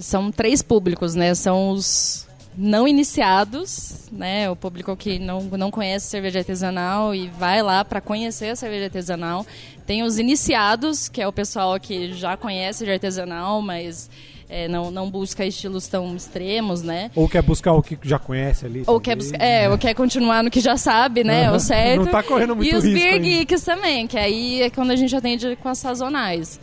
são 0.00 0.32
três 0.32 0.62
públicos, 0.62 1.14
né? 1.14 1.32
São 1.34 1.70
os 1.70 2.26
não 2.56 2.86
iniciados, 2.86 4.08
né? 4.10 4.50
O 4.50 4.56
público 4.56 4.96
que 4.96 5.18
não, 5.20 5.42
não 5.42 5.70
conhece 5.70 6.06
cerveja 6.08 6.40
artesanal 6.40 7.14
e 7.14 7.28
vai 7.28 7.62
lá 7.62 7.84
para 7.84 8.00
conhecer 8.00 8.50
a 8.50 8.56
cerveja 8.56 8.86
artesanal. 8.86 9.46
Tem 9.86 10.02
os 10.02 10.18
iniciados, 10.18 11.08
que 11.08 11.22
é 11.22 11.26
o 11.28 11.32
pessoal 11.32 11.78
que 11.78 12.12
já 12.12 12.36
conhece 12.36 12.84
de 12.84 12.90
artesanal, 12.90 13.62
mas 13.62 14.10
é, 14.48 14.68
não, 14.68 14.90
não 14.90 15.10
busca 15.10 15.44
estilos 15.44 15.86
tão 15.86 16.14
extremos, 16.14 16.82
né? 16.82 17.10
ou 17.14 17.28
quer 17.28 17.42
buscar 17.42 17.72
o 17.72 17.82
que 17.82 17.98
já 18.02 18.18
conhece 18.18 18.66
ali. 18.66 18.82
Ou 18.86 19.00
quer, 19.00 19.16
buscar, 19.16 19.40
é, 19.40 19.68
ou 19.68 19.78
quer 19.78 19.94
continuar 19.94 20.42
no 20.42 20.50
que 20.50 20.60
já 20.60 20.76
sabe, 20.76 21.24
né? 21.24 21.46
Aham. 21.46 21.56
O 21.56 21.60
certo. 21.60 22.04
Não 22.04 22.10
tá 22.10 22.22
correndo 22.22 22.54
muito 22.56 22.70
E 22.70 22.76
os 22.76 22.84
beer 22.84 23.20
geeks 23.20 23.62
também, 23.62 24.06
que 24.06 24.18
aí 24.18 24.62
é 24.62 24.70
quando 24.70 24.90
a 24.90 24.96
gente 24.96 25.14
atende 25.14 25.56
com 25.56 25.68
as 25.68 25.78
sazonais. 25.78 26.60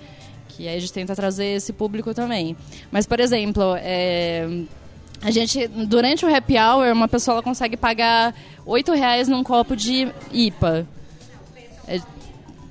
Que 0.50 0.68
aí 0.68 0.76
a 0.76 0.80
gente 0.80 0.94
tenta 0.94 1.16
trazer 1.16 1.46
esse 1.46 1.74
público 1.74 2.14
também. 2.14 2.56
Mas, 2.92 3.06
por 3.06 3.20
exemplo, 3.20 3.76
é, 3.78 4.48
a 5.22 5.32
gente, 5.32 5.68
durante 5.68 6.26
o 6.26 6.34
happy 6.34 6.58
hour, 6.58 6.94
uma 6.94 7.08
pessoa 7.08 7.44
consegue 7.44 7.76
pagar 7.76 8.34
8 8.66 8.94
reais 8.94 9.28
num 9.28 9.44
copo 9.44 9.76
de 9.76 10.08
IPA. 10.32 10.88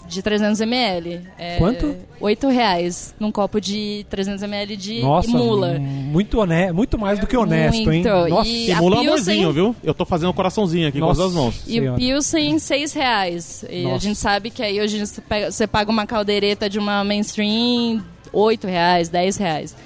É, 0.09 0.11
de 0.11 0.23
300 0.23 0.61
ml. 0.63 1.21
É, 1.39 1.57
Quanto? 1.59 1.95
8 2.21 2.49
reais 2.49 3.15
num 3.21 3.31
copo 3.31 3.61
de 3.61 4.07
300 4.09 4.43
ml 4.43 4.77
de 4.77 5.01
Nossa, 5.03 5.31
mula. 5.31 5.79
muito, 5.79 6.39
honesto, 6.41 6.75
muito 6.75 6.99
mais 6.99 7.19
do 7.19 7.27
que 7.27 7.37
honesto, 7.37 7.77
hein? 7.77 7.85
Muito. 7.85 8.09
Nossa, 8.29 8.49
E- 8.49 8.73
a 8.73 8.77
mula 8.79 8.97
Pilsen- 8.97 9.09
amorzinho, 9.13 9.53
viu? 9.53 9.77
Eu 9.85 9.93
tô 9.95 10.05
fazendo 10.05 10.31
um 10.31 10.33
coraçãozinho 10.33 10.89
aqui 10.89 10.99
Nossa. 10.99 11.21
com 11.21 11.27
as 11.29 11.33
mãos. 11.35 11.63
E 11.67 11.81
o 11.81 11.95
Pilsen, 11.95 12.59
6 12.59 12.93
reais. 12.93 13.65
E 13.69 13.85
a 13.85 13.89
Nossa. 13.91 14.01
gente 14.01 14.19
sabe 14.19 14.51
que 14.51 14.63
aí 14.63 14.81
hoje 14.81 14.99
você 15.05 15.21
pega, 15.21 15.51
você 15.51 15.67
paga 15.67 15.91
uma 15.91 16.07
caldeireta 16.07 16.69
de 16.71 16.79
uma 16.79 17.05
mainstream, 17.05 18.03
8 18.33 18.67
reais, 18.67 19.09
10 19.09 19.37
reais. 19.37 19.77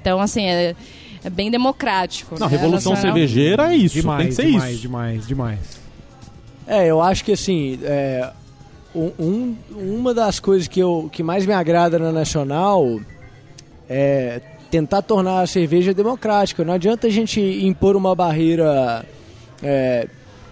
Então, 0.00 0.20
assim, 0.20 0.44
é, 0.46 0.74
é 1.24 1.30
bem 1.30 1.50
democrático. 1.50 2.36
Não, 2.38 2.46
né? 2.48 2.52
revolução 2.56 2.92
Nacional- 2.92 3.14
cervejeira 3.16 3.72
é 3.72 3.76
isso, 3.76 3.94
demais, 3.94 4.18
tem 4.20 4.28
que 4.28 4.34
ser 4.34 4.46
demais, 4.46 4.72
isso. 4.72 4.80
demais, 4.82 5.26
demais. 5.26 5.58
É, 6.66 6.86
eu 6.86 7.00
acho 7.02 7.24
que 7.24 7.32
assim, 7.32 7.78
é, 7.82 8.30
um- 8.94 9.12
um- 9.18 9.56
uma 9.98 10.12
das 10.14 10.40
coisas 10.40 10.66
que, 10.68 10.80
eu, 10.80 11.08
que 11.12 11.22
mais 11.22 11.46
me 11.46 11.52
agrada 11.52 11.98
na 11.98 12.10
Nacional 12.12 13.00
é 13.88 14.40
tentar 14.70 15.02
tornar 15.02 15.40
a 15.40 15.46
cerveja 15.46 15.92
democrática. 15.92 16.64
Não 16.64 16.74
adianta 16.74 17.06
a 17.06 17.10
gente 17.10 17.40
impor 17.40 17.96
uma 17.96 18.14
barreira 18.14 19.04
é, 19.62 20.08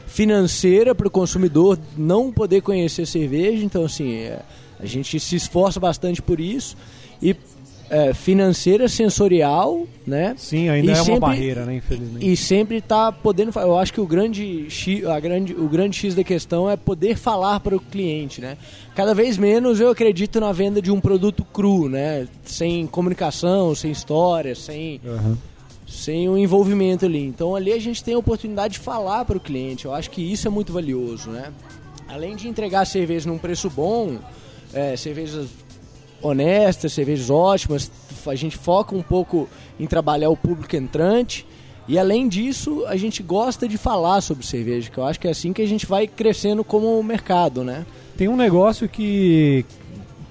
financeira 0.07 0.95
para 0.95 1.07
o 1.07 1.11
consumidor 1.11 1.79
não 1.97 2.33
poder 2.33 2.61
conhecer 2.63 3.07
cerveja. 3.07 3.65
Então, 3.65 3.85
assim, 3.85 4.15
é, 4.17 4.41
a 4.81 4.87
gente 4.87 5.19
se 5.21 5.37
esforça 5.37 5.79
bastante 5.79 6.21
por 6.21 6.41
isso. 6.41 6.77
E 7.23 7.35
é, 7.91 8.13
financeira, 8.13 8.89
sensorial, 8.89 9.87
né? 10.07 10.35
Sim, 10.37 10.69
ainda 10.69 10.89
E 10.89 10.95
é 10.95 10.97
uma 10.99 11.05
sempre- 11.05 11.21
barreira, 11.21 11.65
né, 11.65 11.77
infelizmente. 11.77 12.31
e 12.31 12.37
sempre 12.37 12.81
tá 12.81 13.11
podendo 13.11 13.51
eu 13.59 13.79
acho 13.79 13.93
que 13.95 14.01
o 14.01 14.07
grande 14.07 14.67
X, 14.69 15.07
a 15.07 15.19
grande 15.19 15.55
o 15.55 15.69
grande 15.69 15.97
X 15.97 16.15
da 16.15 16.23
questão 16.23 16.69
é 16.71 16.77
poder 16.77 17.17
falar 17.17 17.61
para 17.61 17.75
o 17.75 17.81
cliente 17.81 18.41
né 18.41 18.57
cada 18.95 19.15
vez 19.15 19.39
menos 19.39 19.81
eu 19.81 19.91
acredito 19.91 20.39
na 20.41 20.53
venda 20.53 20.81
de 20.83 20.91
um 20.93 21.01
produto 21.01 21.45
cru 21.45 21.89
né 21.89 22.27
sem 22.45 22.87
comunicação 22.87 23.75
sem 23.75 23.91
história 23.91 24.55
sem 24.55 25.01
Aham. 25.07 25.39
sem 25.87 26.29
o 26.29 26.37
envolvimento 26.37 27.07
ali 27.07 27.25
então 27.25 27.55
ali 27.57 27.73
a 27.73 27.79
gente 27.81 28.03
tem 28.05 28.15
a 28.15 28.19
oportunidade 28.19 28.75
de 28.75 28.81
falar 28.81 29.25
para 29.25 29.37
o 29.37 29.41
cliente 29.41 29.85
eu 29.87 29.95
acho 29.95 30.11
que 30.11 30.21
isso 30.21 30.47
é 30.47 30.51
muito 30.51 30.73
valioso 30.73 31.31
né 31.31 31.53
além 32.09 32.37
de 32.37 32.49
entregar 32.49 32.85
cerveja 32.87 33.29
num 33.29 33.39
preço 33.39 33.69
bom 33.71 34.17
é, 34.75 34.97
cervejas 34.97 35.49
honestas 36.23 36.93
cervejas 36.93 37.31
ótimas 37.31 37.91
a 38.27 38.35
gente 38.35 38.57
foca 38.57 38.95
um 38.95 39.03
pouco 39.03 39.49
em 39.79 39.87
trabalhar 39.87 40.29
o 40.29 40.37
público 40.37 40.75
entrante 40.77 41.47
E 41.87 41.99
além 41.99 42.29
disso, 42.29 42.85
a 42.87 42.97
gente 42.97 43.23
gosta 43.23 43.67
de 43.67 43.79
falar 43.79 44.21
sobre 44.21 44.45
cerveja, 44.45 44.91
que 44.91 44.99
eu 44.99 45.05
acho 45.05 45.19
que 45.19 45.27
é 45.27 45.31
assim 45.31 45.55
que 45.55 45.63
a 45.63 45.67
gente 45.67 45.87
vai 45.87 46.07
crescendo 46.07 46.63
como 46.63 47.03
mercado, 47.03 47.65
né? 47.65 47.87
Tem 48.17 48.29
um 48.29 48.37
negócio 48.37 48.89
que 48.89 49.65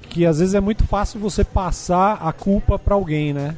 que 0.09 0.25
às 0.25 0.39
vezes 0.39 0.53
é 0.55 0.59
muito 0.61 0.85
fácil 0.85 1.19
você 1.19 1.43
passar 1.43 2.13
a 2.21 2.31
culpa 2.31 2.77
para 2.77 2.95
alguém, 2.95 3.33
né? 3.33 3.55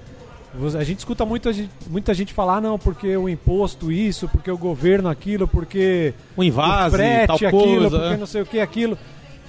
A 0.77 0.83
gente 0.83 0.99
escuta 0.99 1.25
muita 1.25 1.53
gente, 1.53 1.69
muita 1.87 2.13
gente 2.13 2.33
falar, 2.33 2.59
não, 2.59 2.79
porque 2.79 3.15
o 3.15 3.29
imposto 3.29 3.91
isso, 3.91 4.27
porque 4.29 4.49
o 4.49 4.57
governo 4.57 5.07
aquilo, 5.07 5.47
porque 5.47 6.13
O 6.35 6.43
invase, 6.43 6.95
o 6.95 6.97
frete 6.97 7.27
tal 7.27 7.35
aquilo, 7.35 7.51
coisa. 7.51 7.89
porque 7.99 8.13
é. 8.13 8.17
não 8.17 8.25
sei 8.25 8.41
o 8.41 8.45
que 8.45 8.59
aquilo. 8.59 8.97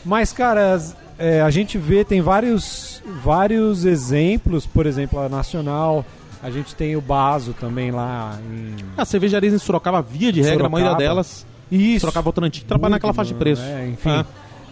Mas, 0.04 0.32
cara, 0.32 0.78
é, 1.20 1.40
a 1.42 1.50
gente 1.50 1.78
vê, 1.78 2.04
tem 2.04 2.20
vários, 2.20 3.02
vários 3.22 3.84
exemplos, 3.84 4.66
por 4.66 4.86
exemplo, 4.86 5.20
a 5.20 5.28
Nacional, 5.28 6.04
a 6.42 6.50
gente 6.50 6.74
tem 6.74 6.96
o 6.96 7.00
Baso 7.00 7.54
também 7.60 7.90
lá 7.90 8.38
em... 8.50 8.74
As 8.96 9.08
cervejarias 9.08 9.52
em 9.52 9.58
Sorocaba, 9.58 10.00
via 10.02 10.32
de 10.32 10.40
regra, 10.40 10.66
a 10.66 10.70
maioria 10.70 10.96
delas, 10.96 11.46
Isso. 11.70 12.00
Sorocaba 12.00 12.24
Votorantim, 12.24 12.64
trabalha 12.64 12.92
naquela 12.92 13.12
faixa 13.12 13.32
de 13.32 13.38
preço. 13.38 13.62
É, 13.62 13.88
enfim. 13.88 14.10
É. 14.10 14.24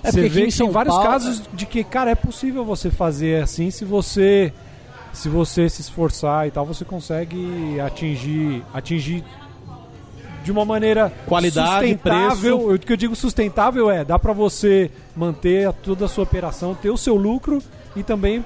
É 0.03 0.13
você 0.13 0.29
vê 0.29 0.47
que 0.47 0.57
tem 0.57 0.71
vários 0.71 0.95
Paulo- 0.95 1.11
casos 1.11 1.43
de 1.53 1.67
que, 1.67 1.83
cara, 1.85 2.11
é 2.11 2.15
possível 2.15 2.65
você 2.65 2.91
fazer 2.91 3.43
assim 3.43 3.71
se 3.71 3.85
você 3.85 4.53
se 5.13 5.29
você 5.29 5.69
se 5.69 5.81
esforçar 5.81 6.47
e 6.47 6.51
tal, 6.53 6.65
você 6.65 6.85
consegue 6.85 7.81
atingir 7.81 8.63
atingir 8.73 9.25
de 10.49 10.53
uma 10.53 10.65
maneira 10.65 11.13
Qualidade, 11.27 11.87
sustentável. 11.87 12.59
preço. 12.59 12.75
O 12.75 12.79
que 12.79 12.93
eu 12.95 12.97
digo 12.97 13.15
sustentável 13.15 13.91
é, 13.91 14.03
dá 14.03 14.19
pra 14.19 14.33
você 14.33 14.91
manter 15.15 15.71
toda 15.83 16.07
a 16.07 16.09
sua 16.09 16.25
operação, 16.25 16.75
ter 16.75 16.89
o 16.89 16.97
seu 16.97 17.17
lucro 17.17 17.63
e 17.95 18.03
também 18.03 18.43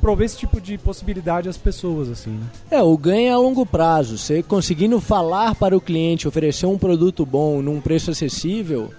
prover 0.00 0.26
esse 0.26 0.38
tipo 0.38 0.60
de 0.60 0.78
possibilidade 0.78 1.48
às 1.48 1.56
pessoas 1.56 2.08
assim, 2.08 2.30
né? 2.30 2.46
É, 2.70 2.80
o 2.80 2.96
ganho 2.96 3.28
é 3.28 3.32
a 3.32 3.38
longo 3.38 3.66
prazo. 3.66 4.18
Você 4.18 4.40
conseguindo 4.40 5.00
falar 5.00 5.56
para 5.56 5.76
o 5.76 5.80
cliente, 5.80 6.28
oferecer 6.28 6.66
um 6.66 6.78
produto 6.78 7.26
bom 7.26 7.60
num 7.60 7.80
preço 7.80 8.12
acessível, 8.12 8.90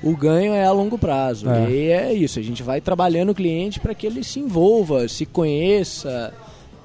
o 0.00 0.16
ganho 0.16 0.52
é 0.52 0.64
a 0.64 0.70
longo 0.70 0.96
prazo. 0.96 1.50
É. 1.50 1.68
E 1.68 1.90
é 1.90 2.12
isso, 2.12 2.38
a 2.38 2.42
gente 2.42 2.62
vai 2.62 2.80
trabalhando 2.80 3.30
o 3.30 3.34
cliente 3.34 3.80
para 3.80 3.92
que 3.92 4.06
ele 4.06 4.22
se 4.22 4.38
envolva, 4.38 5.08
se 5.08 5.26
conheça, 5.26 6.32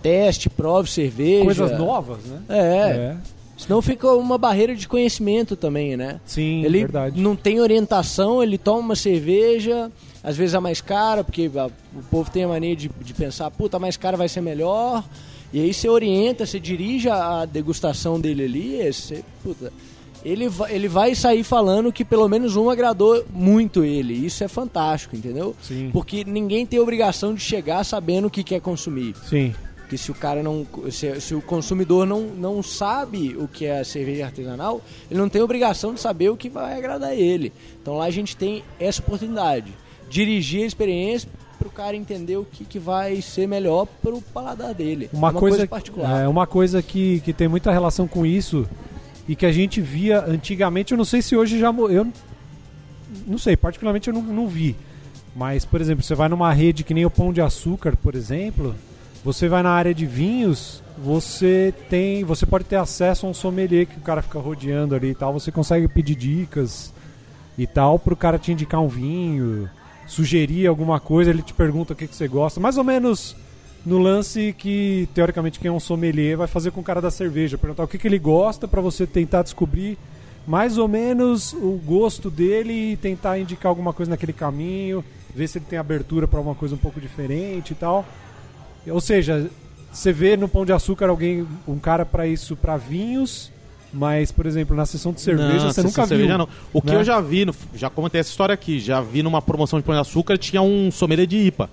teste, 0.01 0.49
prove 0.49 0.89
cerveja. 0.89 1.45
Coisas 1.45 1.77
novas, 1.77 2.17
né? 2.25 2.41
É, 2.49 3.15
senão 3.65 3.81
fica 3.81 4.07
uma 4.13 4.37
barreira 4.37 4.75
de 4.75 4.87
conhecimento 4.87 5.55
também, 5.55 5.95
né? 5.97 6.19
Sim, 6.25 6.63
ele 6.63 6.79
verdade. 6.79 7.19
não 7.21 7.35
tem 7.35 7.59
orientação, 7.59 8.41
ele 8.43 8.57
toma 8.57 8.79
uma 8.79 8.95
cerveja, 8.95 9.91
às 10.23 10.35
vezes 10.37 10.55
a 10.55 10.61
mais 10.61 10.81
cara, 10.81 11.23
porque 11.23 11.49
a- 11.55 11.67
o 11.67 12.03
povo 12.09 12.29
tem 12.29 12.43
a 12.43 12.47
mania 12.47 12.75
de, 12.75 12.89
de 13.01 13.13
pensar, 13.13 13.49
puta, 13.51 13.77
a 13.77 13.79
mais 13.79 13.97
cara 13.97 14.15
vai 14.17 14.27
ser 14.29 14.41
melhor. 14.41 15.03
E 15.51 15.59
aí 15.61 15.73
você 15.73 15.87
orienta, 15.87 16.45
você 16.45 16.59
dirige 16.59 17.09
a, 17.09 17.45
degustação 17.45 18.19
dele 18.19 18.43
ali, 18.45 18.81
e 18.81 18.91
você, 18.91 19.23
puta, 19.43 19.71
ele, 20.25 20.49
ele 20.69 20.87
vai 20.87 21.13
sair 21.13 21.43
falando 21.43 21.91
que 21.93 22.03
pelo 22.03 22.27
menos 22.27 22.55
um 22.55 22.69
agradou 22.69 23.23
muito 23.31 23.83
ele. 23.83 24.13
Isso 24.13 24.43
é 24.43 24.47
fantástico, 24.47 25.15
entendeu? 25.15 25.55
Sim. 25.61 25.89
Porque 25.93 26.23
ninguém 26.23 26.65
tem 26.65 26.79
obrigação 26.79 27.35
de 27.35 27.41
chegar 27.41 27.83
sabendo 27.83 28.27
o 28.27 28.31
que 28.31 28.43
quer 28.43 28.61
consumir. 28.61 29.13
Sim. 29.29 29.53
Porque 29.93 29.97
se 29.97 30.11
o 30.11 30.15
cara 30.15 30.41
não. 30.41 30.65
Se, 30.89 31.21
se 31.21 31.35
o 31.35 31.41
consumidor 31.41 32.07
não, 32.07 32.21
não 32.21 32.63
sabe 32.63 33.35
o 33.37 33.47
que 33.47 33.65
é 33.65 33.83
cerveja 33.83 34.25
artesanal, 34.25 34.81
ele 35.09 35.19
não 35.19 35.29
tem 35.29 35.41
obrigação 35.41 35.93
de 35.93 35.99
saber 35.99 36.29
o 36.29 36.37
que 36.37 36.49
vai 36.49 36.75
agradar 36.75 37.13
ele. 37.13 37.53
Então 37.79 37.97
lá 37.97 38.05
a 38.05 38.11
gente 38.11 38.35
tem 38.35 38.63
essa 38.79 39.01
oportunidade. 39.01 39.71
Dirigir 40.09 40.63
a 40.63 40.65
experiência 40.65 41.29
para 41.59 41.67
o 41.67 41.71
cara 41.71 41.95
entender 41.95 42.37
o 42.37 42.43
que, 42.43 42.65
que 42.65 42.79
vai 42.79 43.21
ser 43.21 43.47
melhor 43.47 43.85
para 44.01 44.15
o 44.15 44.21
paladar 44.21 44.73
dele. 44.73 45.09
Uma, 45.13 45.27
É 45.27 45.31
uma 45.31 45.39
coisa, 45.39 45.67
particular. 45.67 46.23
É, 46.23 46.27
uma 46.27 46.47
coisa 46.47 46.81
que, 46.81 47.19
que 47.19 47.31
tem 47.31 47.47
muita 47.47 47.71
relação 47.71 48.07
com 48.07 48.25
isso 48.25 48.67
e 49.27 49.35
que 49.35 49.45
a 49.45 49.51
gente 49.51 49.79
via 49.79 50.25
antigamente, 50.25 50.91
eu 50.91 50.97
não 50.97 51.05
sei 51.05 51.21
se 51.21 51.35
hoje 51.35 51.59
já. 51.59 51.67
Eu 51.67 52.07
não 53.27 53.37
sei, 53.37 53.55
particularmente 53.55 54.07
eu 54.07 54.13
não, 54.13 54.23
não 54.23 54.47
vi. 54.47 54.75
Mas, 55.35 55.65
por 55.65 55.79
exemplo, 55.79 56.03
você 56.03 56.15
vai 56.15 56.29
numa 56.29 56.51
rede 56.51 56.83
que 56.83 56.95
nem 56.95 57.05
o 57.05 57.11
Pão 57.11 57.31
de 57.31 57.41
Açúcar, 57.41 57.95
por 57.95 58.15
exemplo, 58.15 58.75
você 59.23 59.47
vai 59.47 59.63
na 59.63 59.71
área 59.71 59.93
de 59.93 60.05
vinhos, 60.05 60.83
você 60.97 61.73
tem. 61.89 62.23
Você 62.23 62.45
pode 62.45 62.65
ter 62.65 62.75
acesso 62.75 63.25
a 63.25 63.29
um 63.29 63.33
sommelier 63.33 63.85
que 63.85 63.97
o 63.97 64.01
cara 64.01 64.21
fica 64.21 64.39
rodeando 64.39 64.95
ali 64.95 65.11
e 65.11 65.15
tal. 65.15 65.33
Você 65.33 65.51
consegue 65.51 65.87
pedir 65.87 66.15
dicas 66.15 66.93
e 67.57 67.65
tal 67.65 67.97
pro 67.97 68.15
cara 68.15 68.37
te 68.37 68.51
indicar 68.51 68.81
um 68.81 68.87
vinho, 68.87 69.69
sugerir 70.07 70.67
alguma 70.67 70.99
coisa, 70.99 71.29
ele 71.29 71.41
te 71.41 71.53
pergunta 71.53 71.93
o 71.93 71.95
que, 71.95 72.07
que 72.07 72.15
você 72.15 72.27
gosta. 72.27 72.59
Mais 72.59 72.77
ou 72.77 72.83
menos 72.83 73.35
no 73.85 73.97
lance 73.97 74.55
que, 74.57 75.07
teoricamente, 75.13 75.59
quem 75.59 75.69
é 75.69 75.71
um 75.71 75.79
sommelier 75.79 76.37
vai 76.37 76.47
fazer 76.47 76.71
com 76.71 76.81
o 76.81 76.83
cara 76.83 77.01
da 77.01 77.11
cerveja. 77.11 77.57
Perguntar 77.57 77.83
o 77.83 77.87
que, 77.87 77.97
que 77.97 78.07
ele 78.07 78.19
gosta 78.19 78.67
pra 78.67 78.81
você 78.81 79.05
tentar 79.05 79.43
descobrir 79.43 79.97
mais 80.45 80.77
ou 80.77 80.87
menos 80.87 81.53
o 81.53 81.79
gosto 81.85 82.29
dele 82.29 82.93
e 82.93 82.97
tentar 82.97 83.39
indicar 83.39 83.69
alguma 83.69 83.93
coisa 83.93 84.09
naquele 84.09 84.33
caminho, 84.33 85.03
ver 85.33 85.47
se 85.47 85.57
ele 85.57 85.65
tem 85.69 85.79
abertura 85.79 86.27
pra 86.27 86.39
alguma 86.39 86.55
coisa 86.55 86.75
um 86.75 86.77
pouco 86.77 86.99
diferente 86.99 87.71
e 87.71 87.75
tal. 87.75 88.05
Ou 88.87 89.01
seja, 89.01 89.49
você 89.91 90.11
vê 90.11 90.35
no 90.35 90.47
Pão 90.47 90.65
de 90.65 90.73
Açúcar 90.73 91.09
alguém, 91.09 91.47
um 91.67 91.77
cara 91.77 92.05
pra 92.05 92.27
isso, 92.27 92.55
pra 92.55 92.77
vinhos, 92.77 93.51
mas, 93.93 94.31
por 94.31 94.45
exemplo, 94.45 94.75
na 94.75 94.85
sessão 94.85 95.13
de 95.13 95.21
cerveja 95.21 95.65
Não, 95.65 95.71
você 95.71 95.83
nunca 95.83 96.01
de 96.01 96.07
cerveja 96.07 96.29
viu. 96.29 96.37
não. 96.39 96.49
O 96.73 96.81
que 96.81 96.91
né? 96.91 96.95
eu 96.95 97.03
já 97.03 97.21
vi, 97.21 97.45
já 97.75 97.89
comentei 97.89 98.19
essa 98.19 98.29
história 98.31 98.53
aqui, 98.53 98.79
já 98.79 98.99
vi 98.99 99.21
numa 99.21 99.41
promoção 99.41 99.79
de 99.79 99.85
pão 99.85 99.93
de 99.93 100.01
açúcar, 100.01 100.37
tinha 100.37 100.61
um 100.61 100.91
sommelier 100.91 101.27
de 101.27 101.37
IPA. 101.37 101.69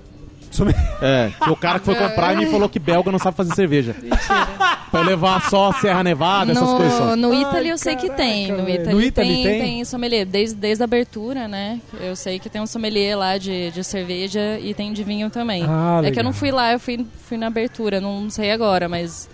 É, 1.00 1.30
que 1.42 1.50
o 1.50 1.56
cara 1.56 1.78
que 1.78 1.84
foi 1.84 1.94
comprar 1.94 2.34
e 2.34 2.38
me 2.38 2.46
falou 2.46 2.68
que 2.68 2.78
belga 2.78 3.10
não 3.10 3.18
sabe 3.18 3.36
fazer 3.36 3.54
cerveja. 3.54 3.94
pra 4.90 5.00
eu 5.00 5.04
levar 5.04 5.48
só 5.48 5.70
a 5.70 5.72
Serra 5.74 6.02
Nevada, 6.02 6.52
essas 6.52 6.68
coisas 6.68 6.92
só. 6.92 7.16
No, 7.16 7.28
no 7.28 7.34
Italy 7.34 7.68
eu 7.68 7.78
sei 7.78 7.96
que 7.96 8.10
tem. 8.10 8.50
No. 8.52 8.68
Italy, 8.68 8.94
No 8.94 9.00
Italy 9.00 9.34
tem, 9.34 9.42
tem? 9.44 9.60
tem 9.60 9.84
sommelier. 9.84 10.26
Desde, 10.26 10.56
desde 10.56 10.82
a 10.82 10.84
abertura, 10.84 11.46
né? 11.48 11.80
Eu 12.00 12.16
sei 12.16 12.38
que 12.38 12.50
tem 12.50 12.60
um 12.60 12.66
sommelier 12.66 13.16
lá 13.16 13.38
de, 13.38 13.70
de 13.70 13.84
cerveja 13.84 14.58
e 14.58 14.74
tem 14.74 14.92
de 14.92 15.04
vinho 15.04 15.30
também. 15.30 15.64
Ah, 15.66 16.00
é 16.04 16.10
que 16.10 16.18
eu 16.18 16.24
não 16.24 16.32
fui 16.32 16.50
lá, 16.50 16.72
eu 16.72 16.80
fui, 16.80 17.06
fui 17.26 17.38
na 17.38 17.46
abertura, 17.46 18.00
não 18.00 18.28
sei 18.28 18.50
agora, 18.50 18.88
mas, 18.88 19.28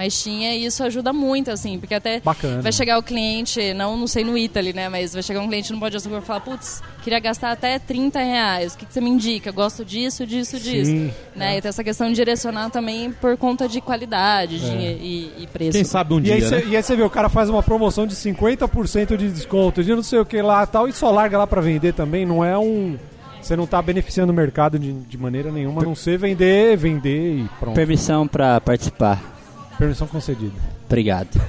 mas 0.00 0.22
tinha 0.22 0.54
e 0.54 0.64
isso 0.64 0.82
ajuda 0.82 1.12
muito, 1.12 1.50
assim, 1.50 1.78
porque 1.78 1.94
até 1.94 2.20
Bacana. 2.20 2.62
vai 2.62 2.72
chegar 2.72 2.98
o 2.98 3.02
cliente, 3.02 3.74
não, 3.74 3.96
não 3.98 4.06
sei 4.06 4.24
no 4.24 4.36
Italy, 4.38 4.72
né? 4.72 4.88
Mas 4.88 5.12
vai 5.12 5.22
chegar 5.22 5.40
um 5.40 5.46
cliente 5.48 5.70
no 5.72 5.78
Pão 5.78 5.90
de 5.90 5.96
Açúcar 5.98 6.18
e 6.18 6.20
falar, 6.22 6.40
putz, 6.40 6.82
queria 7.04 7.18
gastar 7.20 7.52
até 7.52 7.78
30 7.78 8.18
reais. 8.18 8.72
O 8.74 8.78
que, 8.78 8.86
que 8.86 8.92
você 8.94 9.00
me 9.00 9.10
indica? 9.10 9.50
Gosto 9.52 9.84
disso, 9.84 10.26
disso, 10.26 10.58
disso. 10.58 10.90
Sim, 10.90 11.12
Né? 11.36 11.58
E 11.58 11.60
tem 11.60 11.68
essa 11.68 11.84
questão 11.84 12.08
de 12.08 12.14
direcionar 12.14 12.70
também 12.70 13.12
por 13.12 13.36
conta 13.36 13.68
de 13.68 13.80
qualidade 13.82 14.58
de- 14.58 14.66
e, 14.66 15.32
e 15.40 15.46
preço. 15.46 15.72
Quem 15.72 15.84
sabe 15.84 16.14
um 16.14 16.18
E 16.18 16.22
dia, 16.22 16.34
aí, 16.36 16.40
né? 16.40 16.48
cê, 16.48 16.64
e 16.66 16.76
aí 16.76 16.82
você 16.82 16.96
vê, 16.96 17.02
o 17.02 17.10
cara 17.10 17.28
faz 17.28 17.50
uma 17.50 17.62
promoção 17.62 18.06
de 18.06 18.14
50% 18.14 19.16
de 19.16 19.30
desconto, 19.30 19.84
de 19.84 19.94
não 19.94 20.02
sei 20.02 20.18
o 20.20 20.24
que 20.24 20.40
lá 20.40 20.64
tal, 20.66 20.88
e 20.88 20.92
só 20.92 21.10
larga 21.10 21.36
lá 21.36 21.46
pra 21.46 21.60
vender 21.60 21.92
também, 21.92 22.24
não 22.24 22.42
é 22.44 22.56
um... 22.58 22.96
Você 23.42 23.56
não 23.56 23.66
tá 23.66 23.80
beneficiando 23.80 24.32
o 24.32 24.36
mercado 24.36 24.78
de, 24.78 24.92
de 24.92 25.16
maneira 25.16 25.50
nenhuma, 25.50 25.80
a 25.80 25.84
não 25.84 25.94
ser 25.94 26.18
vender, 26.18 26.76
vender 26.76 27.36
e 27.38 27.48
pronto. 27.58 27.74
Permissão 27.74 28.28
para 28.28 28.60
participar. 28.60 29.39
Permissão 29.80 30.06
concedida. 30.06 30.52
Obrigado. 30.86 31.40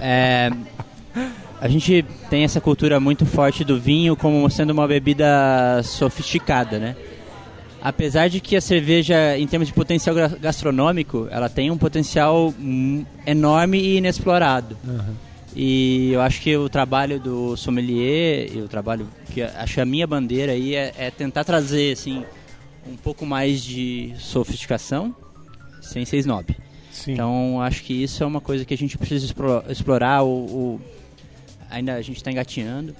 É, 0.00 0.50
a 1.60 1.66
gente 1.66 2.04
tem 2.30 2.44
essa 2.44 2.60
cultura 2.60 3.00
muito 3.00 3.26
forte 3.26 3.64
do 3.64 3.80
vinho 3.80 4.14
como 4.14 4.48
sendo 4.48 4.70
uma 4.70 4.86
bebida 4.86 5.82
sofisticada, 5.82 6.78
né? 6.78 6.94
Apesar 7.82 8.28
de 8.28 8.40
que 8.40 8.54
a 8.54 8.60
cerveja, 8.60 9.36
em 9.36 9.48
termos 9.48 9.66
de 9.66 9.74
potencial 9.74 10.14
gastronômico, 10.40 11.26
ela 11.28 11.48
tem 11.48 11.70
um 11.70 11.76
potencial 11.76 12.54
hum, 12.56 13.04
enorme 13.26 13.80
e 13.80 13.96
inexplorado. 13.96 14.76
E 15.56 16.12
eu 16.12 16.20
acho 16.20 16.40
que 16.42 16.56
o 16.56 16.68
trabalho 16.68 17.18
do 17.18 17.56
sommelier, 17.56 18.48
e 18.54 18.60
o 18.60 18.68
trabalho 18.68 19.08
que 19.32 19.42
acho 19.42 19.74
que 19.74 19.80
a 19.80 19.86
minha 19.86 20.06
bandeira 20.06 20.52
aí 20.52 20.76
é, 20.76 20.92
é 20.96 21.10
tentar 21.10 21.42
trazer 21.42 21.94
assim 21.94 22.24
um 22.88 22.96
pouco 22.96 23.26
mais 23.26 23.60
de 23.60 24.14
sofisticação 24.18 25.12
sem 25.80 26.04
ser 26.04 26.18
snob. 26.18 26.54
Sim. 26.96 27.12
Então 27.12 27.60
acho 27.60 27.82
que 27.82 27.92
isso 28.02 28.22
é 28.22 28.26
uma 28.26 28.40
coisa 28.40 28.64
que 28.64 28.72
a 28.72 28.76
gente 28.78 28.96
precisa 28.96 29.24
explo- 29.26 29.62
explorar. 29.68 30.22
O, 30.22 30.28
o- 30.28 30.80
ainda 31.70 31.94
a 31.94 32.02
gente 32.02 32.16
está 32.16 32.30
engatinhando, 32.32 32.94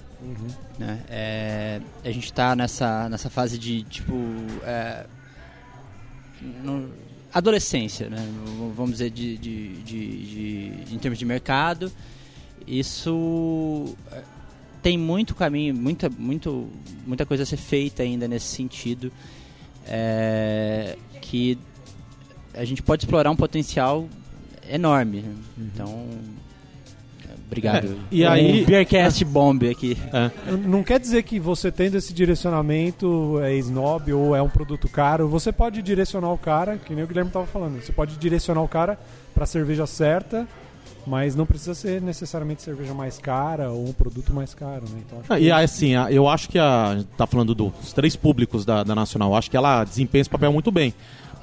né? 0.77 0.99
É, 1.09 1.81
a 2.03 2.11
gente 2.11 2.25
está 2.25 2.55
nessa 2.55 3.09
nessa 3.09 3.29
fase 3.29 3.57
de 3.57 3.83
tipo 3.83 4.13
é, 4.63 5.05
no- 6.63 6.89
adolescência, 7.33 8.09
né? 8.09 8.25
Vamos 8.75 8.91
dizer 8.93 9.09
de, 9.09 9.37
de, 9.37 9.67
de- 9.83 10.25
de- 10.85 10.95
em 10.95 10.97
termos 10.99 11.17
de 11.19 11.25
mercado. 11.25 11.91
Isso 12.65 13.95
é, 14.11 14.21
tem 14.81 14.97
muito 14.97 15.33
caminho, 15.33 15.73
muita, 15.73 16.09
muito, 16.09 16.67
muita 17.05 17.25
coisa 17.25 17.43
a 17.43 17.45
ser 17.45 17.57
feita 17.57 18.03
ainda 18.03 18.27
nesse 18.27 18.45
sentido. 18.47 19.11
É, 19.87 20.97
que 21.21 21.57
a 22.57 22.65
gente 22.65 22.81
pode 22.81 23.03
explorar 23.03 23.29
um 23.31 23.35
potencial 23.35 24.05
enorme. 24.69 25.21
né? 25.21 25.33
Então, 25.57 26.05
obrigado. 27.47 27.87
É, 27.87 27.95
e 28.11 28.25
aí- 28.25 28.63
Um 28.63 28.65
Beercast 28.65 29.23
Bomb 29.25 29.63
aqui. 29.69 29.97
É. 30.13 30.31
Não 30.67 30.83
quer 30.83 30.99
dizer 30.99 31.23
que 31.23 31.39
você 31.39 31.71
tendo 31.71 31.95
esse 31.95 32.13
direcionamento 32.13 33.39
é 33.41 33.55
snob 33.57 34.11
ou 34.13 34.35
é 34.35 34.41
um 34.41 34.49
produto 34.49 34.87
caro. 34.89 35.27
Você 35.29 35.51
pode 35.51 35.81
direcionar 35.81 36.31
o 36.31 36.37
cara, 36.37 36.77
que 36.77 36.93
nem 36.93 37.03
o 37.03 37.07
Guilherme 37.07 37.29
estava 37.29 37.45
falando. 37.45 37.81
Você 37.81 37.91
pode 37.91 38.15
direcionar 38.17 38.61
o 38.61 38.67
cara 38.67 38.97
para 39.33 39.43
a 39.43 39.47
cerveja 39.47 39.85
certa, 39.85 40.47
Mas 41.09 41.37
não 41.37 41.45
precisa 41.45 41.73
ser 41.73 42.01
necessariamente 42.01 42.61
cerveja 42.61 42.93
mais 42.93 43.17
cara 43.17 43.71
ou 43.71 43.87
um 43.87 43.93
produto 43.93 44.33
mais 44.33 44.53
caro, 44.53 44.83
né? 44.91 44.99
Então, 45.07 45.19
acho 45.21 45.31
Ah, 45.31 45.37
que- 45.37 45.43
E 45.45 45.49
assim, 45.51 45.91
eu 46.11 46.27
acho 46.27 46.49
que 46.49 46.59
a. 46.59 46.87
a 46.89 46.95
gente 46.97 47.07
tá 47.17 47.25
falando 47.25 47.55
dos 47.55 47.93
três 47.93 48.13
públicos 48.17 48.65
da, 48.65 48.83
da 48.83 48.93
Nacional. 48.93 49.33
Acho 49.33 49.49
que 49.49 49.55
ela 49.55 49.85
desempenha 49.85 50.19
esse 50.19 50.29
papel 50.29 50.51
muito 50.51 50.69
bem. 50.69 50.93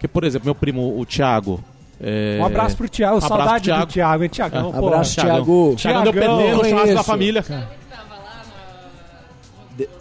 Porque, 0.05 0.09
por 0.09 0.25
exemplo, 0.25 0.45
meu 0.47 0.55
primo, 0.55 0.99
o 1.01 1.07
Thiago. 1.07 1.61
é, 1.99 2.37
Um 2.39 2.45
abraço 2.45 2.77
pro 2.77 2.87
Thiago, 2.89 3.17
abraço 3.17 3.33
pro 3.35 3.39
saudade 3.43 3.65
Thiago. 3.65 3.87
do 3.87 3.93
Thiago, 3.93 4.23
hein, 4.23 4.29
Thiagão? 4.29 4.69
É. 4.69 4.79
pô. 4.79 4.87
Abraço. 4.89 5.15
Thiago. 5.15 5.75
Thiago 5.79 6.03
deu 6.03 6.13
Thiagão, 6.13 6.39
PT 6.39 6.53
no 6.53 6.65
churrasco 6.65 6.95
da 6.95 7.03
família. 7.03 7.45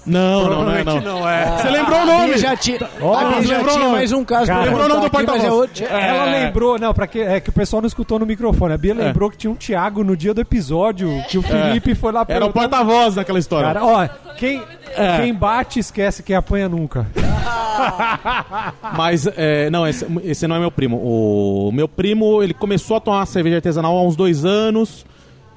Não, 0.06 0.44
não, 0.50 0.64
não 0.66 0.72
é 0.72 0.84
não. 0.84 1.02
não 1.02 1.28
é. 1.30 1.58
Você 1.58 1.70
lembrou 1.70 2.02
o 2.02 2.06
nome? 2.06 2.38
Já, 2.38 2.56
ti... 2.56 2.78
Ó, 3.02 3.16
a 3.16 3.42
já 3.42 3.58
lembrou 3.58 3.74
tinha 3.74 3.86
nome. 3.86 3.96
mais 3.96 4.12
um 4.12 4.24
caso 4.24 4.46
Cara, 4.46 4.66
lembrou 4.66 4.86
o 4.86 4.90
nome 4.90 5.02
do 5.02 5.10
mas 5.12 5.24
é 5.24 5.26
porta-voz. 5.26 5.54
outro. 5.54 5.86
Ela 5.86 6.26
lembrou, 6.26 6.78
não, 6.78 6.94
pra 6.94 7.08
que, 7.08 7.20
é 7.20 7.40
que 7.40 7.50
o 7.50 7.54
pessoal 7.54 7.82
não 7.82 7.88
escutou 7.88 8.20
no 8.20 8.26
microfone. 8.26 8.74
A 8.74 8.78
Bia 8.78 8.94
lembrou 8.94 9.32
que 9.32 9.38
tinha 9.38 9.50
um 9.50 9.56
Thiago 9.56 10.04
no 10.04 10.16
dia 10.16 10.34
do 10.34 10.42
episódio, 10.42 11.10
que 11.28 11.38
o 11.38 11.42
Felipe 11.42 11.96
foi 11.96 12.12
lá 12.12 12.24
Era 12.28 12.46
o 12.46 12.54
porta-voz 12.54 13.16
daquela 13.16 13.40
história. 13.40 13.68
Cara, 13.68 13.84
ó, 13.84 14.08
quem, 14.38 14.62
É. 14.96 15.18
quem 15.18 15.34
bate 15.34 15.80
esquece, 15.80 16.22
quem 16.22 16.36
apanha 16.36 16.70
nunca. 16.70 17.08
Mas, 18.96 19.28
é, 19.36 19.70
não, 19.70 19.88
esse, 19.88 20.06
esse 20.24 20.48
não 20.48 20.56
é 20.56 20.60
meu 20.60 20.72
primo. 20.72 20.98
O 20.98 21.72
meu 21.72 21.88
primo, 21.88 22.42
ele 22.44 22.54
começou 22.54 22.98
a 22.98 23.00
tomar 23.00 23.26
cerveja 23.26 23.58
artesanal 23.58 23.98
há 23.98 24.04
uns 24.04 24.16
dois 24.16 24.46
anos 24.46 25.06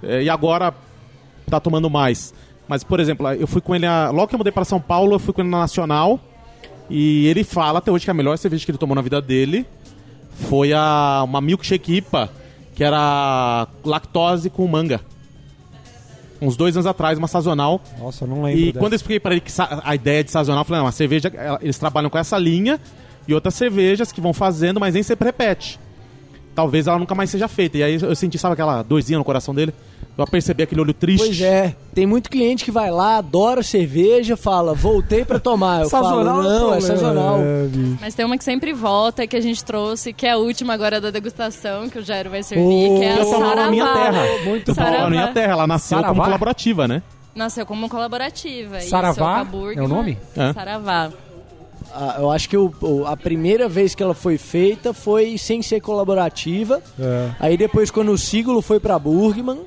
é, 0.02 0.22
e 0.22 0.30
agora 0.30 0.72
tá 1.50 1.60
tomando 1.60 1.88
mais. 1.90 2.32
Mas, 2.68 2.82
por 2.82 2.98
exemplo, 3.00 3.30
eu 3.32 3.46
fui 3.46 3.60
com 3.60 3.74
ele, 3.74 3.86
a- 3.86 4.10
logo 4.10 4.28
que 4.28 4.34
eu 4.34 4.38
mudei 4.38 4.52
para 4.52 4.64
São 4.64 4.80
Paulo, 4.80 5.14
eu 5.14 5.18
fui 5.18 5.32
com 5.32 5.40
ele 5.40 5.50
na 5.50 5.58
Nacional 5.60 6.18
e 6.90 7.26
ele 7.28 7.44
fala 7.44 7.78
até 7.78 7.90
hoje 7.92 8.04
que 8.04 8.10
a 8.10 8.14
melhor 8.14 8.36
cerveja 8.38 8.64
que 8.64 8.70
ele 8.70 8.78
tomou 8.78 8.94
na 8.94 9.02
vida 9.02 9.20
dele 9.20 9.66
foi 10.48 10.72
a, 10.72 11.22
uma 11.24 11.40
milkshake 11.40 11.96
IPA, 11.98 12.30
que 12.74 12.82
era 12.84 13.66
lactose 13.84 14.50
com 14.50 14.66
manga. 14.66 15.00
Uns 16.42 16.56
dois 16.56 16.76
anos 16.76 16.86
atrás, 16.86 17.16
uma 17.16 17.28
sazonal. 17.28 17.80
Nossa, 17.98 18.24
eu 18.24 18.28
não 18.28 18.42
lembro 18.42 18.60
E 18.60 18.66
dessa. 18.66 18.78
quando 18.78 18.92
eu 18.92 18.96
expliquei 18.96 19.18
pra 19.20 19.32
ele 19.32 19.40
que 19.40 19.50
a 19.58 19.94
ideia 19.94 20.22
de 20.22 20.30
sazonal, 20.30 20.60
eu 20.60 20.64
falei, 20.66 20.80
não, 20.82 20.88
a 20.88 20.92
cerveja, 20.92 21.32
eles 21.62 21.78
trabalham 21.78 22.10
com 22.10 22.18
essa 22.18 22.36
linha 22.36 22.78
e 23.26 23.32
outras 23.32 23.54
cervejas 23.54 24.12
que 24.12 24.20
vão 24.20 24.34
fazendo, 24.34 24.78
mas 24.78 24.92
nem 24.92 25.02
sempre 25.02 25.24
repete. 25.26 25.78
Talvez 26.56 26.86
ela 26.88 26.98
nunca 26.98 27.14
mais 27.14 27.30
seja 27.30 27.46
feita. 27.46 27.76
E 27.78 27.82
aí 27.84 28.00
eu 28.02 28.16
senti, 28.16 28.38
sabe 28.38 28.54
aquela 28.54 28.82
dorzinha 28.82 29.18
no 29.18 29.24
coração 29.24 29.54
dele? 29.54 29.72
Eu 30.18 30.26
percebi 30.26 30.62
aquele 30.62 30.80
olho 30.80 30.94
triste. 30.94 31.26
Pois 31.26 31.40
é, 31.42 31.76
tem 31.94 32.06
muito 32.06 32.30
cliente 32.30 32.64
que 32.64 32.70
vai 32.70 32.90
lá, 32.90 33.18
adora 33.18 33.62
cerveja, 33.62 34.34
fala, 34.34 34.72
voltei 34.72 35.26
pra 35.26 35.38
tomar. 35.38 35.82
Eu 35.82 35.90
Sazonal 35.90 36.42
falo, 36.42 36.48
não, 36.48 36.74
é 36.74 36.80
sazonal. 36.80 37.38
é. 37.38 37.68
Mas 38.00 38.14
tem 38.14 38.24
uma 38.24 38.38
que 38.38 38.44
sempre 38.44 38.72
volta, 38.72 39.26
que 39.26 39.36
a 39.36 39.40
gente 39.42 39.62
trouxe, 39.62 40.14
que 40.14 40.26
é 40.26 40.30
a 40.30 40.38
última 40.38 40.72
agora 40.72 41.02
da 41.02 41.10
degustação, 41.10 41.90
que 41.90 41.98
o 41.98 42.02
Jairo 42.02 42.30
vai 42.30 42.42
servir, 42.42 42.64
Oh, 42.64 42.98
que 42.98 43.04
é 43.04 43.12
a 43.12 43.16
eu 43.18 43.24
Saravá. 43.26 43.54
na 43.56 43.70
minha 43.70 43.92
terra. 43.92 44.22
Muito 44.46 44.74
Saravá. 44.74 44.98
na 45.02 45.10
minha 45.10 45.28
terra, 45.34 45.52
ela 45.52 45.66
nasceu 45.66 45.98
Saravá? 45.98 46.14
como 46.14 46.24
colaborativa, 46.24 46.88
né? 46.88 47.02
Nasceu 47.34 47.66
como 47.66 47.86
colaborativa. 47.86 48.78
isso, 48.78 48.88
Saravá 48.88 49.40
a 49.40 49.44
Burgman. 49.44 49.78
é 49.78 49.82
o 49.82 49.88
nome? 49.88 50.16
É. 50.34 50.54
Saravá. 50.54 51.10
Ah, 51.94 52.16
eu 52.18 52.30
acho 52.30 52.48
que 52.48 52.56
o- 52.56 52.72
o- 52.80 53.06
a 53.06 53.16
primeira 53.16 53.68
vez 53.68 53.94
que 53.94 54.02
ela 54.02 54.14
foi 54.14 54.36
feita 54.38 54.92
foi 54.92 55.38
sem 55.38 55.62
ser 55.62 55.80
colaborativa. 55.80 56.82
É. 56.98 57.30
Aí 57.40 57.56
depois, 57.56 57.90
quando 57.90 58.12
o 58.12 58.18
Siglo 58.18 58.60
foi 58.62 58.78
pra 58.80 58.98
Burgman, 58.98 59.60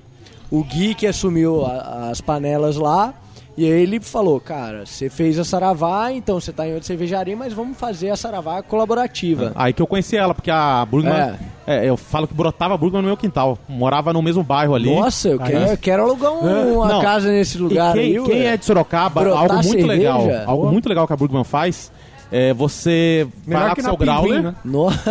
o 0.52 0.64
Gui 0.64 0.94
que 0.96 1.08
assumiu 1.08 1.66
a- 1.66 2.10
as 2.12 2.22
panelas 2.22 2.76
lá. 2.76 3.14
E 3.58 3.66
aí 3.66 3.82
ele 3.82 4.00
falou, 4.00 4.40
cara, 4.40 4.86
você 4.86 5.10
fez 5.10 5.38
a 5.38 5.44
Saravá, 5.44 6.14
então 6.14 6.40
você 6.40 6.54
tá 6.54 6.66
em 6.66 6.72
outra 6.72 6.88
cervejaria, 6.88 7.36
mas 7.36 7.52
vamos 7.52 7.78
fazer 7.78 8.10
a 8.10 8.16
Saravá 8.16 8.64
colaborativa. 8.64 9.52
Aí 9.54 9.74
que 9.74 9.82
eu 9.82 9.88
conheci 9.88 10.16
ela, 10.16 10.34
porque 10.34 10.50
a 10.50 10.86
Burgman. 10.86 11.34
é, 11.68 11.90
eu 11.90 11.98
falo 11.98 12.26
que 12.26 12.34
brotava 12.34 12.76
a 12.76 12.78
Burgman 12.78 13.02
no 13.02 13.08
meu 13.10 13.18
quintal. 13.18 13.58
Morava 13.68 14.14
no 14.14 14.22
mesmo 14.22 14.44
bairro 14.44 14.76
ali. 14.76 14.96
Nossa, 14.96 15.28
eu 15.28 15.40
quero, 15.40 15.66
eu 15.72 15.78
quero 15.78 16.04
alugar 16.04 16.32
um- 16.32 16.76
uma 16.76 16.88
Não. 16.88 17.02
casa 17.02 17.30
nesse 17.30 17.58
E 17.58 17.62
lugar 17.62 17.94
quem, 17.96 18.18
aí. 18.18 18.24
quem 18.24 18.40
ué. 18.44 18.46
é 18.54 18.56
de 18.58 18.64
Sorocaba, 18.64 19.22
Brotar 19.22 19.42
algo 19.42 19.54
muito 19.56 19.68
cerveja? 19.68 19.88
legal. 19.94 20.22
Algo 20.48 20.62
Boa. 20.62 20.72
muito 20.72 20.88
legal 20.88 21.06
que 21.06 21.12
a 21.14 21.18
Burgman 21.18 21.44
faz. 21.44 21.92
É 22.32 22.54
você 22.54 23.28
vai 23.46 23.56
Melhor 23.56 23.70
lá 23.70 23.76
que 23.76 23.82
com 23.82 23.88
na 23.88 23.90
seu 23.90 23.98
growler. 23.98 24.38
Pinguim, 24.42 24.44
né? 24.44 24.56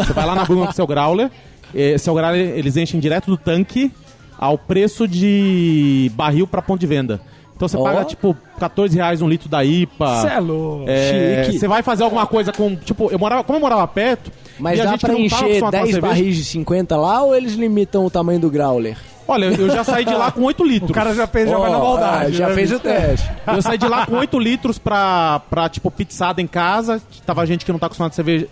Você 0.06 0.12
vai 0.12 0.26
lá 0.26 0.34
na 0.34 0.44
Burgman 0.44 0.66
com 0.66 0.72
seu 0.72 0.86
growler. 0.86 1.30
eh, 1.74 1.98
seu 1.98 2.14
growler 2.14 2.40
eles 2.56 2.76
enchem 2.76 3.00
direto 3.00 3.26
do 3.26 3.36
tanque 3.36 3.92
ao 4.38 4.56
preço 4.56 5.06
de 5.08 6.10
barril 6.14 6.46
para 6.46 6.62
ponto 6.62 6.78
de 6.80 6.86
venda. 6.86 7.20
Então 7.56 7.66
você 7.66 7.76
Ó. 7.76 7.82
paga 7.82 8.04
tipo 8.04 8.36
14 8.60 8.94
reais 8.96 9.20
um 9.20 9.28
litro 9.28 9.48
da 9.48 9.64
IPA. 9.64 10.20
Cê 10.22 10.28
é 10.28 10.38
louco. 10.38 10.84
É, 10.86 11.42
Chique. 11.44 11.58
Você 11.58 11.66
vai 11.66 11.82
fazer 11.82 12.04
alguma 12.04 12.24
coisa 12.24 12.52
com. 12.52 12.76
Tipo, 12.76 13.10
eu 13.10 13.18
morava, 13.18 13.42
como 13.42 13.56
eu 13.56 13.60
morava 13.60 13.86
perto. 13.88 14.30
Mas 14.60 14.78
e 14.78 14.82
a 14.82 14.84
dá 14.84 14.90
gente 14.92 15.00
pra 15.00 15.14
encher 15.14 15.34
acostumado 15.34 15.54
a 15.56 15.58
tomar 15.58 15.70
10 15.72 15.90
cerveja. 15.90 16.00
barris 16.14 16.36
de 16.36 16.44
50 16.44 16.96
lá 16.96 17.22
ou 17.24 17.34
eles 17.34 17.54
limitam 17.54 18.06
o 18.06 18.10
tamanho 18.10 18.38
do 18.38 18.48
growler? 18.48 18.96
Olha, 19.28 19.44
eu 19.44 19.68
já 19.68 19.84
saí 19.84 20.06
de 20.06 20.14
lá 20.14 20.32
com 20.32 20.42
8 20.42 20.64
litros. 20.64 20.90
O 20.90 20.94
cara 20.94 21.14
já 21.14 21.26
fez, 21.26 21.50
já 21.50 21.58
vai 21.58 21.70
na 21.70 21.78
maldade. 21.78 22.26
ah, 22.26 22.30
já 22.30 22.48
né, 22.48 22.54
fez 22.54 22.72
o 22.72 22.80
teste. 22.80 23.30
Eu 23.46 23.60
saí 23.60 23.76
de 23.76 23.86
lá 23.86 24.06
com 24.06 24.16
8 24.16 24.38
litros 24.38 24.78
pra, 24.78 25.42
pra, 25.50 25.68
tipo, 25.68 25.90
pizzada 25.90 26.40
em 26.40 26.46
casa. 26.46 27.02
Tava 27.26 27.44
gente 27.44 27.62
que 27.64 27.70
não 27.70 27.78
tá 27.78 27.86
acostumada 27.86 28.12
a 28.12 28.16
cerveja, 28.16 28.48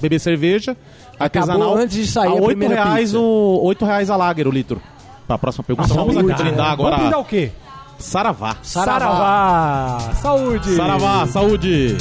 beber 0.00 0.20
cerveja. 0.20 0.76
Acabou 1.18 1.50
artesanal. 1.50 1.76
antes 1.76 1.96
de 1.96 2.06
sair 2.06 2.28
a 2.28 2.30
a 2.30 2.34
8 2.34 2.46
primeira 2.46 2.74
reais, 2.76 3.10
pizza. 3.10 3.18
o, 3.18 3.64
8 3.64 3.84
reais 3.84 4.08
a 4.08 4.16
lager 4.16 4.46
o 4.46 4.52
litro. 4.52 4.80
Pra 5.26 5.36
próxima 5.36 5.64
pergunta, 5.64 5.92
vamos 5.92 6.14
Saúde, 6.14 6.32
brindar 6.32 6.70
agora. 6.70 6.90
Vamos 6.90 7.02
brindar 7.02 7.20
o 7.20 7.24
quê? 7.24 7.50
Saravá. 7.98 8.56
Saravá. 8.62 9.98
Saúde. 10.14 10.76
Saravá, 10.76 11.26
saúde. 11.26 11.96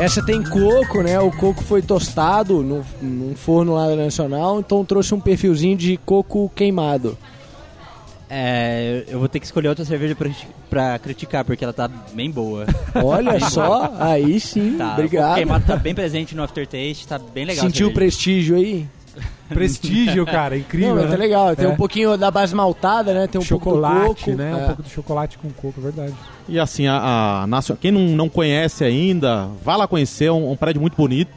Essa 0.00 0.24
tem 0.24 0.42
coco, 0.42 1.02
né? 1.02 1.18
O 1.20 1.30
coco 1.30 1.62
foi 1.62 1.82
tostado 1.82 2.62
no, 2.62 2.84
num 3.00 3.34
forno 3.34 3.74
lá 3.74 3.88
da 3.88 3.96
Nacional, 3.96 4.60
então 4.60 4.84
trouxe 4.84 5.14
um 5.14 5.20
perfilzinho 5.20 5.76
de 5.76 5.96
coco 5.98 6.50
queimado. 6.54 7.16
É, 8.30 9.04
eu 9.08 9.18
vou 9.18 9.28
ter 9.28 9.40
que 9.40 9.46
escolher 9.46 9.68
outra 9.68 9.84
cerveja 9.86 10.14
pra, 10.14 10.28
pra 10.68 10.98
criticar, 10.98 11.44
porque 11.44 11.64
ela 11.64 11.72
tá 11.72 11.88
bem 12.12 12.30
boa. 12.30 12.66
Olha 13.02 13.40
só, 13.40 13.94
aí 13.98 14.38
sim, 14.38 14.76
Tá, 14.76 14.90
O 14.90 14.92
obrigado. 14.92 15.34
queimado 15.36 15.64
tá 15.66 15.76
bem 15.76 15.94
presente 15.94 16.34
no 16.36 16.42
aftertaste, 16.42 17.06
tá 17.08 17.18
bem 17.18 17.46
legal. 17.46 17.64
Sentiu 17.64 17.88
o 17.88 17.94
prestígio 17.94 18.56
aí? 18.56 18.86
Prestígio, 19.54 20.24
cara. 20.26 20.56
Incrível. 20.56 20.88
Não, 20.90 20.96
mas 20.96 21.04
né? 21.06 21.10
tá 21.12 21.16
legal. 21.16 21.56
Tem 21.56 21.66
É. 21.66 21.68
um 21.68 21.76
pouquinho 21.76 22.16
da 22.16 22.30
base 22.30 22.54
maltada, 22.54 23.12
né? 23.14 23.26
Tem 23.26 23.40
um 23.40 23.44
chocolate, 23.44 24.04
pouco 24.04 24.14
do 24.20 24.26
coco. 24.26 24.36
né? 24.36 24.50
É. 24.50 24.54
Um 24.54 24.66
pouco 24.66 24.82
de 24.82 24.90
chocolate 24.90 25.38
com 25.38 25.50
coco, 25.50 25.74
é 25.78 25.82
verdade. 25.82 26.14
E 26.48 26.58
assim, 26.58 26.86
a, 26.86 27.42
a 27.42 27.46
Nacio- 27.46 27.76
quem 27.80 27.90
não, 27.90 28.00
não 28.02 28.28
conhece 28.28 28.84
ainda, 28.84 29.48
vá 29.64 29.76
lá 29.76 29.86
conhecer. 29.86 30.26
É 30.26 30.32
um, 30.32 30.52
um 30.52 30.56
prédio 30.56 30.80
muito 30.80 30.96
bonito. 30.96 31.30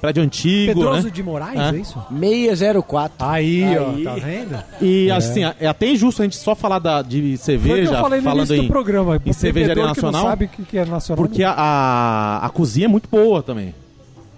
Prédio 0.00 0.22
antigo, 0.22 0.72
Pedroso 0.72 1.04
né? 1.08 1.10
de 1.10 1.22
Moraes, 1.22 1.60
É. 1.60 1.76
é, 1.76 1.78
isso? 1.78 2.02
604. 2.10 3.16
Aí, 3.28 3.62
Aí. 3.64 3.76
ó, 3.76 3.84
tá 4.02 4.14
vendo? 4.14 4.64
E 4.80 5.10
assim, 5.10 5.42
é 5.60 5.66
até 5.66 5.88
injusto 5.90 6.22
a 6.22 6.24
gente 6.24 6.36
só 6.38 6.54
falar 6.54 6.78
da, 6.78 7.02
de 7.02 7.18
Foi 7.20 7.28
o 7.28 7.32
que 7.32 7.36
cerveja, 7.36 7.92
eu 7.96 8.00
falei 8.00 8.18
no 8.20 8.24
falando 8.24 8.38
início 8.46 8.56
em. 8.56 8.62
do 8.62 8.68
programa. 8.68 9.20
em 9.26 9.32
cervejaria 9.34 9.74
bebedor 9.74 9.94
que 9.94 10.00
não 10.00 10.10
nacional? 10.10 10.30
sabe 10.30 10.44
o 10.46 10.48
que 10.48 10.62
que 10.62 10.78
é 10.78 10.86
nacional. 10.86 11.22
Porque 11.22 11.44
a, 11.44 11.52
a, 11.52 12.46
a 12.46 12.48
cozinha 12.48 12.86
é 12.86 12.88
muito 12.88 13.10
boa 13.10 13.42
também. 13.42 13.74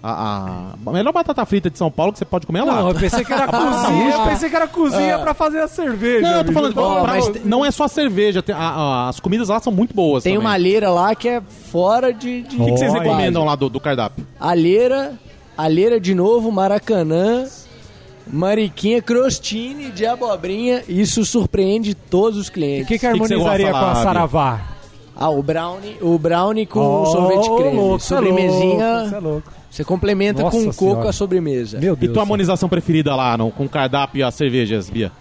A, 0.05 0.73
a, 0.85 0.91
melhor 0.91 1.13
batata 1.13 1.45
frita 1.45 1.69
de 1.69 1.77
São 1.77 1.89
Paulo 1.89 2.11
que 2.11 2.19
você 2.19 2.25
pode 2.25 2.45
comer 2.45 2.59
é 2.59 2.63
lá. 2.63 2.75
Não, 2.81 2.89
eu 2.89 2.95
pensei 2.95 3.23
que 3.23 3.31
era 3.31 3.47
cozinha. 3.47 4.13
Eu 4.15 4.21
pensei 4.25 4.49
que 4.49 4.55
era 4.57 4.67
cozinha 4.67 5.17
pra 5.19 5.33
fazer 5.33 5.61
a 5.61 5.67
cerveja. 5.69 6.29
Não, 6.29 6.37
eu 6.39 6.43
tô 6.43 6.51
falando, 6.51 6.77
Ó, 6.77 7.01
pra- 7.03 7.13
mas 7.13 7.45
não 7.45 7.63
é 7.65 7.71
só 7.71 7.85
a 7.85 7.87
cerveja, 7.87 8.43
tem- 8.43 8.53
a- 8.53 8.59
a- 8.59 9.07
as 9.09 9.21
comidas 9.21 9.47
lá 9.47 9.61
são 9.61 9.71
muito 9.71 9.93
boas. 9.95 10.21
Tem 10.23 10.33
também. 10.33 10.45
uma 10.45 10.53
alheira 10.53 10.89
lá 10.89 11.15
que 11.15 11.29
é 11.29 11.41
fora 11.71 12.11
de. 12.13 12.41
de... 12.41 12.57
O 12.61 12.65
que, 12.65 12.71
que 12.73 12.77
vocês 12.79 12.91
recomendam 12.93 13.45
lá 13.45 13.55
do, 13.55 13.69
do 13.69 13.79
cardápio? 13.79 14.27
Alheira, 14.37 15.13
alheira 15.57 16.01
de 16.01 16.13
novo, 16.13 16.51
Maracanã, 16.51 17.45
Mariquinha, 18.27 19.01
crostini 19.01 19.89
de 19.89 20.05
abobrinha. 20.05 20.83
Isso 20.87 21.23
surpreende 21.25 21.93
todos 21.95 22.37
os 22.37 22.47
O 22.49 22.51
clientes. 22.51 22.87
que, 22.87 22.93
que 22.95 22.99
que 22.99 23.07
harmonizaria 23.07 23.71
gosta 23.71 23.85
com 23.85 23.91
a 23.91 23.95
Saravá? 24.03 24.61
Ah, 25.15 25.29
o 25.29 25.43
brownie, 25.43 25.95
o 26.01 26.17
brownie 26.17 26.65
com 26.65 26.79
Oh, 27.03 27.05
sorvete 27.05 27.45
creme. 27.55 27.75
louco, 27.77 27.95
é 27.95 27.99
Sobremesinha, 27.99 29.09
cê 29.09 29.15
é 29.15 29.19
louco. 29.19 29.51
você 29.69 29.83
complementa 29.83 30.41
Nossa 30.41 30.57
com 30.57 30.73
coco 30.73 31.07
a 31.07 31.13
sobremesa. 31.13 31.79
Meu 31.79 31.93
E 31.93 31.97
Deus. 31.97 32.13
tua 32.13 32.23
harmonização 32.23 32.67
preferida 32.67 33.15
lá, 33.15 33.37
no, 33.37 33.51
com 33.51 33.65
o 33.65 33.69
cardápio 33.69 34.19
e 34.19 34.23
as 34.23 34.33
cervejas, 34.33 34.89
Bia? 34.89 35.11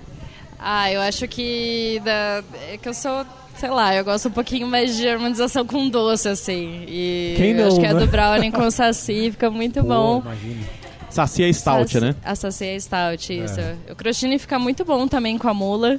Ah, 0.58 0.90
eu 0.90 1.00
acho 1.02 1.26
que 1.28 2.00
da, 2.04 2.42
é 2.70 2.78
que 2.78 2.88
eu 2.88 2.94
sou, 2.94 3.26
sei 3.56 3.68
lá, 3.68 3.94
eu 3.94 4.04
gosto 4.04 4.28
um 4.28 4.30
pouquinho 4.32 4.66
mais 4.66 4.96
de 4.96 5.06
harmonização 5.08 5.66
com 5.66 5.88
doce, 5.88 6.28
assim. 6.28 6.84
E 6.88 7.34
Quem 7.36 7.50
eu 7.50 7.56
não, 7.58 7.66
acho 7.66 7.80
que 7.80 7.86
a 7.86 7.92
né? 7.94 8.00
do 8.00 8.06
brownie 8.06 8.50
com 8.52 8.70
saci 8.70 9.30
fica 9.32 9.50
muito 9.50 9.82
bom. 9.82 10.20
Imagina. 10.24 10.62
Sacia 11.10 11.46
e 11.48 11.52
stout, 11.52 11.92
Saci- 11.92 12.00
né? 12.06 12.14
A 12.24 12.34
saci 12.34 12.64
é 12.64 12.78
stout, 12.80 13.30
isso. 13.44 13.60
O 13.90 13.94
crostini 13.94 14.38
fica 14.38 14.58
muito 14.58 14.84
bom 14.84 15.06
também 15.06 15.36
com 15.36 15.48
a 15.48 15.52
mula. 15.52 15.98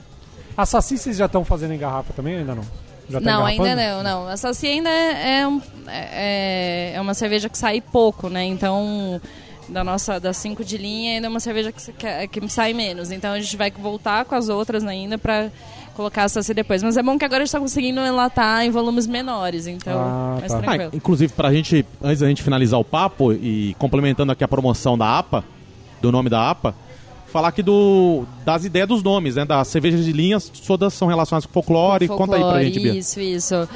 A 0.58 0.66
Saci 0.66 0.98
vocês 0.98 1.18
já 1.18 1.26
estão 1.26 1.46
fazendo 1.46 1.74
em 1.74 1.78
garrafa 1.78 2.12
também 2.14 2.34
ou 2.34 2.40
ainda 2.40 2.56
não? 2.56 2.64
Já 3.14 3.22
tá 3.22 3.32
não, 3.32 3.46
ainda 3.46 3.76
não, 3.76 4.04
não. 4.04 4.28
A 4.28 4.36
Saci 4.38 4.68
ainda 4.68 4.90
é, 4.90 5.40
é, 5.40 5.48
um- 5.48 5.62
é, 5.88 6.92
é 6.96 7.02
uma 7.02 7.14
cerveja 7.14 7.48
que 7.50 7.58
sai 7.58 7.80
pouco, 7.82 8.30
né? 8.30 8.44
Então, 8.46 9.22
da 9.70 9.84
nossa 9.84 10.20
das 10.20 10.38
5 10.38 10.64
de 10.64 10.78
linha, 10.78 11.14
ainda 11.16 11.28
é 11.28 11.30
uma 11.30 11.40
cerveja 11.40 11.72
que, 11.72 11.92
que, 12.28 12.40
que 12.42 12.50
sai 12.50 12.74
menos. 12.74 13.12
Então, 13.12 13.32
a 13.34 13.40
gente 13.40 13.56
vai 13.56 13.72
voltar 13.72 14.26
com 14.26 14.36
as 14.36 14.50
outras 14.50 14.84
ainda 14.86 15.18
pra 15.18 15.50
colocar 15.96 16.24
a 16.24 16.30
Saci 16.30 16.54
depois. 16.54 16.82
Mas 16.84 16.98
é 16.98 17.04
bom 17.04 17.18
que 17.18 17.24
agora 17.26 17.44
a 17.44 17.46
gente 17.46 17.52
tá 17.54 17.60
conseguindo 17.60 18.02
enlatar 18.02 18.66
em 18.66 18.72
volumes 18.72 19.06
menores, 19.08 19.68
então 19.68 19.94
Ah, 20.00 20.38
mais 20.40 20.52
tá. 20.52 20.58
Ah, 20.58 20.62
tranquilo. 20.62 20.92
inclusive, 20.94 21.34
pra 21.34 21.54
gente, 21.54 21.86
antes 22.02 22.20
da 22.22 22.28
gente 22.28 22.42
finalizar 22.42 22.80
o 22.80 22.84
papo 22.84 23.32
e 23.32 23.76
complementando 23.78 24.32
aqui 24.32 24.44
a 24.44 24.48
promoção 24.48 24.98
da 24.98 25.20
APA, 25.20 25.44
do 26.02 26.12
nome 26.12 26.30
da 26.30 26.50
APA, 26.50 26.76
falar 27.34 27.48
aqui 27.50 27.64
do, 27.64 28.26
das 28.46 28.64
ideias 28.64 28.88
dos 28.88 29.02
nomes, 29.04 29.36
né? 29.36 29.44
Das 29.44 29.68
cervejas 29.68 30.06
de 30.06 30.14
linhas, 30.14 30.48
todas 30.48 30.94
são 30.94 31.08
relacionadas 31.08 31.46
com 31.48 31.52
folclore. 31.52 32.08
Conta 32.08 32.24
aí 32.24 32.28
pra 32.28 32.38
Folclore, 32.40 32.66
gente, 32.66 32.80
Bia. 32.80 32.94
Isso, 32.94 33.20
isso. 33.20 33.68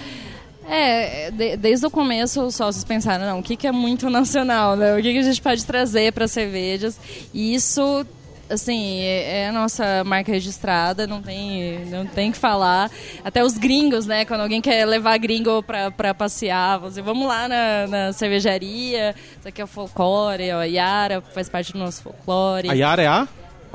É, 0.69 1.31
de- 1.31 1.57
desde 1.57 1.85
o 1.85 1.89
começo 1.89 2.41
os 2.43 2.53
sócios 2.55 2.83
pensaram, 2.83 3.25
não, 3.25 3.39
o 3.39 3.43
que, 3.43 3.55
que 3.55 3.65
é 3.65 3.71
muito 3.71 4.09
nacional, 4.11 4.75
né? 4.75 4.93
O 4.93 5.01
que, 5.01 5.11
que 5.13 5.19
a 5.19 5.23
gente 5.23 5.41
pode 5.41 5.65
trazer 5.65 6.11
para 6.13 6.27
cervejas? 6.27 6.99
E 7.33 7.55
isso, 7.55 8.05
assim, 8.49 8.99
é, 8.99 9.43
é 9.43 9.47
a 9.47 9.51
nossa 9.53 10.03
marca 10.03 10.31
registrada, 10.31 11.07
não 11.07 11.21
tem, 11.21 11.85
não 11.85 12.05
tem 12.05 12.31
que 12.33 12.37
falar. 12.37 12.91
Até 13.23 13.43
os 13.43 13.57
gringos, 13.57 14.05
né? 14.05 14.25
Quando 14.25 14.41
alguém 14.41 14.61
quer 14.61 14.85
levar 14.85 15.17
gringo 15.17 15.63
pra, 15.63 15.89
pra 15.89 16.13
passear, 16.13 16.77
você, 16.79 17.01
vamos 17.01 17.25
lá 17.27 17.47
na, 17.47 17.87
na 17.87 18.13
cervejaria, 18.13 19.15
isso 19.39 19.47
aqui 19.47 19.61
é 19.61 19.63
o 19.63 19.67
folclore, 19.67 20.51
ó, 20.51 20.59
a 20.59 20.65
Yara 20.65 21.21
faz 21.33 21.47
parte 21.49 21.71
do 21.73 21.79
nosso 21.79 22.03
folclore. 22.03 22.69
A 22.69 22.73
Yara 22.73 23.01
é 23.01 23.07
a? 23.07 23.27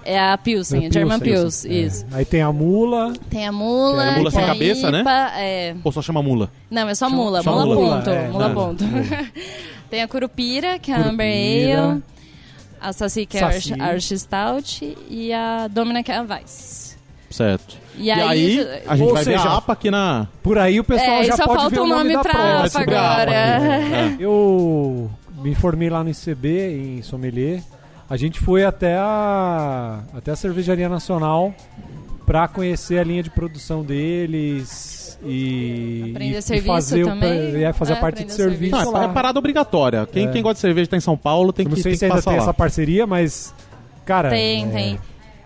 É 0.05 0.19
a 0.19 0.37
Pilsen, 0.37 0.87
a 0.87 0.91
German 0.91 1.19
Pils, 1.21 1.65
isso. 1.65 2.05
É. 2.13 2.19
Aí 2.19 2.25
tem 2.25 2.43
a 2.43 2.53
mula. 2.53 3.13
Tem 3.31 3.47
a 3.47 3.53
mula, 3.53 4.05
É 4.05 4.09
a 4.09 4.19
mula 4.19 4.31
sem 4.31 4.41
tem 4.41 4.49
a 4.51 4.53
cabeça, 4.53 4.91
né? 4.91 5.01
IPA, 5.01 5.31
É. 5.37 5.75
Ou 5.85 5.93
só 5.93 6.03
chama 6.03 6.23
mula? 6.23 6.51
Não, 6.71 6.89
é 6.89 6.95
só 6.95 7.09
mula, 7.09 7.43
só 7.43 7.53
mula, 7.53 7.75
mula. 7.75 7.97
ponto. 7.99 8.11
É, 8.11 8.29
mula 8.29 8.47
é. 8.51 8.55
ponto. 8.55 8.85
tem 9.91 10.03
a 10.03 10.09
Curupira, 10.09 10.79
que 10.79 10.91
é 10.91 10.95
a 10.95 11.09
Amber. 11.09 11.79
Ale, 11.79 12.03
a 12.81 12.93
Saci, 12.93 13.27
que 13.27 13.39
é 13.39 13.43
a. 13.43 13.47
Arch- 13.47 14.13
Stout, 14.19 14.97
e 15.09 15.33
a 15.33 15.69
Domina, 15.69 16.03
que 16.03 16.11
é 16.11 16.17
a 16.17 16.23
Weiss. 16.23 16.97
Certo. 17.31 17.77
E, 17.97 18.07
E 18.07 18.11
aí, 18.11 18.61
a 18.87 18.97
gente 18.97 19.13
vai 19.13 19.25
ver 19.25 19.39
seja, 19.39 19.49
a 19.49 19.57
APA 19.59 19.73
aqui 19.75 19.91
na. 19.91 20.27
Por 20.43 20.59
aí 20.59 20.81
o 20.81 20.85
pessoal 20.85 21.19
é, 21.19 21.25
já 21.25 21.37
só 21.37 21.45
pode 21.47 21.59
falta 21.61 21.75
ver 21.75 21.81
o 21.81 21.85
o 21.85 21.87
nome, 21.87 22.13
nome 22.15 22.23
pra. 22.23 22.65
APA 22.65 22.81
agora. 22.81 23.33
É. 23.33 24.17
Eu 24.19 25.11
me 25.43 25.51
informei 25.51 25.89
lá 25.89 26.03
no 26.03 26.11
ICB, 26.11 26.99
em 26.99 27.03
Sommelier. 27.03 27.63
A 28.13 28.17
gente 28.19 28.41
foi 28.41 28.63
até 28.63 28.95
a, 28.99 30.01
até 30.15 30.33
a 30.33 30.37
Cervejaria 30.37 30.87
Nacional 30.87 31.55
para 32.27 32.47
conhecer 32.47 32.99
a 32.99 33.05
linha 33.05 33.23
de 33.23 33.31
produção 33.31 33.83
deles 33.83 35.19
e, 35.25 36.11
Aprender 36.15 36.39
e, 36.39 36.43
serviço 36.43 36.65
e 36.65 36.67
fazer, 36.67 37.05
o- 37.05 37.07
também, 37.07 37.65
é, 37.65 37.73
fazer 37.73 37.93
né? 37.93 37.99
a 37.99 38.01
parte 38.03 38.17
de 38.17 38.23
Aprender 38.25 38.37
serviço 38.51 38.77
Não, 38.93 39.03
é 39.03 39.09
parada 39.09 39.39
obrigatória. 39.39 40.07
Quem, 40.13 40.27
É. 40.29 40.31
quem 40.31 40.43
gosta 40.43 40.57
de 40.57 40.61
cerveja 40.61 40.91
tá 40.91 40.97
em 40.99 41.01
São 41.01 41.17
Paulo 41.17 41.55
tem 41.55 41.65
Eu 41.65 41.71
que, 41.71 41.77
não 41.77 41.83
sei 41.83 41.93
tem 41.93 41.99
se 42.01 42.05
ainda 42.05 42.21
tem 42.21 42.37
lá. 42.37 42.43
essa 42.43 42.53
parceria, 42.53 43.07
mas 43.07 43.55
cara, 44.05 44.29
É. 44.29 44.31
é, 44.31 44.35
Tem, 44.35 44.71
tem. 44.71 44.99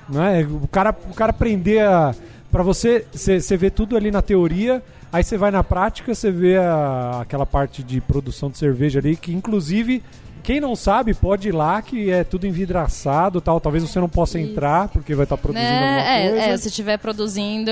não 0.09 0.25
é? 0.25 0.43
O 0.43 0.67
cara, 0.67 0.91
o 1.09 1.15
cara 1.15 1.31
aprender 1.31 1.83
a 1.83 2.13
para 2.51 2.65
você, 2.65 3.07
você 3.13 3.57
vê 3.57 3.71
tudo 3.71 3.97
ali 3.97 4.11
na 4.11 4.23
teoria, 4.23 4.83
aí 5.13 5.23
você 5.23 5.37
vai 5.39 5.53
na 5.53 5.63
prática, 5.63 6.13
você 6.15 6.33
vê 6.33 6.57
a- 6.57 7.19
aquela 7.21 7.47
parte 7.47 7.83
de 7.85 8.01
produção 8.01 8.51
de 8.51 8.59
cerveja 8.59 8.99
ali 8.99 9.15
que 9.15 9.33
inclusive 9.33 10.03
quem 10.47 10.61
não 10.61 10.77
sabe 10.77 11.13
pode 11.13 11.49
ir 11.49 11.53
lá 11.53 11.83
que 11.83 12.09
é 12.09 12.23
tudo 12.23 12.47
envidraçado, 12.47 13.41
tal. 13.41 13.59
Talvez 13.61 13.83
você 13.83 13.99
não 13.99 14.09
possa 14.09 14.39
entrar 14.39 14.89
porque 14.89 15.13
vai 15.13 15.25
estar 15.25 15.37
produzindo 15.37 15.67
alguma 15.69 15.91
Né? 15.91 16.29
coisa. 16.31 16.45
É, 16.47 16.51
é, 16.51 16.57
se 16.57 16.69
estiver 16.69 16.97
produzindo. 16.99 17.71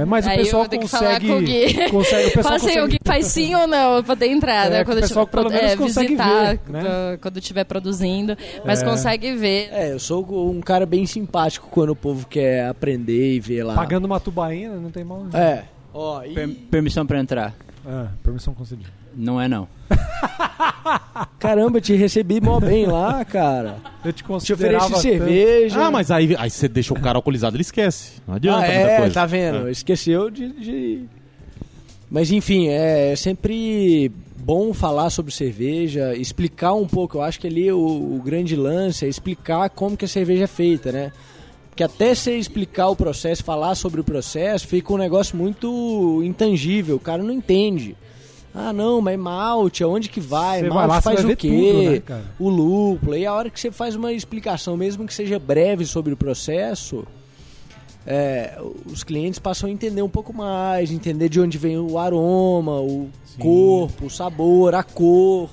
É, 0.00 0.04
mas 0.04 0.24
o 0.24 0.30
pessoal 0.30 0.68
consegue- 0.68 1.26
com 1.26 1.36
o 1.38 1.40
Gui. 1.42 1.74
consegue- 1.90 2.28
o 2.28 2.32
pessoal 2.32 2.44
Fala 2.44 2.56
assim, 2.56 2.66
consegue- 2.66 2.80
o 2.84 2.88
Gui 2.88 2.98
faz 3.04 3.26
sim 3.26 3.54
ou 3.56 3.66
não 3.66 3.94
pra 3.94 4.14
poder 4.14 4.26
entrar, 4.28 4.66
É, 4.66 4.70
né? 4.70 4.76
que 4.76 4.82
o 4.82 4.86
Quando 4.94 5.00
pessoal 5.00 5.26
tiver, 5.26 5.36
pelo 5.36 5.50
menos 5.50 5.72
é, 5.72 5.76
consegue 5.76 6.06
visitar, 6.14 6.44
ver, 6.44 6.48
né? 6.52 6.58
quando- 6.84 7.18
quando 7.18 7.38
estiver 7.40 7.64
produzindo, 7.64 8.36
mas 8.64 8.82
É. 8.82 8.84
consegue 8.84 9.34
ver. 9.34 9.68
É, 9.72 9.92
eu 9.92 9.98
sou 9.98 10.24
um 10.48 10.60
cara 10.60 10.86
bem 10.86 11.04
simpático 11.06 11.66
quando 11.72 11.90
o 11.90 11.96
povo 11.96 12.24
quer 12.28 12.68
aprender 12.68 13.34
e 13.34 13.40
ver 13.40 13.64
lá. 13.64 13.74
Pagando 13.74 14.04
uma 14.04 14.20
tubaína, 14.20 14.76
não 14.76 14.90
tem 14.92 15.02
mal. 15.02 15.26
É. 15.34 15.64
Ó, 15.92 16.22
e- 16.22 16.34
Per- 16.34 16.48
permissão 16.70 17.04
pra 17.04 17.18
entrar. 17.18 17.52
Ah, 17.84 18.06
permissão 18.22 18.54
concedida. 18.54 19.01
Não 19.14 19.40
é 19.40 19.48
não. 19.48 19.68
Caramba, 21.38 21.78
eu 21.78 21.82
te 21.82 21.94
recebi 21.94 22.40
mó 22.40 22.58
bem 22.60 22.86
lá, 22.86 23.24
cara. 23.24 23.76
Eu 24.04 24.12
te 24.12 24.16
Te 24.18 24.24
considerava 24.24 24.86
ofereci 24.86 25.10
tanto- 25.10 25.24
cerveja. 25.26 25.86
Ah, 25.86 25.90
mas 25.90 26.10
aí, 26.10 26.34
aí 26.38 26.50
você 26.50 26.68
deixa 26.68 26.92
o 26.94 27.00
cara 27.00 27.18
alcoolizado, 27.18 27.56
ele 27.56 27.62
esquece. 27.62 28.20
Não 28.26 28.34
adianta 28.34 28.58
Ah, 28.58 28.68
muita 28.68 28.72
é, 28.90 28.96
coisa. 28.98 29.14
tá 29.14 29.26
vendo? 29.26 29.68
Esqueceu 29.68 30.30
de, 30.30 30.48
de- 30.52 31.04
Mas 32.10 32.30
enfim, 32.30 32.68
é 32.68 33.14
sempre 33.16 34.10
bom 34.36 34.72
falar 34.72 35.10
sobre 35.10 35.32
cerveja, 35.32 36.14
explicar 36.16 36.74
um 36.74 36.86
pouco. 36.86 37.18
Eu 37.18 37.22
acho 37.22 37.38
que 37.40 37.46
ali 37.46 37.70
o, 37.72 37.78
o 37.78 38.20
grande 38.24 38.56
lance 38.56 39.04
é 39.04 39.08
explicar 39.08 39.68
como 39.70 39.96
que 39.96 40.04
a 40.04 40.08
cerveja 40.08 40.44
é 40.44 40.48
feita, 40.48 40.90
né? 40.92 41.12
Porque 41.70 41.82
até 41.82 42.14
você 42.14 42.36
explicar 42.36 42.88
o 42.88 42.96
processo, 42.96 43.42
falar 43.42 43.74
sobre 43.74 44.00
o 44.00 44.04
processo, 44.04 44.66
fica 44.68 44.92
um 44.92 44.98
negócio 44.98 45.36
muito 45.36 46.20
intangível. 46.22 46.96
O 46.96 47.00
cara 47.00 47.22
não 47.22 47.32
entende. 47.32 47.96
Ah, 48.54 48.72
não, 48.72 49.00
mas 49.00 49.18
malte, 49.18 49.82
aonde 49.82 50.08
que 50.10 50.20
vai? 50.20 50.60
Você 50.60 50.68
malte 50.68 50.78
vai 50.78 50.88
lá, 50.88 50.94
você 51.00 51.02
faz 51.02 51.24
o 51.24 51.36
quê? 51.36 51.48
tudo, 51.48 52.12
né, 52.14 52.22
o 52.38 52.48
lúpulo. 52.50 53.16
E 53.16 53.24
a 53.24 53.32
hora 53.32 53.48
que 53.48 53.58
você 53.58 53.70
faz 53.70 53.94
uma 53.96 54.12
explicação, 54.12 54.76
mesmo 54.76 55.06
que 55.06 55.14
seja 55.14 55.38
breve 55.38 55.86
sobre 55.86 56.12
o 56.12 56.16
processo, 56.16 57.04
é, 58.06 58.58
os 58.86 59.02
clientes 59.02 59.38
passam 59.38 59.68
a 59.68 59.72
entender 59.72 60.02
um 60.02 60.08
pouco 60.08 60.32
mais, 60.34 60.90
entender 60.90 61.28
de 61.28 61.40
onde 61.40 61.56
vem 61.56 61.78
o 61.78 61.98
aroma, 61.98 62.80
o 62.80 63.08
corpo, 63.38 64.06
o 64.06 64.10
sabor, 64.10 64.74
a 64.74 64.82
cor. 64.82 65.48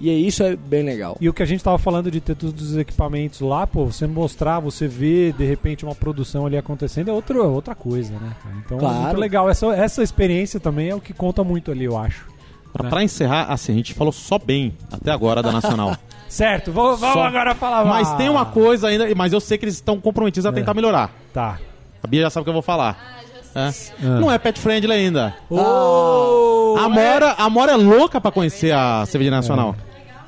E 0.00 0.10
isso 0.26 0.42
é 0.42 0.54
bem 0.54 0.82
legal. 0.82 1.16
E 1.20 1.28
o 1.28 1.32
que 1.32 1.42
a 1.42 1.46
gente 1.46 1.62
tava 1.64 1.78
falando 1.78 2.10
de 2.10 2.20
ter 2.20 2.34
todos 2.34 2.70
os 2.72 2.76
equipamentos 2.76 3.40
lá, 3.40 3.66
pô, 3.66 3.86
você 3.86 4.06
mostrar, 4.06 4.60
você 4.60 4.86
ver 4.86 5.32
de 5.32 5.44
repente 5.44 5.84
uma 5.84 5.94
produção 5.94 6.44
ali 6.46 6.56
acontecendo 6.56 7.08
é 7.08 7.12
outra, 7.12 7.42
outra 7.42 7.74
coisa, 7.74 8.12
né? 8.12 8.34
Então 8.64 8.76
é 8.76 8.80
Claro. 8.80 9.02
muito 9.02 9.16
legal. 9.18 9.48
Essa, 9.48 9.66
essa 9.74 10.02
experiência 10.02 10.58
também 10.60 10.90
é 10.90 10.94
o 10.94 11.00
que 11.00 11.12
conta 11.14 11.42
muito 11.42 11.70
ali, 11.70 11.84
eu 11.84 11.96
acho. 11.96 12.26
Pra, 12.74 12.90
pra 12.90 13.02
encerrar, 13.04 13.46
assim, 13.52 13.72
a 13.72 13.76
gente 13.76 13.94
falou 13.94 14.12
só 14.12 14.38
bem 14.38 14.74
até 14.92 15.10
agora 15.10 15.42
da 15.42 15.50
Nacional. 15.52 15.96
Certo, 16.28 16.72
vamos, 16.72 16.98
vamos 16.98 17.14
Só. 17.14 17.22
agora 17.22 17.54
falar 17.54 17.84
mas 17.84 18.12
tem 18.14 18.28
uma 18.28 18.44
coisa 18.44 18.88
ainda, 18.88 19.06
mas 19.14 19.32
eu 19.32 19.38
sei 19.38 19.56
que 19.56 19.64
eles 19.64 19.76
estão 19.76 20.00
comprometidos 20.00 20.44
a 20.46 20.48
É. 20.48 20.52
tentar 20.52 20.74
melhorar. 20.74 21.12
Tá. 21.32 21.60
A 22.02 22.06
Bia 22.08 22.22
já 22.22 22.30
sabe 22.30 22.42
o 22.42 22.44
que 22.44 22.50
eu 22.50 22.54
vou 22.54 22.62
falar. 22.62 23.22
É. 23.54 23.68
Ah. 24.02 24.18
Não 24.20 24.32
é 24.32 24.36
pet 24.36 24.58
friendly 24.58 24.90
ainda. 24.92 25.36
Oh, 25.48 26.74
A 26.76 26.86
Amora, 26.86 27.28
a 27.38 27.44
Amora 27.44 27.72
é 27.72 27.76
louca 27.76 28.20
pra 28.20 28.32
conhecer 28.32 28.72
a 28.74 29.06
cerveja 29.06 29.30
nacional. 29.30 29.76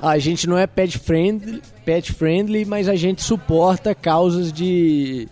A 0.01 0.17
gente 0.17 0.47
não 0.47 0.57
é 0.57 0.65
pet 0.65 0.97
friendly, 0.97 1.61
pet 1.83 2.13
friendly, 2.13 2.63
mas 2.63 2.87
a 2.87 2.95
gente 2.95 3.21
suporta 3.21 3.93
causas 3.93 4.53
de 4.53 5.27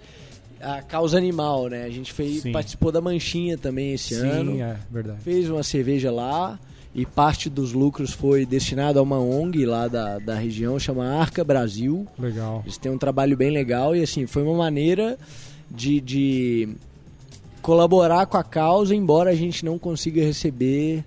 a 0.62 0.82
causa 0.82 1.18
animal, 1.18 1.68
né? 1.70 1.84
A 1.86 1.90
gente 1.90 2.12
fez, 2.12 2.42
Sim. 2.42 2.52
participou 2.52 2.92
da 2.92 3.00
Manchinha 3.00 3.58
também 3.58 3.94
esse 3.94 4.14
ano. 4.16 4.54
Sim, 4.54 4.62
é 4.62 4.76
verdade. 4.92 5.20
fez 5.24 5.50
uma 5.50 5.64
cerveja 5.64 6.12
lá 6.12 6.60
e 6.96 7.06
parte 7.06 7.50
dos 7.50 7.74
lucros 7.74 8.14
foi 8.14 8.46
destinado 8.46 8.98
a 8.98 9.02
uma 9.02 9.20
ONG 9.20 9.66
lá 9.66 9.90
da, 9.90 10.18
da 10.18 10.34
região, 10.34 10.80
chama 10.80 11.06
Arca 11.06 11.44
Brasil. 11.44 12.08
Legal. 12.18 12.62
Eles 12.64 12.78
têm 12.78 12.90
um 12.90 12.98
trabalho 12.98 13.36
bem 13.36 13.52
legal 13.52 13.94
e 13.94 14.02
assim, 14.02 14.26
foi 14.26 14.44
uma 14.44 14.56
maneira 14.56 15.18
de, 15.70 16.00
de 16.00 16.70
colaborar 17.62 18.26
com 18.28 18.38
a 18.38 18.44
causa, 18.44 18.96
embora 18.96 19.32
a 19.32 19.36
gente 19.36 19.66
não 19.66 19.78
consiga 19.78 20.24
receber 20.24 21.04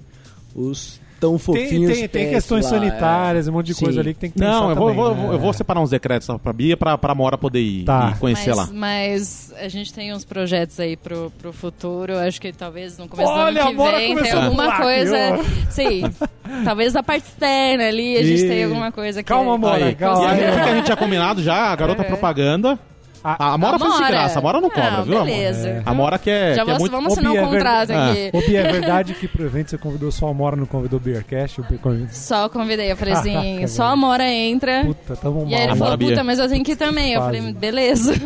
os 0.55 1.01
tão 1.21 1.31
Tem, 1.33 1.39
fofinhos 1.39 1.93
tem, 1.93 2.01
tem 2.01 2.09
pets 2.09 2.31
questões 2.35 2.65
lá, 2.65 2.71
sanitárias, 2.71 3.47
é. 3.47 3.51
um 3.51 3.55
monte 3.55 3.67
de 3.67 3.75
Sim. 3.75 3.85
coisa 3.85 4.01
ali 4.01 4.15
que 4.15 4.21
tem 4.21 4.31
que 4.31 4.39
pensar 4.39 4.51
Não, 4.53 4.71
eu 4.71 4.77
vou, 4.77 4.89
também, 4.91 5.05
vou- 5.05 5.15
né? 5.29 5.35
eu 5.35 5.39
vou 5.39 5.53
separar 5.53 5.81
uns 5.81 5.91
decretos 5.91 6.29
pra 6.43 6.53
Bia 6.53 6.77
pra, 6.77 6.97
pra 6.97 7.13
Amora 7.13 7.37
poder 7.37 7.61
ir, 7.61 7.85
Tá. 7.85 8.13
ir 8.15 8.19
conhecer 8.19 8.51
mas, 8.51 8.57
lá. 8.57 8.69
mas 8.73 9.55
a 9.61 9.69
gente 9.69 9.93
tem 9.93 10.13
uns 10.15 10.25
projetos 10.25 10.79
aí 10.81 10.97
pro, 10.97 11.33
pro 11.39 11.53
futuro. 11.53 12.13
Eu 12.13 12.19
acho 12.21 12.41
que 12.41 12.53
talvez 12.53 12.97
no 12.99 13.09
começo 13.09 13.31
Olha, 13.31 13.63
do 13.63 13.67
a 13.67 13.69
ano 13.71 13.77
Mora 13.77 13.99
que 14.01 14.15
vem 14.15 14.17
tem 14.23 14.33
a 14.33 14.45
alguma 14.45 14.77
coisa. 14.77 15.19
Sim. 15.71 16.03
talvez 16.65 16.93
da 16.93 17.03
parte 17.03 17.25
externa 17.25 17.85
ali 17.89 18.17
a 18.17 18.23
gente 18.23 18.45
Ih. 18.45 18.49
tem 18.49 18.65
alguma 18.65 18.93
coisa 18.93 19.23
que. 19.23 19.29
Calma, 19.29 19.59
Mora, 19.59 19.95
calma. 19.95 20.35
E 20.35 20.45
a 20.45 20.75
gente 20.77 20.85
tinha 20.85 20.97
combinado 20.97 21.43
já, 21.43 21.73
a 21.73 21.77
garota 21.77 22.03
É. 22.03 22.05
propaganda. 22.05 22.79
A, 23.37 23.45
a 23.51 23.53
Amora 23.55 23.79
foi 23.79 23.89
de 23.89 23.95
Amora. 23.95 24.11
graça, 24.11 24.39
a 24.39 24.41
Amora 24.41 24.61
não 24.61 24.71
cobra, 24.71 24.91
Não, 24.91 25.03
viu, 25.05 25.15
Amora? 25.17 25.31
beleza. 25.31 25.69
É. 25.69 25.83
A 25.85 25.91
Amora 25.91 26.19
quer, 26.19 26.55
Já 26.55 26.65
quer 26.65 26.65
vamos, 26.67 26.79
muito... 26.81 26.93
vamos 26.93 27.13
assinar 27.13 27.33
um 27.33 27.37
é 27.37 27.41
contrato 27.41 27.89
verdade. 27.89 28.11
aqui. 28.29 28.37
Ô, 28.37 28.41
Bia, 28.41 28.61
é 28.61 28.73
verdade 28.73 29.15
que 29.15 29.29
pro 29.29 29.45
evento 29.45 29.71
você 29.71 29.79
convidou 29.79 30.11
só 30.13 30.29
a 30.29 30.35
Mora, 30.35 30.57
não 30.57 30.67
convidou 30.67 30.99
o 30.99 31.03
Beercast? 31.03 31.61
Convidou- 31.83 32.09
Só 32.13 32.49
convidei, 32.49 32.91
eu 32.93 32.97
falei 32.97 33.15
assim, 33.15 33.33
Caraca, 33.55 33.69
só 33.69 33.85
a. 33.85 33.97
Mora 33.97 34.25
entra. 34.31 34.85
Puta, 34.85 35.17
tamo 35.17 35.41
mal. 35.41 35.49
E 35.49 35.55
aí 35.55 35.63
ele 35.63 35.73
Amora 35.73 35.91
falou, 35.93 35.99
puta, 36.11 36.25
mas 36.25 36.39
eu 36.39 36.49
tenho 36.49 36.65
que 36.65 36.73
ir 36.73 36.77
também. 36.77 37.13
Eu 37.13 37.21
falei, 37.23 37.41
beleza. 37.53 38.13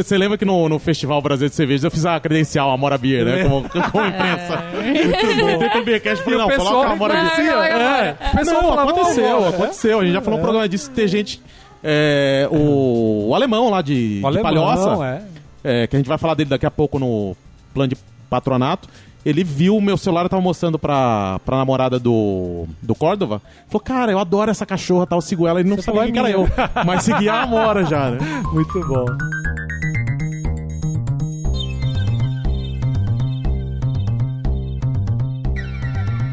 Você 0.00 0.16
lembra 0.16 0.38
que 0.38 0.44
no, 0.44 0.68
no 0.68 0.78
Festival 0.78 1.20
Brasileiro 1.20 1.50
de 1.50 1.56
Cerveja 1.56 1.86
eu 1.88 1.90
fiz 1.90 2.06
a 2.06 2.20
credencial 2.20 2.70
Amora 2.70 2.96
Beer, 2.96 3.24
né? 3.24 3.42
Como, 3.44 3.68
como 3.90 4.06
imprensa. 4.06 4.62
Muito 4.74 5.40
bom. 5.40 5.50
Entrei 5.50 5.70
com 5.70 5.78
o 5.78 5.84
Beercast 5.84 6.20
e 6.20 6.24
falei, 6.24 6.38
não, 6.38 6.46
pessoal 6.46 6.68
coloca 6.68 6.88
a 6.88 6.92
Amora 6.92 7.14
reclamava, 7.22 7.36
Beer. 7.62 7.72
Não, 7.72 7.78
não, 7.78 7.94
É, 7.98 8.44
não, 8.44 8.62
falava, 8.70 8.90
aconteceu, 8.90 9.24
"Ô, 9.24 9.36
Amora, 9.38 9.48
aconteceu. 9.56 9.98
A 10.00 10.04
gente 10.04 10.12
já 10.12 10.20
falou 10.20 10.38
no 10.38 10.42
programa 10.44 10.68
disso, 10.68 10.90
ter 10.90 11.08
gente... 11.08 11.42
é, 11.82 12.48
o, 12.50 13.28
o 13.28 13.34
alemão 13.34 13.70
lá 13.70 13.82
de, 13.82 14.20
O 14.24 14.30
de 14.30 14.38
alemão, 14.38 14.64
Palhoça, 14.64 15.22
é. 15.64 15.82
é, 15.82 15.86
que 15.86 15.96
a 15.96 15.98
gente 15.98 16.08
vai 16.08 16.18
falar 16.18 16.34
dele 16.34 16.50
daqui 16.50 16.66
a 16.66 16.70
pouco 16.70 16.98
no 16.98 17.36
plano 17.74 17.88
de 17.88 17.96
patronato. 18.28 18.88
Ele 19.26 19.44
viu 19.44 19.76
o 19.76 19.80
meu 19.82 19.96
celular, 19.98 20.22
eu 20.24 20.28
tava 20.28 20.40
mostrando 20.40 20.78
pra, 20.78 21.38
pra 21.44 21.56
namorada 21.58 21.98
do, 21.98 22.66
do 22.80 22.94
Córdova. 22.94 23.42
Falou, 23.68 23.80
cara, 23.84 24.12
eu 24.12 24.18
adoro 24.18 24.50
essa 24.50 24.64
cachorra, 24.64 25.06
tal, 25.06 25.20
sigo 25.20 25.46
ela. 25.46 25.60
Ele 25.60 25.68
não 25.68 25.76
Você 25.76 25.82
sabia 25.82 26.00
falou, 26.00 26.04
quem 26.04 26.12
que 26.12 26.18
era 26.18 26.30
"É 26.30 26.34
eu. 26.34 26.44
minha." 26.44 26.84
Mas 26.86 27.02
seguia 27.02 27.32
a 27.34 27.42
Amora 27.42 27.84
já, 27.84 28.10
né? 28.12 28.18
Muito 28.52 28.80
bom. 28.86 29.04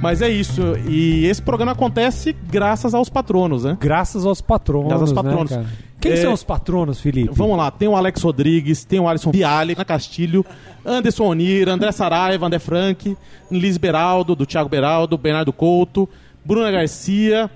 Mas 0.05 0.21
é 0.21 0.29
isso. 0.29 0.61
E 0.87 1.25
esse 1.25 1.41
programa 1.41 1.71
acontece 1.73 2.35
graças 2.51 2.93
aos 2.93 3.09
patronos, 3.09 3.63
né? 3.63 3.77
Graças 3.79 4.25
aos 4.25 4.39
patronos. 4.41 4.87
Graças 4.87 5.09
aos 5.09 5.11
né, 5.11 5.15
patronos. 5.23 5.49
cara? 5.51 5.65
Quem 5.99 6.11
É, 6.11 6.17
são 6.17 6.33
os 6.33 6.43
patronos, 6.43 7.01
Felipe? 7.01 7.29
Vamos 7.31 7.57
lá, 7.57 7.71
tem 7.71 7.87
o 7.87 7.95
Alex 7.95 8.21
Rodrigues, 8.21 8.85
tem 8.85 8.99
o 8.99 9.07
Alisson 9.07 9.31
Bialy, 9.31 9.73
Ana 9.73 9.83
Castilho, 9.85 10.45
Anderson 10.85 11.23
Onir, 11.25 11.67
André 11.67 11.91
Saraiva, 11.91 12.45
André 12.45 12.59
Frank, 12.59 13.17
Liz 13.49 13.77
Beraldo, 13.77 14.35
do 14.35 14.45
Thiago 14.45 14.69
Beraldo, 14.69 15.17
Bernardo 15.17 15.51
Couto, 15.51 16.07
Bruna 16.43 16.69
Garcia, 16.69 17.49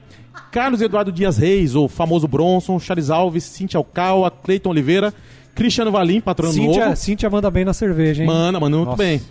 Carlos 0.51 0.81
Eduardo 0.81 1.11
Dias 1.11 1.37
Reis, 1.37 1.75
o 1.75 1.87
famoso 1.87 2.27
Bronson, 2.27 2.79
Charles 2.79 3.11
Alves, 3.11 3.43
Cintia 3.43 3.77
Alcaua, 3.77 4.31
Cleiton 4.31 4.71
Oliveira, 4.71 5.13
Cristiano 5.53 5.91
Valim, 5.91 6.19
patrono 6.21 6.53
Cíntia, 6.53 6.85
novo. 6.85 6.95
Cíntia 6.95 7.29
manda 7.29 7.51
bem 7.51 7.65
na 7.65 7.73
cerveja, 7.73 8.23
hein? 8.23 8.27
Manda, 8.27 8.59
manda 8.59 8.77
muito 8.77 8.89
Nossa. 8.91 9.03
bem. 9.03 9.21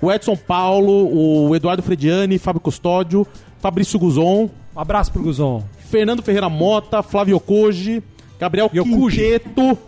O 0.00 0.12
Edson 0.12 0.36
Paulo, 0.36 1.46
o 1.48 1.54
Eduardo 1.56 1.82
Frediani, 1.82 2.38
Fábio 2.38 2.60
Custódio, 2.60 3.26
Fabrício 3.60 3.98
Guzon, 3.98 4.48
Um 4.76 4.80
abraço 4.80 5.10
pro 5.12 5.22
Guzon. 5.22 5.64
Fernando 5.90 6.22
Ferreira 6.22 6.48
Mota, 6.48 7.02
Flávio 7.02 7.36
Yokoji, 7.36 8.02
Gabriel 8.38 8.70
Yokuji. 8.72 9.16
Quinteto. 9.40 9.78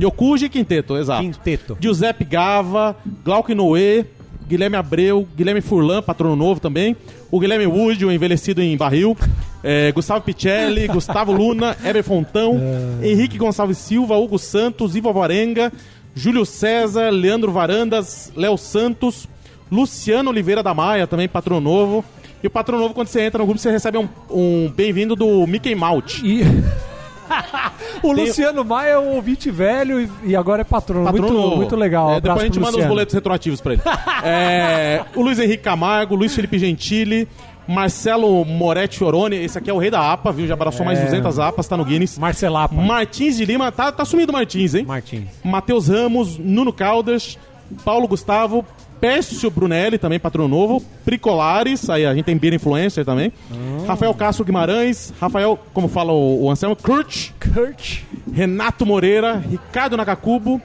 Yokuji 0.00 0.44
e 0.46 0.48
Quinteto, 0.48 0.96
exato. 0.96 1.22
Quinteto. 1.22 1.76
Giuseppe 1.80 2.24
Gava, 2.24 2.94
Glauco 3.24 3.52
Noé, 3.54 4.04
Guilherme 4.46 4.76
Abreu, 4.76 5.26
Guilherme 5.36 5.60
Furlan, 5.60 6.02
patrono 6.02 6.36
novo 6.36 6.60
também. 6.60 6.96
O 7.30 7.40
Guilherme 7.40 7.66
Wood, 7.66 8.04
o 8.04 8.12
envelhecido 8.12 8.60
em 8.60 8.76
barril. 8.76 9.16
é, 9.64 9.90
Gustavo 9.92 10.20
Picelli, 10.24 10.86
Gustavo 10.92 11.32
Luna, 11.32 11.76
Heber 11.84 12.04
Fontão, 12.04 12.60
Henrique 13.02 13.38
Gonçalves 13.38 13.78
Silva, 13.78 14.16
Hugo 14.16 14.38
Santos, 14.38 14.94
Ivo 14.94 15.08
Alvarenga, 15.08 15.72
Júlio 16.14 16.44
César, 16.44 17.10
Leandro 17.10 17.52
Varandas, 17.52 18.32
Léo 18.36 18.56
Santos, 18.56 19.28
Luciano 19.70 20.30
Oliveira 20.30 20.62
da 20.62 20.74
Maia, 20.74 21.06
também 21.06 21.28
patrono 21.28 21.60
novo. 21.60 22.04
E 22.42 22.46
o 22.46 22.50
patrono 22.50 22.82
novo, 22.82 22.94
quando 22.94 23.08
você 23.08 23.22
entra 23.22 23.38
no 23.38 23.46
grupo, 23.46 23.60
você 23.60 23.70
recebe 23.70 23.98
um, 23.98 24.08
um 24.30 24.70
bem-vindo 24.74 25.14
do 25.14 25.46
Mickey 25.46 25.74
Mouse. 25.74 26.20
E... 26.24 26.42
o 28.02 28.12
Luciano 28.12 28.64
Maia 28.64 28.90
é 28.90 28.98
um 28.98 29.14
ouvinte 29.14 29.50
velho 29.50 30.08
e, 30.22 30.36
agora 30.36 30.62
é 30.62 30.64
patrono. 30.64 31.04
Patrono 31.04 31.28
muito, 31.28 31.42
novo. 31.42 31.56
muito 31.56 31.76
legal. 31.76 32.12
É, 32.12 32.16
Um 32.16 32.20
depois 32.20 32.40
a 32.40 32.44
gente 32.44 32.60
manda 32.60 32.78
os 32.78 32.86
boletos 32.86 33.14
retroativos 33.14 33.60
pra 33.60 33.74
ele. 33.74 33.82
É, 34.24 35.04
o 35.16 35.22
Luiz 35.22 35.38
Henrique 35.38 35.64
Camargo, 35.64 36.14
Luiz 36.14 36.34
Felipe 36.34 36.56
Gentili, 36.56 37.26
Marcelo 37.66 38.44
Moretti 38.44 39.02
Orone, 39.04 39.36
esse 39.36 39.56
aqui 39.56 39.70
é 39.70 39.72
o 39.72 39.78
rei 39.78 39.90
da 39.90 40.12
APA, 40.12 40.32
viu? 40.32 40.46
Já 40.46 40.54
abraçou 40.54 40.84
mais 40.84 40.98
É. 40.98 41.04
200 41.04 41.38
APAs, 41.38 41.68
tá 41.68 41.76
no 41.76 41.84
Guinness. 41.84 42.18
Marcelapa. 42.18 42.74
Martins 42.74 43.36
de 43.36 43.44
Lima, 43.44 43.70
tá, 43.72 43.90
tá 43.92 44.04
sumido 44.04 44.30
o 44.30 44.34
Martins, 44.34 44.74
hein? 44.74 44.84
Martins. 44.84 45.28
Matheus 45.44 45.88
Ramos, 45.88 46.38
Nuno 46.38 46.72
Caldas, 46.72 47.38
Paulo 47.84 48.06
Gustavo, 48.08 48.64
Pécio 49.00 49.50
Brunelli, 49.50 49.98
também 49.98 50.20
patrono 50.20 50.46
novo, 50.48 50.80
Pricolares, 51.04 51.90
aí 51.90 52.06
a 52.06 52.14
gente 52.14 52.24
tem 52.24 52.36
Beer 52.36 52.54
Influencer 52.54 53.04
também, 53.04 53.32
Rafael 53.86 54.14
Castro 54.14 54.44
Guimarães, 54.44 55.12
Rafael, 55.20 55.58
como 55.74 55.88
fala 55.88 56.12
o, 56.12 56.44
o 56.44 56.50
Anselmo, 56.50 56.76
Kurt, 56.76 57.30
Kurt. 57.52 58.02
Renato 58.32 58.86
Moreira, 58.86 59.42
Ricardo 59.50 59.96
Nakakubo, 59.96 60.60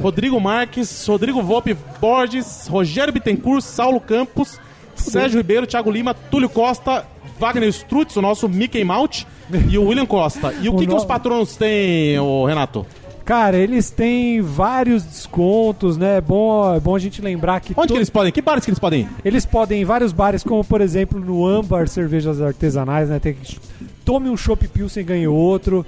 Rodrigo 0.00 0.40
Marques, 0.40 1.06
Rodrigo 1.06 1.42
Volpe 1.42 1.76
Borges, 2.00 2.66
Rogério 2.66 3.12
Bittencourt, 3.12 3.60
Saulo 3.60 4.00
Campos, 4.00 4.58
Sérgio 4.96 5.38
Ribeiro, 5.38 5.66
Thiago 5.66 5.90
Lima, 5.90 6.14
Túlio 6.14 6.48
Costa, 6.48 7.04
Wagner 7.38 7.68
Strutz, 7.68 8.16
o 8.16 8.22
nosso 8.22 8.48
Mickey 8.48 8.84
Mouse, 8.84 9.26
e 9.70 9.78
o 9.78 9.86
William 9.86 10.06
Costa. 10.06 10.52
E 10.60 10.68
o, 10.68 10.74
O 10.74 10.78
que, 10.78 10.86
que 10.86 10.94
os 10.94 11.04
patronos 11.04 11.56
têm, 11.56 12.16
Renato? 12.46 12.86
Cara, 13.24 13.56
eles 13.56 13.90
têm 13.90 14.40
vários 14.40 15.02
descontos, 15.02 15.96
né? 15.96 16.18
É 16.18 16.20
bom, 16.20 16.72
é 16.72 16.78
bom 16.78 16.94
a 16.94 16.98
gente 16.98 17.20
lembrar 17.20 17.60
que 17.60 17.74
Onde 17.76 17.88
que 17.92 17.98
eles 17.98 18.08
podem? 18.08 18.30
Que 18.30 18.40
bares 18.40 18.64
que 18.64 18.70
eles 18.70 18.78
podem 18.78 19.00
ir? 19.00 19.08
eles 19.24 19.44
podem 19.44 19.80
ir 19.80 19.82
em 19.82 19.84
vários 19.84 20.12
bares, 20.12 20.44
como 20.44 20.64
por 20.64 20.80
exemplo 20.80 21.18
no 21.18 21.44
Âmbar 21.44 21.88
Cervejas 21.88 22.40
Artesanais, 22.40 23.08
né? 23.08 23.18
Tem 23.18 23.34
que 23.34 23.58
tome 24.04 24.30
um 24.30 24.36
chopp 24.36 24.68
Pilsen 24.68 25.00
e 25.00 25.04
ganhe 25.04 25.26
outro. 25.26 25.84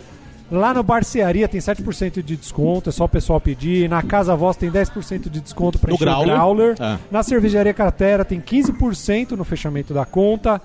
Lá 0.50 0.72
no 0.72 0.82
Barcearia 0.82 1.46
tem 1.46 1.60
7% 1.60 2.22
de 2.22 2.34
desconto, 2.36 2.88
é 2.88 2.92
só 2.92 3.04
o 3.04 3.08
pessoal 3.08 3.38
pedir. 3.40 3.88
Na 3.88 4.02
Casa 4.02 4.34
Voz 4.34 4.56
tem 4.56 4.70
10% 4.70 5.28
de 5.28 5.40
desconto 5.40 5.78
para 5.78 5.92
encher 5.92 6.04
Growler. 6.04 6.34
o 6.34 6.38
Growler. 6.38 6.76
É. 6.80 6.98
Na 7.10 7.22
Cervejaria 7.22 7.74
Cratera 7.74 8.24
tem 8.24 8.40
15% 8.40 9.32
no 9.32 9.44
fechamento 9.44 9.92
da 9.92 10.06
conta. 10.06 10.60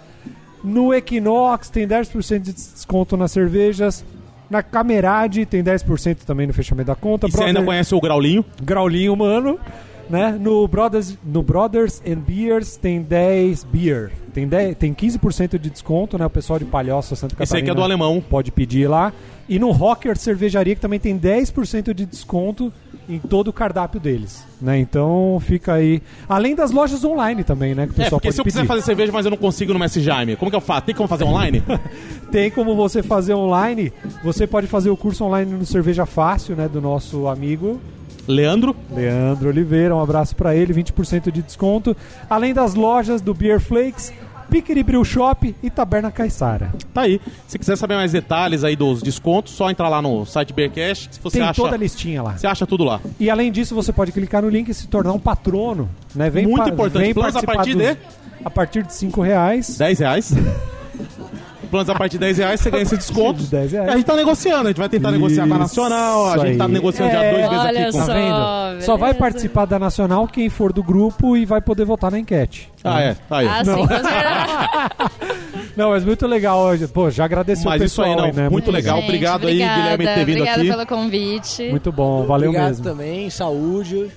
No 0.63 0.93
Equinox 0.93 1.69
tem 1.69 1.85
10% 1.85 2.39
de 2.39 2.53
desconto 2.53 3.17
nas 3.17 3.31
cervejas. 3.33 4.05
Na 4.49 4.63
Camerade 4.63 5.45
tem 5.45 5.61
10% 5.61 6.19
também 6.25 6.47
no 6.47 6.53
fechamento 6.53 6.87
da 6.87 6.95
conta. 6.95 7.27
E 7.27 7.31
você 7.31 7.39
ainda 7.43 7.53
Brother- 7.59 7.65
conhece 7.65 7.93
o 7.95 7.99
Graulinho? 7.99 8.45
Graulinho, 8.63 9.15
mano. 9.17 9.59
Né? 10.09 10.37
No, 10.39 10.67
Brothers, 10.67 11.17
no 11.25 11.41
Brothers 11.41 12.01
and 12.05 12.17
Beers 12.19 12.75
tem 12.77 13.01
10 13.01 13.63
beer. 13.63 14.11
Tem, 14.33 14.47
10, 14.47 14.75
tem 14.77 14.93
15% 14.93 15.57
de 15.57 15.69
desconto, 15.69 16.17
né? 16.17 16.25
O 16.25 16.29
pessoal 16.29 16.59
de 16.59 16.65
Palhoça, 16.65 17.15
Santa 17.15 17.35
Catarina. 17.35 17.43
Esse 17.43 17.55
aí 17.55 17.63
que 17.63 17.69
é 17.69 17.73
do 17.73 17.81
alemão. 17.81 18.21
Pode 18.29 18.51
pedir 18.51 18.87
lá. 18.87 19.13
E 19.47 19.59
no 19.59 19.71
Rocker 19.71 20.17
Cervejaria, 20.17 20.73
que 20.75 20.81
também 20.81 20.99
tem 20.99 21.19
10% 21.19 21.93
de 21.93 22.05
desconto 22.05 22.71
em 23.09 23.19
todo 23.19 23.49
o 23.49 23.53
cardápio 23.53 23.99
deles. 23.99 24.45
Né? 24.61 24.79
Então 24.79 25.37
fica 25.45 25.73
aí. 25.73 26.01
Além 26.29 26.55
das 26.55 26.71
lojas 26.71 27.03
online 27.03 27.43
também, 27.43 27.75
né? 27.75 27.85
Que 27.85 27.91
o 27.91 27.95
É, 27.95 28.03
pessoal 28.05 28.19
porque 28.21 28.27
pode 28.29 28.35
se 28.35 28.39
eu 28.41 28.45
pedir. 28.45 28.55
quiser 28.55 28.65
fazer 28.67 28.81
cerveja, 28.81 29.11
mas 29.11 29.25
eu 29.25 29.31
não 29.31 29.37
consigo 29.37 29.73
no 29.73 29.79
Messi 29.79 29.99
Jaime, 30.01 30.37
como 30.37 30.49
que 30.49 30.55
eu 30.55 30.61
faço? 30.61 30.83
Tem 30.85 30.95
como 30.95 31.09
fazer 31.09 31.25
online? 31.25 31.61
Tem 32.31 32.49
como 32.49 32.73
você 32.75 33.03
fazer 33.03 33.33
online. 33.33 33.91
Você 34.23 34.47
pode 34.47 34.67
fazer 34.67 34.89
o 34.89 34.95
curso 34.97 35.25
online 35.25 35.51
no 35.51 35.65
Cerveja 35.65 36.05
Fácil, 36.05 36.55
né? 36.55 36.69
Do 36.69 36.79
nosso 36.79 37.27
amigo 37.27 37.81
Leandro? 38.25 38.73
Leandro 38.89 39.49
Oliveira, 39.49 39.93
um 39.93 40.01
abraço 40.01 40.33
pra 40.35 40.55
ele, 40.55 40.73
20% 40.73 41.29
de 41.29 41.41
desconto. 41.41 41.95
Além 42.29 42.53
das 42.53 42.73
lojas 42.73 43.19
do 43.19 43.33
Beer 43.33 43.59
Flakes, 43.59 44.13
Piqueri 44.53 44.83
Brew 44.83 45.03
Shop 45.03 45.55
e 45.63 45.69
Taberna 45.71 46.11
Caissara. 46.11 46.71
Tá 46.93 47.01
aí. 47.01 47.19
Se 47.47 47.57
quiser 47.57 47.75
saber 47.75 47.95
mais 47.95 48.11
detalhes 48.11 48.63
aí 48.63 48.75
dos 48.75 49.01
descontos, 49.01 49.53
só 49.53 49.71
entrar 49.71 49.89
lá 49.89 49.99
no 49.99 50.25
site 50.27 50.53
Beercast. 50.53 51.09
Se 51.15 51.19
você 51.19 51.39
Tem 51.39 51.47
acha, 51.47 51.59
toda 51.59 51.75
a 51.75 51.77
listinha 51.79 52.21
lá. 52.21 52.37
você 52.37 52.45
acha 52.45 52.67
tudo 52.67 52.83
lá. 52.83 53.01
E 53.19 53.31
além 53.31 53.51
disso, 53.51 53.73
você 53.73 53.91
pode 53.91 54.11
clicar 54.11 54.43
no 54.43 54.49
link 54.49 54.69
e 54.69 54.73
se 54.73 54.87
tornar 54.87 55.11
um 55.13 55.19
patrono. 55.19 55.89
Né? 56.13 56.29
Vem 56.29 56.45
Muito 56.45 56.65
pa- 56.65 56.69
importante. 56.69 57.01
Vem 57.03 57.13
Planos 57.15 57.35
a 57.35 57.41
partir 57.41 57.73
dos- 57.73 57.81
de? 57.83 57.97
A 58.45 58.49
partir 58.51 58.83
de 58.83 58.93
5 58.93 59.21
reais. 59.23 59.75
10 59.75 59.99
reais. 59.99 60.31
Planos 61.73 61.89
a 61.89 61.95
partir 61.95 62.13
de 62.13 62.19
10 62.19 62.37
reais, 62.37 62.59
você 62.59 62.69
ganha 62.69 62.83
esse 62.83 62.95
desconto. 62.95 63.39
De 63.41 63.47
10 63.47 63.71
reais. 63.71 63.89
A 63.89 63.95
gente 63.95 64.05
tá 64.05 64.15
negociando, 64.15 64.61
a 64.65 64.67
gente 64.67 64.77
vai 64.77 64.87
tentar 64.89 65.09
negociar 65.11 65.47
com 65.47 65.55
a 65.55 65.57
Nacional, 65.57 66.25
a 66.25 66.35
Isso 66.35 66.45
gente 66.45 66.57
tá 66.59 66.65
aí. 66.65 66.71
negociando 66.71 67.11
já 67.11 67.23
É, 67.23 67.31
dois 67.31 67.49
meses 67.49 67.65
olha 67.65 67.81
aqui 67.81 67.91
com. 67.91 67.97
Tá 67.97 68.05
Só, 68.05 68.13
vendo? 68.13 68.81
Só 68.83 68.97
vai 68.97 69.13
participar 69.15 69.65
da 69.65 69.79
Nacional 69.79 70.27
quem 70.27 70.49
for 70.49 70.71
do 70.71 70.83
grupo 70.83 71.35
e 71.35 71.45
vai 71.45 71.61
poder 71.61 71.83
votar 71.85 72.11
na 72.11 72.19
enquete. 72.19 72.71
Ah, 72.83 73.01
é, 73.01 73.15
tá 73.27 73.37
aí. 73.39 73.47
Ah, 73.47 73.65
sim, 73.65 73.71
com 73.71 73.87
certeza. 73.87 74.09
Não, 75.75 75.89
mas 75.89 76.05
muito 76.05 76.27
legal. 76.27 76.59
hoje. 76.59 76.87
Pô, 76.87 77.09
já 77.09 77.25
agradeceu 77.25 77.65
Mas 77.65 77.81
o 77.81 77.85
isso 77.85 77.95
pessoal 78.03 78.19
aí, 78.25 78.31
não, 78.31 78.43
né? 78.43 78.49
muito 78.49 78.69
legal. 78.69 78.97
Gente, 78.97 79.05
Obrigado 79.05 79.47
aí, 79.47 79.53
obrigada, 79.55 79.81
Guilherme, 79.81 80.05
ter 80.05 80.25
vindo 80.25 80.35
obrigada 80.37 80.61
aqui. 80.61 80.69
pelo 80.69 80.85
convite. 80.85 81.69
Muito 81.71 81.91
bom, 81.91 82.23
valeu 82.27 82.49
Obrigado 82.49 82.69
mesmo. 82.69 82.83
também, 82.83 83.29
saúde. 83.31 84.11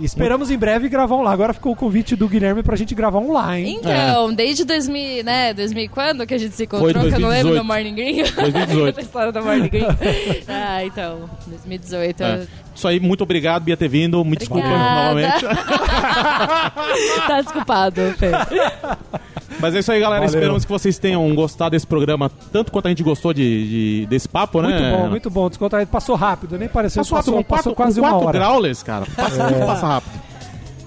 Esperamos 0.00 0.50
em 0.50 0.58
breve 0.58 0.88
gravar 0.88 1.16
um 1.16 1.22
lá. 1.22 1.32
Agora 1.32 1.52
ficou 1.52 1.72
o 1.72 1.76
convite 1.76 2.16
do 2.16 2.28
Guilherme 2.28 2.62
pra 2.62 2.76
gente 2.76 2.94
gravar 2.94 3.18
um 3.18 3.32
lá, 3.32 3.58
hein? 3.58 3.78
Então, 3.78 4.32
desde 4.32 4.64
2000, 4.64 5.24
né, 5.24 5.54
2000 5.54 5.90
quando 5.90 6.26
que 6.26 6.34
a 6.34 6.38
gente 6.38 6.54
se 6.54 6.64
encontrou, 6.64 6.90
que 6.90 7.14
eu 7.14 7.20
não 7.20 7.28
lembro 7.28 7.54
2018. 7.54 7.58
do 7.58 7.64
Morning 7.64 7.94
Green. 7.94 8.16
2018. 8.34 8.98
a 8.98 9.02
história 9.02 9.32
do 9.32 9.42
Morning 9.42 9.68
Green. 9.68 9.86
ah, 10.48 10.84
então, 10.84 11.30
2018. 11.46 12.22
É. 12.22 12.46
Isso 12.74 12.88
aí, 12.88 12.98
muito 12.98 13.22
obrigado, 13.22 13.62
Bia, 13.62 13.76
ter 13.76 13.88
vindo. 13.88 14.24
Me 14.24 14.36
desculpa 14.36 14.66
novamente. 14.66 15.44
tá 17.26 17.40
desculpado, 17.40 18.00
Fê. 18.18 18.30
Mas 19.60 19.74
é 19.74 19.78
isso 19.78 19.90
aí, 19.92 20.00
galera. 20.00 20.20
Valeu. 20.24 20.34
Esperamos 20.38 20.64
que 20.64 20.70
vocês 20.70 20.98
tenham 20.98 21.34
gostado 21.34 21.70
desse 21.70 21.86
programa, 21.86 22.30
tanto 22.52 22.70
quanto 22.72 22.86
a 22.86 22.88
gente 22.90 23.02
gostou 23.02 23.32
de, 23.32 24.02
de- 24.02 24.06
desse 24.06 24.28
papo, 24.28 24.60
né? 24.60 24.68
Muito 24.68 24.96
bom, 25.02 25.08
muito 25.10 25.30
bom. 25.30 25.48
Descontraído. 25.48 25.90
Passou 25.90 26.16
rápido, 26.16 26.58
nem 26.58 26.68
pareceu. 26.68 27.00
Passou, 27.00 27.16
Passou, 27.16 27.34
rápido, 27.36 27.48
passou, 27.48 27.74
quatro, 27.74 27.84
quase 27.84 28.00
com 28.00 28.06
uma 28.06 28.12
quatro 28.12 28.28
hora. 28.28 28.38
growlers, 28.38 28.82
cara. 28.82 29.06
Passa, 29.16 29.44
tudo 29.48 29.66
passa 29.66 29.86
rápido. 29.86 30.12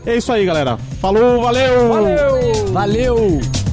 É 0.05 0.15
isso 0.15 0.31
aí, 0.31 0.45
galera. 0.45 0.77
Falou, 1.01 1.41
valeu! 1.41 1.89
Valeu! 1.89 2.67
Valeu! 2.71 3.66